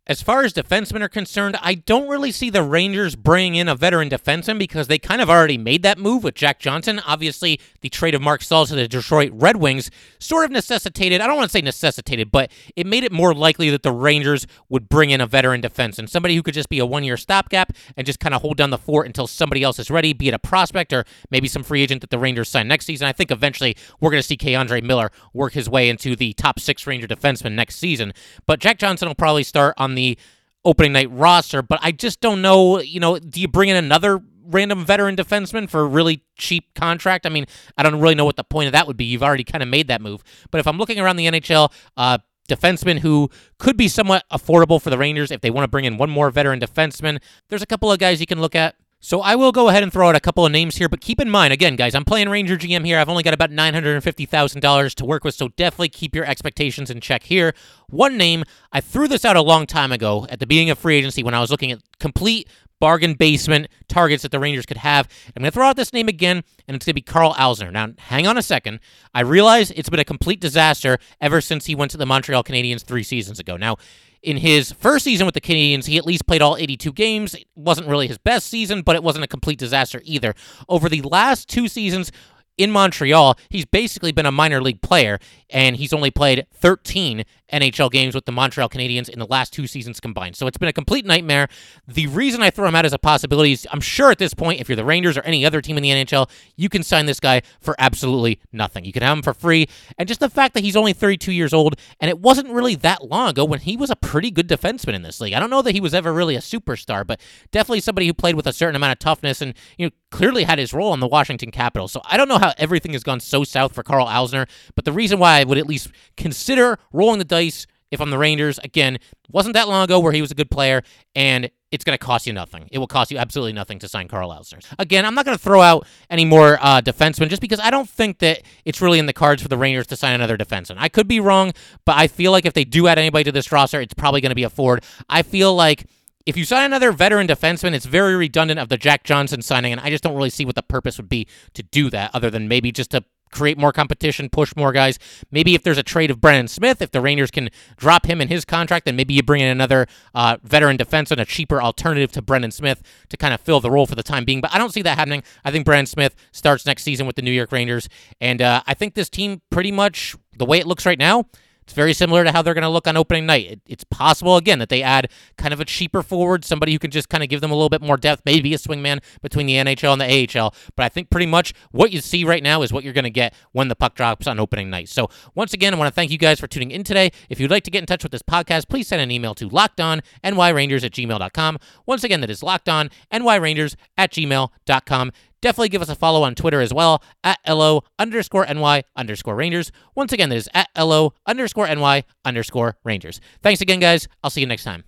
As 0.07 0.21
far 0.21 0.43
as 0.43 0.53
defensemen 0.53 1.01
are 1.01 1.09
concerned, 1.09 1.57
I 1.63 1.73
don't 1.73 2.07
really 2.07 2.31
see 2.31 2.51
the 2.51 2.61
Rangers 2.61 3.15
bringing 3.15 3.55
in 3.55 3.67
a 3.67 3.73
veteran 3.73 4.07
defenseman 4.07 4.59
because 4.59 4.87
they 4.87 4.99
kind 4.99 5.19
of 5.19 5.31
already 5.31 5.57
made 5.57 5.81
that 5.81 5.97
move 5.97 6.23
with 6.23 6.35
Jack 6.35 6.59
Johnson. 6.59 7.01
Obviously, 7.07 7.59
the 7.81 7.89
trade 7.89 8.13
of 8.13 8.21
Mark 8.21 8.43
Staal 8.43 8.67
to 8.67 8.75
the 8.75 8.87
Detroit 8.87 9.31
Red 9.33 9.57
Wings 9.57 9.89
sort 10.19 10.45
of 10.45 10.51
necessitated, 10.51 11.21
I 11.21 11.27
don't 11.27 11.37
want 11.37 11.49
to 11.49 11.51
say 11.51 11.61
necessitated, 11.61 12.29
but 12.31 12.51
it 12.75 12.85
made 12.85 13.03
it 13.03 13.11
more 13.11 13.33
likely 13.33 13.71
that 13.71 13.81
the 13.81 13.91
Rangers 13.91 14.45
would 14.69 14.89
bring 14.89 15.09
in 15.09 15.21
a 15.21 15.25
veteran 15.25 15.59
defenseman, 15.59 16.07
somebody 16.07 16.35
who 16.35 16.43
could 16.43 16.53
just 16.53 16.69
be 16.69 16.77
a 16.77 16.85
one 16.85 17.03
year 17.03 17.17
stopgap 17.17 17.73
and 17.97 18.05
just 18.05 18.19
kind 18.19 18.35
of 18.35 18.43
hold 18.43 18.57
down 18.57 18.69
the 18.69 18.77
fort 18.77 19.07
until 19.07 19.25
somebody 19.25 19.63
else 19.63 19.79
is 19.79 19.89
ready, 19.89 20.13
be 20.13 20.27
it 20.27 20.35
a 20.35 20.39
prospect 20.39 20.93
or 20.93 21.03
maybe 21.31 21.47
some 21.47 21.63
free 21.63 21.81
agent 21.81 22.01
that 22.01 22.11
the 22.11 22.19
Rangers 22.19 22.49
sign 22.49 22.67
next 22.67 22.85
season. 22.85 23.07
I 23.07 23.11
think 23.11 23.31
eventually 23.31 23.75
we're 23.99 24.11
going 24.11 24.21
to 24.21 24.27
see 24.27 24.37
K'Andre 24.37 24.83
Miller 24.83 25.11
work 25.33 25.53
his 25.53 25.67
way 25.67 25.89
into 25.89 26.15
the 26.15 26.33
top 26.33 26.59
six 26.59 26.85
Ranger 26.85 27.07
defenseman 27.07 27.53
next 27.53 27.77
season. 27.77 28.13
But 28.45 28.59
Jack 28.59 28.77
Johnson 28.77 29.07
will 29.07 29.15
probably 29.15 29.41
start 29.41 29.73
on 29.79 29.94
the 29.95 30.17
opening 30.63 30.93
night 30.93 31.12
roster, 31.12 31.62
but 31.62 31.79
I 31.81 31.91
just 31.91 32.21
don't 32.21 32.41
know. 32.41 32.79
You 32.79 32.99
know, 32.99 33.19
do 33.19 33.39
you 33.39 33.47
bring 33.47 33.69
in 33.69 33.75
another 33.75 34.21
random 34.47 34.86
veteran 34.86 35.15
defenseman 35.15 35.69
for 35.69 35.81
a 35.81 35.86
really 35.86 36.23
cheap 36.38 36.73
contract? 36.73 37.25
I 37.25 37.29
mean, 37.29 37.45
I 37.77 37.84
don't 37.84 37.99
really 37.99 38.15
know 38.15 38.25
what 38.25 38.36
the 38.36 38.43
point 38.43 38.67
of 38.67 38.73
that 38.73 38.88
would 38.88 38.97
be. 38.97 39.05
You've 39.05 39.23
already 39.23 39.43
kind 39.43 39.62
of 39.63 39.69
made 39.69 39.88
that 39.88 40.01
move. 40.01 40.23
But 40.51 40.60
if 40.60 40.67
I'm 40.67 40.77
looking 40.77 40.99
around 40.99 41.17
the 41.17 41.27
NHL, 41.27 41.71
uh, 41.97 42.17
defenseman 42.47 42.99
who 42.99 43.29
could 43.58 43.77
be 43.77 43.88
somewhat 43.88 44.23
affordable 44.31 44.81
for 44.81 44.89
the 44.89 44.97
Rangers 44.97 45.31
if 45.31 45.41
they 45.41 45.49
want 45.49 45.63
to 45.63 45.67
bring 45.67 45.86
in 45.86 45.97
one 45.97 46.10
more 46.10 46.29
veteran 46.29 46.60
defenseman. 46.60 47.19
There's 47.49 47.62
a 47.62 47.65
couple 47.67 47.91
of 47.91 47.99
guys 47.99 48.19
you 48.19 48.27
can 48.27 48.41
look 48.41 48.55
at. 48.55 48.75
So 49.05 49.21
I 49.21 49.35
will 49.35 49.51
go 49.51 49.69
ahead 49.69 49.83
and 49.83 49.93
throw 49.93 50.09
out 50.09 50.15
a 50.15 50.19
couple 50.19 50.47
of 50.47 50.51
names 50.51 50.77
here, 50.77 50.89
but 50.89 50.99
keep 50.99 51.21
in 51.21 51.29
mind, 51.29 51.53
again, 51.53 51.75
guys, 51.75 51.93
I'm 51.93 52.05
playing 52.05 52.27
Ranger 52.27 52.57
GM 52.57 52.83
here. 52.83 52.97
I've 52.97 53.07
only 53.07 53.21
got 53.21 53.35
about 53.35 53.51
$950,000 53.51 54.95
to 54.95 55.05
work 55.05 55.23
with, 55.23 55.35
so 55.35 55.49
definitely 55.49 55.89
keep 55.89 56.15
your 56.15 56.25
expectations 56.25 56.89
in 56.89 57.01
check 57.01 57.21
here. 57.21 57.53
One 57.87 58.17
name, 58.17 58.45
I 58.71 58.81
threw 58.81 59.07
this 59.07 59.23
out 59.23 59.35
a 59.35 59.43
long 59.43 59.67
time 59.67 59.91
ago 59.91 60.25
at 60.31 60.39
the 60.39 60.47
beginning 60.47 60.71
of 60.71 60.79
free 60.79 60.95
agency 60.95 61.21
when 61.21 61.35
I 61.35 61.39
was 61.39 61.51
looking 61.51 61.71
at 61.71 61.83
complete 61.99 62.49
bargain 62.79 63.13
basement 63.13 63.67
targets 63.87 64.23
that 64.23 64.31
the 64.31 64.39
Rangers 64.39 64.65
could 64.65 64.77
have. 64.77 65.07
I'm 65.27 65.43
going 65.43 65.51
to 65.51 65.53
throw 65.53 65.67
out 65.67 65.75
this 65.75 65.93
name 65.93 66.07
again, 66.07 66.43
and 66.67 66.73
it's 66.73 66.87
going 66.87 66.93
to 66.93 66.95
be 66.95 67.01
Carl 67.01 67.35
Alzner. 67.35 67.71
Now, 67.71 67.89
hang 67.99 68.25
on 68.25 68.39
a 68.39 68.41
second. 68.41 68.79
I 69.13 69.21
realize 69.21 69.69
it's 69.69 69.87
been 69.87 69.99
a 69.99 70.03
complete 70.03 70.39
disaster 70.39 70.97
ever 71.21 71.41
since 71.41 71.67
he 71.67 71.75
went 71.75 71.91
to 71.91 71.97
the 71.97 72.07
Montreal 72.07 72.43
Canadiens 72.43 72.83
three 72.83 73.03
seasons 73.03 73.39
ago. 73.39 73.55
Now, 73.55 73.77
in 74.21 74.38
his 74.38 74.71
first 74.71 75.06
season 75.06 75.25
with 75.25 75.34
the 75.36 75.41
Canadiens, 75.41 75.86
he 75.86 75.97
at 75.97 76.06
least 76.06 76.25
played 76.28 76.41
all 76.41 76.58
82 76.58 76.91
games. 76.93 77.34
It 77.34 77.47
wasn't 77.56 77.88
really 77.88 78.08
his 78.08 78.17
best 78.17 78.47
season, 78.47 78.82
but 78.82 78.95
it 78.95 79.04
wasn't 79.04 79.23
a 79.23 79.28
complete 79.28 79.60
disaster 79.60 80.01
either. 80.04 80.34
Over 80.67 80.89
the 80.89 81.01
last 81.01 81.47
two 81.47 81.67
seasons, 81.67 82.12
in 82.57 82.71
Montreal, 82.71 83.37
he's 83.49 83.65
basically 83.65 84.11
been 84.11 84.25
a 84.25 84.31
minor 84.31 84.61
league 84.61 84.81
player, 84.81 85.19
and 85.49 85.75
he's 85.75 85.93
only 85.93 86.11
played 86.11 86.47
13 86.53 87.23
NHL 87.53 87.91
games 87.91 88.15
with 88.15 88.25
the 88.25 88.31
Montreal 88.31 88.69
Canadiens 88.69 89.07
in 89.07 89.19
the 89.19 89.25
last 89.25 89.53
two 89.53 89.67
seasons 89.67 89.99
combined. 89.99 90.35
So 90.35 90.47
it's 90.47 90.57
been 90.57 90.69
a 90.69 90.73
complete 90.73 91.05
nightmare. 91.05 91.47
The 91.87 92.07
reason 92.07 92.41
I 92.41 92.49
throw 92.49 92.67
him 92.67 92.75
out 92.75 92.85
as 92.85 92.93
a 92.93 92.99
possibility 92.99 93.51
is 93.51 93.67
I'm 93.71 93.81
sure 93.81 94.09
at 94.09 94.17
this 94.17 94.33
point, 94.33 94.59
if 94.59 94.67
you're 94.67 94.75
the 94.75 94.85
Rangers 94.85 95.17
or 95.17 95.21
any 95.21 95.45
other 95.45 95.61
team 95.61 95.77
in 95.77 95.83
the 95.83 95.89
NHL, 95.89 96.29
you 96.55 96.69
can 96.69 96.81
sign 96.81 97.05
this 97.05 97.19
guy 97.19 97.41
for 97.59 97.75
absolutely 97.77 98.39
nothing. 98.51 98.85
You 98.85 98.91
can 98.91 99.03
have 99.03 99.17
him 99.17 99.23
for 99.23 99.33
free. 99.33 99.67
And 99.97 100.07
just 100.07 100.19
the 100.19 100.29
fact 100.29 100.53
that 100.55 100.63
he's 100.63 100.75
only 100.75 100.93
32 100.93 101.31
years 101.31 101.53
old, 101.53 101.75
and 101.99 102.09
it 102.09 102.19
wasn't 102.19 102.49
really 102.49 102.75
that 102.75 103.05
long 103.09 103.29
ago 103.29 103.45
when 103.45 103.59
he 103.59 103.77
was 103.77 103.89
a 103.89 103.95
pretty 103.95 104.31
good 104.31 104.47
defenseman 104.47 104.93
in 104.93 105.03
this 105.03 105.21
league. 105.21 105.33
I 105.33 105.39
don't 105.39 105.49
know 105.49 105.61
that 105.61 105.73
he 105.73 105.81
was 105.81 105.93
ever 105.93 106.11
really 106.13 106.35
a 106.35 106.39
superstar, 106.39 107.05
but 107.05 107.21
definitely 107.51 107.81
somebody 107.81 108.07
who 108.07 108.13
played 108.13 108.35
with 108.35 108.47
a 108.47 108.53
certain 108.53 108.75
amount 108.75 108.93
of 108.93 108.99
toughness 108.99 109.41
and, 109.41 109.53
you 109.77 109.87
know, 109.87 109.91
clearly 110.15 110.45
had 110.45 110.58
his 110.58 110.73
role 110.73 110.93
on 110.93 111.01
the 111.01 111.08
Washington 111.08 111.51
Capitals. 111.51 111.91
So 111.91 112.01
I 112.06 112.15
don't 112.15 112.30
know 112.30 112.38
how 112.38 112.54
everything 112.58 112.93
has 112.93 113.04
gone 113.04 113.19
so 113.19 113.43
south 113.43 113.75
for 113.75 113.84
Carl 113.84 114.08
Alzner, 114.08 114.47
but 114.73 114.86
the 114.86 114.93
reason 114.93 115.19
why 115.19 115.41
I 115.41 115.43
would 115.43 115.58
at 115.58 115.67
least 115.67 115.89
consider 116.15 116.80
rolling 116.93 117.19
the 117.19 117.25
dice 117.25 117.67
if 117.91 117.99
I'm 117.99 118.12
the 118.12 118.17
Rangers, 118.17 118.58
again, 118.60 118.97
wasn't 119.30 119.56
that 119.56 119.67
long 119.67 119.84
ago 119.84 119.99
where 119.99 120.13
he 120.13 120.21
was 120.21 120.32
a 120.32 120.36
good 120.36 120.49
player, 120.49 120.84
and 121.15 121.51
it's 121.69 121.84
going 121.84 121.97
to 121.97 122.04
cost 122.04 122.25
you 122.25 122.34
nothing. 122.34 122.67
It 122.71 122.80
will 122.80 122.88
cost 122.88 123.12
you 123.12 123.17
absolutely 123.17 123.54
nothing 123.54 123.78
to 123.80 123.89
sign 123.89 124.08
Carl 124.08 124.32
Alzner. 124.32 124.65
Again, 124.80 125.06
I'm 125.06 125.15
not 125.15 125.25
going 125.25 125.38
to 125.38 125.43
throw 125.43 125.62
out 125.62 125.86
any 126.10 126.23
more 126.23 126.58
uh, 126.62 126.82
defensemen 126.82 127.30
just 127.30 127.41
because 127.41 127.60
I 127.60 127.69
don't 127.69 127.88
think 127.88 128.19
that 128.19 128.41
it's 128.63 128.82
really 128.82 128.99
in 128.99 129.06
the 129.06 129.13
cards 129.13 129.41
for 129.41 129.49
the 129.49 129.58
Rangers 129.58 129.88
to 129.88 129.97
sign 129.97 130.13
another 130.13 130.38
defenseman. 130.38 130.78
I 130.78 130.88
could 130.88 131.08
be 131.08 131.19
wrong, 131.19 131.51
but 131.86 131.97
I 131.97 132.08
feel 132.08 132.32
like 132.32 132.45
if 132.45 132.54
they 132.54 132.63
do 132.63 132.88
add 132.88 132.97
anybody 132.97 133.25
to 133.25 133.32
this 133.34 133.51
roster, 133.51 133.82
it's 133.82 133.93
probably 133.93 134.21
going 134.21 134.32
to 134.32 134.36
be 134.36 134.43
a 134.43 134.49
Ford. 134.49 134.84
I 135.10 135.21
feel 135.21 135.54
like 135.54 135.86
if 136.25 136.35
you 136.35 136.45
sign 136.45 136.65
another 136.65 136.91
veteran 136.91 137.27
defenseman, 137.27 137.73
it's 137.73 137.85
very 137.85 138.15
redundant 138.15 138.59
of 138.59 138.69
the 138.69 138.77
Jack 138.77 139.03
Johnson 139.03 139.41
signing, 139.41 139.71
and 139.71 139.81
I 139.81 139.89
just 139.89 140.03
don't 140.03 140.15
really 140.15 140.29
see 140.29 140.45
what 140.45 140.55
the 140.55 140.63
purpose 140.63 140.97
would 140.97 141.09
be 141.09 141.27
to 141.53 141.63
do 141.63 141.89
that 141.91 142.11
other 142.13 142.29
than 142.29 142.47
maybe 142.47 142.71
just 142.71 142.91
to 142.91 143.03
create 143.31 143.57
more 143.57 143.73
competition, 143.73 144.29
push 144.29 144.55
more 144.55 144.71
guys. 144.71 144.97
Maybe 145.29 145.55
if 145.55 145.63
there's 145.63 145.77
a 145.77 145.83
trade 145.83 146.09
of 146.09 146.21
Brendan 146.21 146.47
Smith, 146.47 146.81
if 146.81 146.91
the 146.91 147.01
Rangers 147.01 147.31
can 147.31 147.49
drop 147.75 148.05
him 148.05 148.21
in 148.21 148.29
his 148.29 148.45
contract, 148.45 148.85
then 148.85 148.95
maybe 148.95 149.13
you 149.13 149.23
bring 149.23 149.41
in 149.41 149.49
another 149.49 149.88
uh, 150.15 150.38
veteran 150.41 150.77
defenseman, 150.77 151.19
a 151.19 151.25
cheaper 151.25 151.61
alternative 151.61 152.11
to 152.13 152.21
Brendan 152.21 152.51
Smith 152.51 152.81
to 153.09 153.17
kind 153.17 153.33
of 153.33 153.41
fill 153.41 153.59
the 153.59 153.69
role 153.69 153.85
for 153.85 153.95
the 153.95 154.03
time 154.03 154.25
being. 154.25 154.41
But 154.41 154.53
I 154.53 154.57
don't 154.57 154.71
see 154.71 154.81
that 154.83 154.97
happening. 154.97 155.21
I 155.43 155.51
think 155.51 155.65
Brendan 155.65 155.88
Smith 155.88 156.15
starts 156.31 156.65
next 156.65 156.83
season 156.83 157.05
with 157.05 157.17
the 157.17 157.21
New 157.21 157.31
York 157.31 157.51
Rangers, 157.51 157.89
and 158.21 158.41
uh, 158.41 158.63
I 158.65 158.73
think 158.73 158.93
this 158.93 159.09
team 159.09 159.41
pretty 159.51 159.71
much 159.71 160.15
the 160.38 160.45
way 160.45 160.59
it 160.59 160.65
looks 160.65 160.85
right 160.85 160.99
now 160.99 161.25
it's 161.65 161.73
very 161.73 161.93
similar 161.93 162.23
to 162.23 162.32
how 162.32 162.43
they're 162.43 162.54
going 162.54 162.62
to 162.62 162.69
look 162.69 162.88
on 162.88 162.95
opening 162.95 163.25
night. 163.25 163.51
It, 163.51 163.62
it's 163.65 163.84
possible, 163.84 164.38
again, 164.38 164.60
that 164.60 164.69
they 164.69 164.84
add 164.84 165.10
kind 165.38 165.51
of 165.51 165.60
a 165.60 165.65
cheaper 165.65 166.04
forward, 166.04 166.45
somebody 166.45 166.71
who 166.71 166.80
can 166.80 166.91
just 166.91 167.10
kind 167.10 167.23
of 167.23 167.30
give 167.30 167.41
them 167.41 167.49
a 167.49 167.56
little 167.56 167.69
bit 167.69 167.82
more 167.82 167.97
depth, 167.97 168.21
maybe 168.23 168.54
a 168.54 168.58
swingman 168.58 169.01
between 169.23 169.47
the 169.47 169.56
NHL 169.56 169.93
and 169.93 170.01
the 170.01 170.39
AHL. 170.39 170.54
But 170.75 170.84
I 170.86 170.89
think 170.89 171.10
pretty 171.10 171.25
much 171.25 171.54
what 171.71 171.91
you 171.91 172.01
see 172.01 172.23
right 172.23 172.43
now 172.43 172.62
is 172.62 172.71
what 172.71 172.84
you're 172.84 172.93
going 172.93 173.04
to 173.04 173.10
get 173.10 173.34
when 173.51 173.67
the 173.67 173.75
puck 173.75 173.95
drops 173.95 174.28
on 174.28 174.39
opening 174.39 174.69
night. 174.69 174.89
So 174.89 175.10
once 175.34 175.54
again, 175.54 175.73
I 175.73 175.78
want 175.78 175.88
to 175.88 175.95
thank 175.95 176.12
you 176.12 176.19
guys 176.19 176.39
for 176.39 176.47
tuning 176.47 176.69
in 176.69 176.84
today. 176.84 177.12
If 177.30 177.39
you'd 177.39 177.51
like 177.51 177.63
to 177.63 177.71
get 177.71 177.80
in 177.80 177.88
touch 177.88 178.04
with 178.04 178.12
this 178.12 178.21
podcast, 178.21 178.69
please 178.69 178.88
send 178.88 179.01
an 179.01 179.10
email 179.10 179.34
to 179.36 179.49
lockedonnyrangers 179.49 180.84
at 180.84 180.91
gmail.com. 180.91 181.58
Once 181.88 182.04
again, 182.04 182.21
that 182.21 182.30
is 182.30 182.41
lockedonnyrangers 182.41 183.75
at 183.97 184.12
gmail.com. 184.12 185.12
Definitely 185.45 185.69
give 185.69 185.84
us 185.84 185.89
a 185.89 185.95
follow 185.95 186.23
on 186.23 186.34
Twitter 186.34 186.60
as 186.60 186.73
well 186.73 187.03
at 187.23 187.38
LO 187.47 187.84
underscore 187.99 188.47
NY 188.51 188.81
underscore 188.95 189.36
Rangers. 189.36 189.71
Once 189.93 190.12
again, 190.12 190.29
that 190.29 190.38
is 190.38 190.49
at 190.55 190.69
LO 190.75 191.13
underscore 191.27 191.67
NY 191.67 192.03
underscore 192.25 192.77
Rangers. 192.84 193.21
Thanks 193.43 193.62
again, 193.62 193.79
guys. 193.79 194.08
I'll 194.23 194.31
see 194.31 194.41
you 194.41 194.47
next 194.47 194.63
time. 194.63 194.86